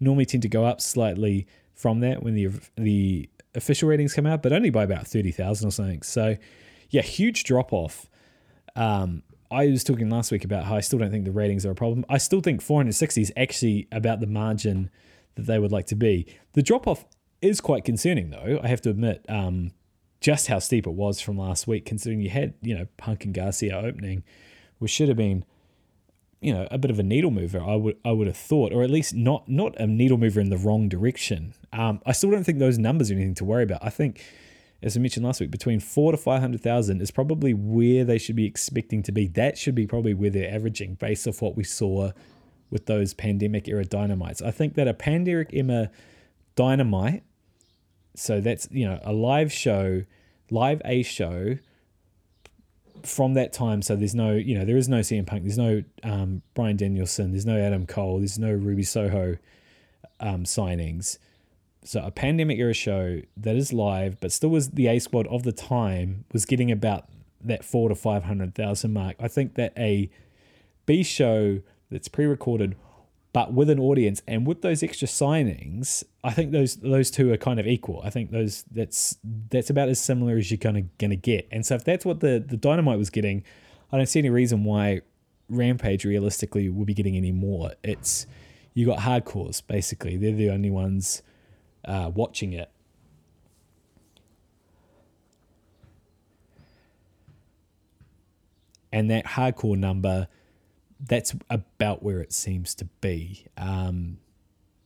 [0.00, 1.46] normally tend to go up slightly
[1.80, 5.70] from that when the the official ratings come out but only by about 30,000 or
[5.72, 6.36] something so
[6.90, 8.08] yeah huge drop off
[8.76, 11.72] um, I was talking last week about how I still don't think the ratings are
[11.72, 12.04] a problem.
[12.08, 14.90] I still think 460 is actually about the margin
[15.34, 16.26] that they would like to be.
[16.52, 17.04] The drop off
[17.42, 18.60] is quite concerning, though.
[18.62, 19.72] I have to admit, um,
[20.20, 23.34] just how steep it was from last week, considering you had you know Punk and
[23.34, 24.22] Garcia opening,
[24.78, 25.44] which should have been
[26.40, 27.60] you know a bit of a needle mover.
[27.60, 30.50] I would I would have thought, or at least not not a needle mover in
[30.50, 31.54] the wrong direction.
[31.72, 33.84] Um, I still don't think those numbers are anything to worry about.
[33.84, 34.22] I think
[34.82, 38.18] as I mentioned last week, between four to five hundred thousand is probably where they
[38.18, 39.26] should be expecting to be.
[39.26, 42.12] That should be probably where they're averaging based off what we saw
[42.70, 44.40] with those pandemic era dynamites.
[44.40, 45.90] I think that a pandemic era
[46.56, 47.22] dynamite,
[48.16, 50.04] so that's you know a live show,
[50.50, 51.58] live a show
[53.06, 53.82] from that time.
[53.82, 57.32] So there's no you know there is no CM Punk, there's no um, Bryan Danielson,
[57.32, 59.36] there's no Adam Cole, there's no Ruby Soho
[60.20, 61.18] um, signings
[61.84, 65.44] so a pandemic era show that is live, but still was the A squad of
[65.44, 67.08] the time was getting about
[67.42, 69.16] that four to five hundred thousand mark.
[69.18, 70.10] I think that a
[70.84, 71.60] B show
[71.90, 72.76] that's pre-recorded,
[73.32, 77.36] but with an audience and with those extra signings, I think those those two are
[77.36, 78.00] kind of equal.
[78.04, 79.16] I think those that's
[79.50, 81.46] that's about as similar as you're gonna gonna get.
[81.52, 83.44] And so if that's what the the Dynamite was getting,
[83.92, 85.02] I don't see any reason why
[85.48, 87.72] Rampage realistically will be getting any more.
[87.84, 88.26] It's
[88.74, 90.16] you got hardcores basically.
[90.16, 91.22] They're the only ones
[91.84, 92.70] uh, watching it.
[98.92, 100.26] And that hardcore number,
[101.02, 103.46] that's about where it seems to be.
[103.56, 104.18] Um,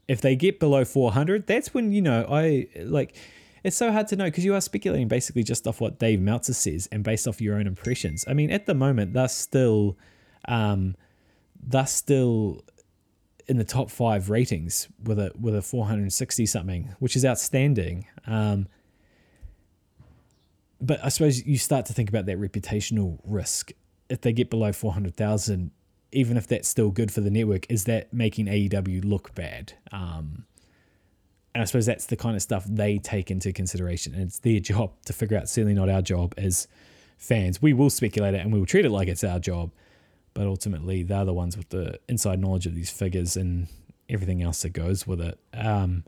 [0.07, 3.16] if they get below 400, that's when, you know, I like
[3.65, 6.53] it's so hard to know because you are speculating basically just off what Dave Meltzer
[6.53, 8.24] says and based off your own impressions.
[8.28, 9.97] I mean, at the moment, they're still,
[10.47, 10.97] um,
[11.66, 12.62] they're still
[13.47, 18.07] in the top five ratings with a with a 460 something, which is outstanding.
[18.27, 18.69] Um,
[20.81, 23.73] but I suppose you start to think about that reputational risk.
[24.11, 25.70] If they get below 400,000,
[26.15, 29.74] even if that's still good for the network, is that making AEW look bad?
[29.93, 30.45] Um,
[31.55, 34.15] and I suppose that's the kind of stuff they take into consideration.
[34.15, 36.66] And it's their job to figure out, certainly not our job as
[37.16, 37.62] fans.
[37.62, 39.70] We will speculate it and we will treat it like it's our job
[40.35, 43.69] but ultimately they're the ones with the inside knowledge of these figures and
[44.09, 45.39] everything else that goes with it.
[45.55, 46.05] Um,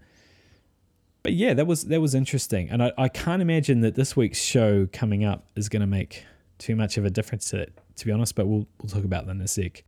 [1.22, 4.40] but yeah, that was that was interesting, and I, I can't imagine that this week's
[4.40, 6.24] show coming up is going to make
[6.58, 8.36] too much of a difference to it, to be honest.
[8.36, 9.82] But we'll we'll talk about that in a sec.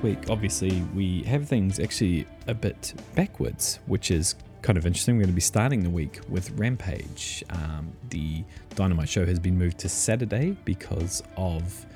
[0.00, 5.16] This week, obviously, we have things actually a bit backwards, which is kind of interesting.
[5.16, 7.44] We're going to be starting the week with Rampage.
[7.50, 8.44] Um, the
[8.74, 11.86] Dynamite show has been moved to Saturday because of,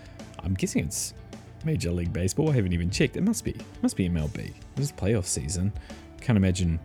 [0.43, 1.15] I'm guessing it's
[1.65, 2.51] Major League Baseball.
[2.51, 3.17] I haven't even checked.
[3.17, 3.53] It must be.
[3.53, 4.53] It must be MLB.
[4.77, 5.73] It's playoff season.
[6.21, 6.81] Can't imagine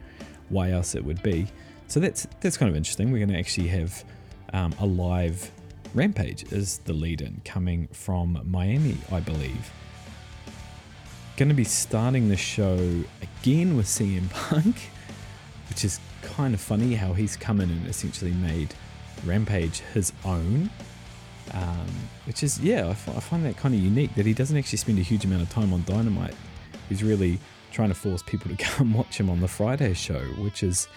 [0.50, 1.48] why else it would be.
[1.88, 3.12] So that's that's kind of interesting.
[3.12, 4.04] We're going to actually have
[4.54, 5.52] um, a live
[5.94, 9.72] Rampage as the lead-in coming from Miami, I believe
[11.40, 12.78] going to be starting the show
[13.22, 14.76] again with CM Punk,
[15.70, 18.76] which is kind of funny how he's come in and essentially made
[19.24, 20.70] Rampage his own.
[21.54, 21.88] Um,
[22.26, 24.80] which is, yeah, I, f- I find that kind of unique that he doesn't actually
[24.80, 26.36] spend a huge amount of time on Dynamite.
[26.90, 27.40] He's really
[27.72, 30.90] trying to force people to come watch him on the Friday show, which is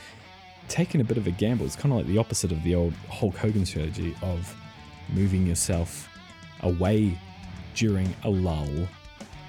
[0.67, 1.67] taking a bit of a gamble.
[1.67, 4.53] It's kind of like the opposite of the old Hulk Hogan strategy of
[5.09, 6.09] moving yourself
[6.63, 7.17] away
[7.77, 8.89] during a lull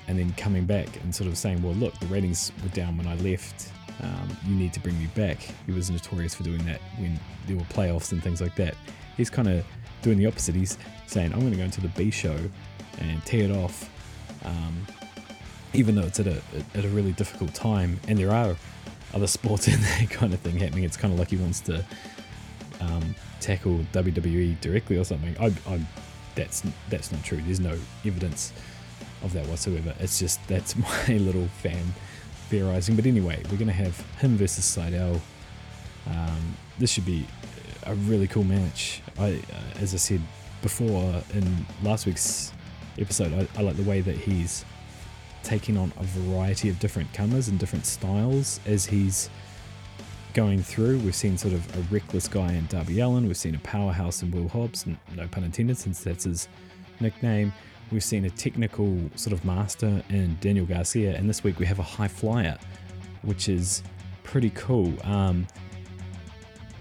[0.07, 3.07] and then coming back and sort of saying, well, look, the ratings were down when
[3.07, 3.71] I left.
[4.01, 5.37] Um, you need to bring me back.
[5.65, 8.75] He was notorious for doing that when there were playoffs and things like that.
[9.15, 9.65] He's kind of
[10.01, 10.55] doing the opposite.
[10.55, 10.77] He's
[11.07, 12.37] saying, I'm going to go into the B show
[12.99, 13.89] and tear it off,
[14.43, 14.85] um,
[15.73, 16.41] even though it's at a,
[16.75, 17.99] at a really difficult time.
[18.07, 18.55] And there are
[19.13, 20.83] other sports in that kind of thing happening.
[20.83, 21.85] It's kind of like he wants to
[22.81, 25.35] um, tackle WWE directly or something.
[25.39, 25.85] I, I,
[26.35, 27.41] that's that's not true.
[27.45, 28.53] There's no evidence
[29.23, 29.93] of that whatsoever.
[29.99, 30.75] It's just that's
[31.07, 31.93] my little fan
[32.49, 32.95] theorizing.
[32.95, 35.19] But anyway, we're going to have him versus Sydal.
[36.07, 37.25] Um, this should be
[37.85, 39.01] a really cool match.
[39.17, 40.21] I, uh, as I said
[40.61, 42.51] before in last week's
[42.99, 44.65] episode, I, I like the way that he's
[45.43, 49.29] taking on a variety of different comers and different styles as he's
[50.33, 50.99] going through.
[50.99, 53.27] We've seen sort of a reckless guy in Darby Allin.
[53.27, 54.85] We've seen a powerhouse in Will Hobbs,
[55.15, 56.47] no pun intended, since that's his
[56.99, 57.53] nickname.
[57.91, 61.79] We've seen a technical sort of master in Daniel Garcia, and this week we have
[61.79, 62.57] a high flyer,
[63.21, 63.83] which is
[64.23, 64.93] pretty cool.
[65.03, 65.47] Um,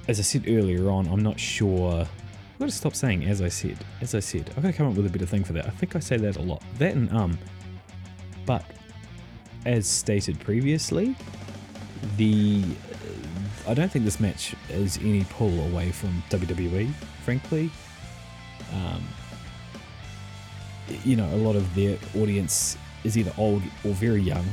[0.09, 2.01] as I said earlier on, I'm not sure.
[2.01, 3.79] I've got to stop saying as I said.
[4.01, 5.67] As I said, I've got to come up with a better thing for that.
[5.67, 6.63] I think I say that a lot.
[6.79, 7.39] That and um.
[8.47, 8.65] But
[9.67, 11.15] as stated previously,
[12.17, 12.65] the
[13.67, 16.93] I don't think this match is any pull away from WWE.
[17.25, 17.71] Frankly,
[18.73, 19.05] um,
[21.05, 24.45] you know, a lot of their audience is either old or very young,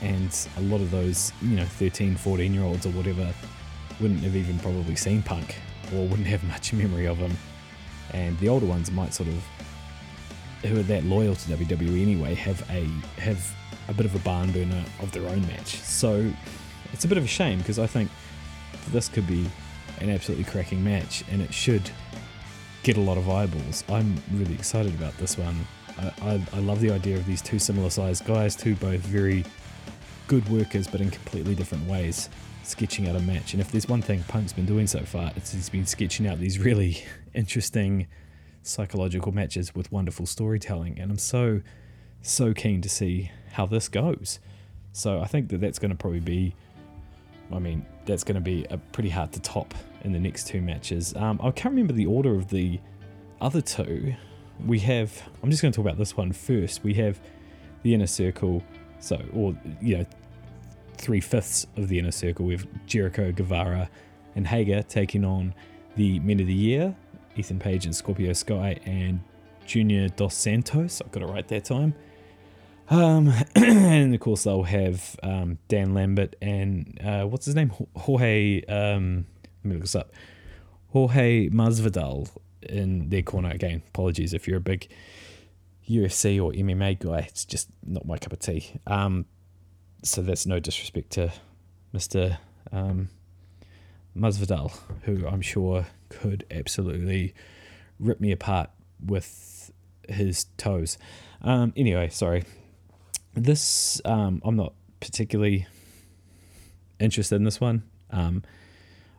[0.00, 3.32] and a lot of those, you know, 13, 14 year olds or whatever
[4.00, 5.56] wouldn't have even probably seen Punk
[5.92, 7.36] or wouldn't have much memory of him.
[8.12, 9.44] And the older ones might sort of,
[10.64, 12.84] who are that loyal to WWE anyway, have a
[13.20, 13.54] have
[13.88, 15.76] a bit of a barn burner of their own match.
[15.76, 16.30] So
[16.92, 18.10] it's a bit of a shame because I think
[18.90, 19.48] this could be
[20.00, 21.90] an absolutely cracking match, and it should
[22.82, 23.84] get a lot of eyeballs.
[23.88, 25.66] I'm really excited about this one.
[25.98, 29.44] I, I, I love the idea of these two similar sized guys, two both very
[30.26, 32.28] good workers, but in completely different ways,
[32.62, 33.52] sketching out a match.
[33.52, 36.38] And if there's one thing Punk's been doing so far, it's he's been sketching out
[36.38, 38.06] these really interesting
[38.62, 40.98] psychological matches with wonderful storytelling.
[40.98, 41.62] And I'm so,
[42.22, 44.38] so keen to see how this goes.
[44.92, 46.54] So I think that that's going to probably be,
[47.52, 50.60] I mean, that's going to be a pretty hard to top in the next two
[50.60, 51.14] matches.
[51.16, 52.80] Um, I can't remember the order of the
[53.40, 54.14] other two.
[54.66, 56.82] We have, I'm just going to talk about this one first.
[56.82, 57.20] We have
[57.82, 58.62] the inner circle,
[59.00, 60.06] so, or, you know,
[60.96, 62.46] three fifths of the inner circle.
[62.46, 63.88] We have Jericho, Guevara,
[64.34, 65.54] and Hager taking on
[65.96, 66.94] the Men of the Year,
[67.36, 69.20] Ethan Page and Scorpio Sky, and
[69.66, 71.00] Junior Dos Santos.
[71.04, 71.94] I got it right that time.
[72.90, 77.72] Um, and of course they'll have um, Dan Lambert and uh, what's his name?
[77.94, 78.62] Jorge.
[78.64, 79.26] Um,
[79.62, 80.12] let me look this up.
[80.88, 82.28] Jorge Masvidal
[82.62, 83.82] in their corner again.
[83.88, 84.88] Apologies if you're a big
[85.88, 87.20] UFC or MMA guy.
[87.20, 88.72] It's just not my cup of tea.
[88.86, 89.26] Um,
[90.02, 91.32] so that's no disrespect to
[91.92, 92.38] Mister
[92.72, 93.08] um,
[94.16, 97.34] Masvidal, who I'm sure could absolutely
[97.98, 98.70] rip me apart
[99.04, 99.72] with
[100.08, 100.98] his toes.
[101.42, 102.44] Um, anyway, sorry,
[103.34, 105.66] this um, I'm not particularly
[106.98, 107.84] interested in this one.
[108.10, 108.42] Um,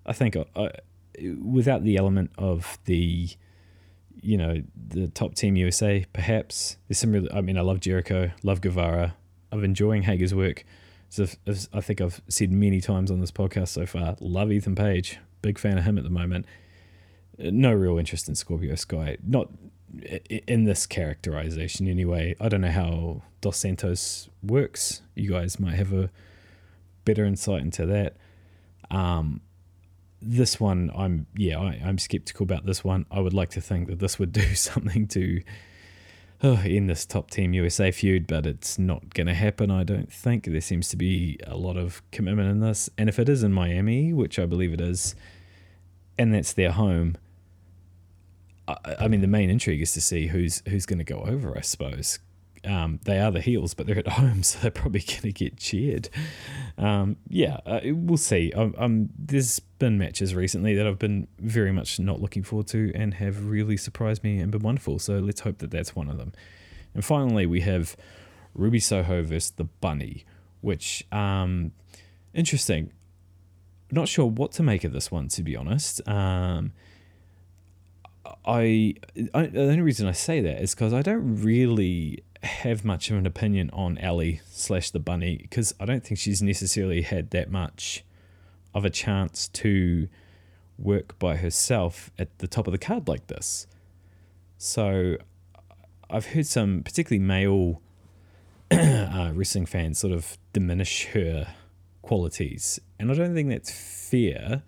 [0.05, 0.69] I think uh,
[1.41, 3.29] without the element of the
[4.21, 7.31] you know the top team USA, perhaps there's some really.
[7.31, 9.15] I mean, I love Jericho, love Guevara.
[9.51, 10.63] I'm enjoying Hager's work.
[11.09, 11.25] So
[11.73, 15.17] I think I've said many times on this podcast so far, love Ethan Page.
[15.41, 16.45] Big fan of him at the moment.
[17.39, 19.17] No real interest in Scorpio Sky.
[19.25, 19.49] Not
[20.47, 22.35] in this characterization anyway.
[22.39, 25.01] I don't know how Dos Santos works.
[25.15, 26.11] You guys might have a
[27.05, 28.17] better insight into that.
[28.91, 29.41] Um,
[30.21, 33.05] this one, I'm yeah, I, am skeptical about this one.
[33.11, 35.41] I would like to think that this would do something to
[36.41, 39.71] oh, in this top team USA feud, but it's not going to happen.
[39.71, 43.19] I don't think there seems to be a lot of commitment in this, and if
[43.19, 45.15] it is in Miami, which I believe it is,
[46.17, 47.17] and that's their home
[48.69, 51.57] I, I mean, the main intrigue is to see who's who's going to go over.
[51.57, 52.19] I suppose
[52.65, 55.57] um, they are the heels, but they're at home, so they're probably going to get
[55.57, 56.09] cheered.
[56.77, 58.53] Um, yeah, uh, we'll see.
[59.17, 63.47] There's been matches recently that I've been very much not looking forward to and have
[63.47, 64.99] really surprised me and been wonderful.
[64.99, 66.33] So let's hope that that's one of them.
[66.93, 67.95] And finally, we have
[68.53, 70.25] Ruby Soho versus the Bunny,
[70.61, 71.71] which um,
[72.33, 72.91] interesting.
[73.91, 76.07] Not sure what to make of this one, to be honest.
[76.07, 76.73] Um,
[78.45, 78.95] I,
[79.33, 83.17] I the only reason I say that is because I don't really have much of
[83.17, 87.51] an opinion on Allie slash the bunny because I don't think she's necessarily had that
[87.51, 88.03] much
[88.73, 90.07] of a chance to
[90.77, 93.67] work by herself at the top of the card like this.
[94.57, 95.17] So
[96.09, 97.81] I've heard some particularly male
[98.71, 101.53] uh, wrestling fans sort of diminish her
[102.01, 104.63] qualities, and I don't think that's fair.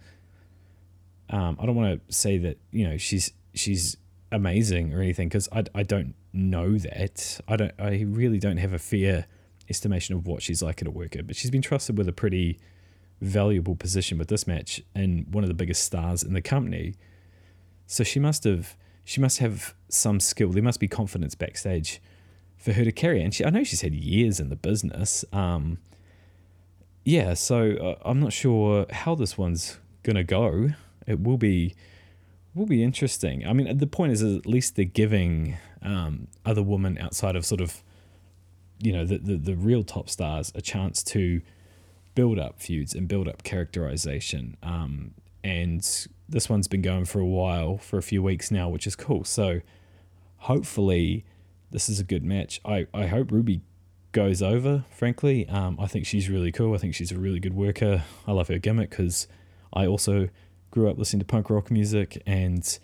[1.29, 3.97] Um, I don't want to say that you know she's she's
[4.31, 7.39] amazing or anything because I, I don't know that.
[7.47, 9.25] I don't I really don't have a fair
[9.69, 12.59] estimation of what she's like at a worker, but she's been trusted with a pretty
[13.21, 16.95] valuable position with this match and one of the biggest stars in the company.
[17.85, 20.49] So she must have she must have some skill.
[20.49, 22.01] There must be confidence backstage
[22.57, 23.23] for her to carry.
[23.23, 25.25] And she, I know she's had years in the business.
[25.33, 25.79] Um,
[27.03, 30.69] yeah, so uh, I'm not sure how this one's gonna go.
[31.07, 31.75] It will be
[32.53, 33.45] will be interesting.
[33.45, 37.61] I mean, the point is, at least they're giving um, other women outside of sort
[37.61, 37.83] of,
[38.79, 41.41] you know, the, the, the real top stars a chance to
[42.13, 44.57] build up feuds and build up characterization.
[44.61, 45.13] Um,
[45.43, 45.81] and
[46.27, 49.23] this one's been going for a while, for a few weeks now, which is cool.
[49.23, 49.61] So
[50.37, 51.25] hopefully
[51.71, 52.59] this is a good match.
[52.65, 53.61] I, I hope Ruby
[54.11, 55.47] goes over, frankly.
[55.47, 56.73] Um, I think she's really cool.
[56.73, 58.03] I think she's a really good worker.
[58.27, 59.27] I love her gimmick because
[59.73, 60.27] I also
[60.71, 62.79] grew up listening to punk rock music, and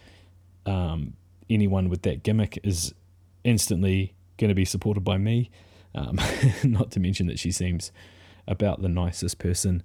[0.66, 1.14] um,
[1.50, 2.94] anyone with that gimmick is
[3.44, 5.50] instantly going to be supported by me.
[5.96, 6.20] Um,
[6.64, 7.92] not to mention that she seems
[8.48, 9.84] about the nicest person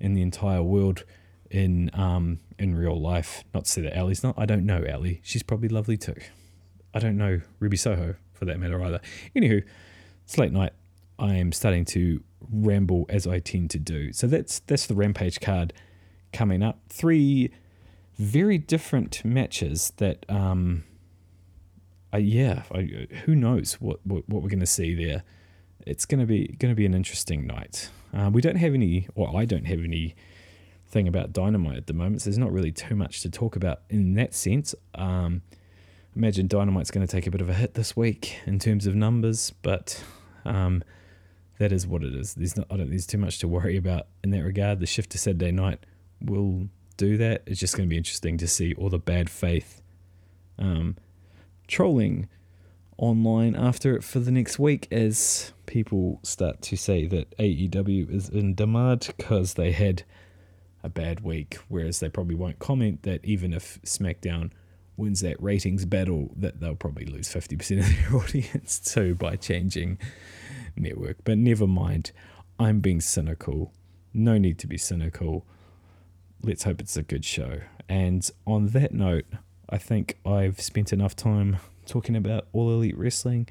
[0.00, 1.04] in the entire world
[1.50, 3.44] in um, in real life.
[3.54, 4.34] Not to say that Allie's not.
[4.36, 5.20] I don't know Allie.
[5.22, 6.16] She's probably lovely too.
[6.92, 9.00] I don't know Ruby Soho for that matter either.
[9.36, 9.62] Anywho,
[10.24, 10.72] it's late night.
[11.18, 14.12] I am starting to ramble as I tend to do.
[14.12, 15.72] So that's that's the Rampage card
[16.34, 16.80] coming up.
[16.90, 17.50] Three
[18.18, 20.84] very different matches that, um,
[22.12, 25.22] uh, yeah, I, who knows what, what, what we're going to see there.
[25.86, 27.88] It's going to be going to be an interesting night.
[28.12, 30.14] Uh, we don't have any, or I don't have any
[30.86, 32.22] thing about Dynamite at the moment.
[32.22, 34.74] So there's not really too much to talk about in that sense.
[34.94, 35.42] Um,
[36.14, 38.94] imagine Dynamite's going to take a bit of a hit this week in terms of
[38.94, 40.02] numbers, but
[40.44, 40.84] um,
[41.58, 42.34] that is what it is.
[42.34, 42.90] There's not, I don't.
[42.90, 44.80] There's too much to worry about in that regard.
[44.80, 45.84] The shift to Saturday night
[46.20, 47.42] will do that.
[47.46, 49.82] It's just going to be interesting to see all the bad faith
[50.58, 50.96] um,
[51.66, 52.28] trolling
[52.96, 58.28] online after it for the next week as people start to say that AEW is
[58.28, 60.04] in demand because they had
[60.82, 64.50] a bad week, whereas they probably won't comment that even if SmackDown
[64.96, 69.98] wins that ratings battle, that they'll probably lose 50% of their audience too by changing
[70.76, 71.16] network.
[71.24, 72.12] But never mind,
[72.58, 73.72] I'm being cynical.
[74.12, 75.46] No need to be cynical.
[76.42, 77.60] Let's hope it's a good show.
[77.88, 79.26] And on that note,
[79.68, 83.48] I think I've spent enough time talking about All Elite Wrestling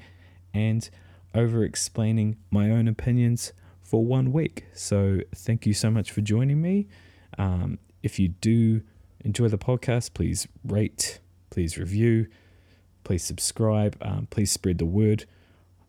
[0.52, 0.88] and
[1.34, 3.52] over explaining my own opinions
[3.82, 4.66] for one week.
[4.72, 6.88] So thank you so much for joining me.
[7.38, 8.82] Um, if you do
[9.24, 11.18] enjoy the podcast, please rate,
[11.50, 12.26] please review,
[13.02, 15.26] please subscribe, um, please spread the word.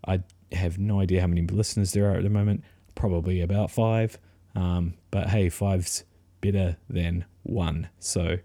[0.08, 2.64] I have no idea how many listeners there are at the moment,
[2.96, 4.18] probably about five.
[4.56, 6.04] Um, but hey, five's
[6.52, 7.90] better than one.
[8.00, 8.38] So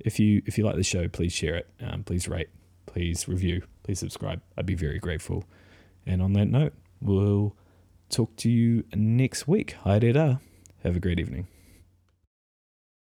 [0.00, 2.48] if you if you like the show, please share it, um, please rate,
[2.86, 4.40] please review, please subscribe.
[4.56, 5.44] I'd be very grateful.
[6.06, 7.56] And on that note, we'll
[8.08, 9.74] talk to you next week.
[9.84, 9.98] Hi,
[10.82, 11.48] Have a great evening.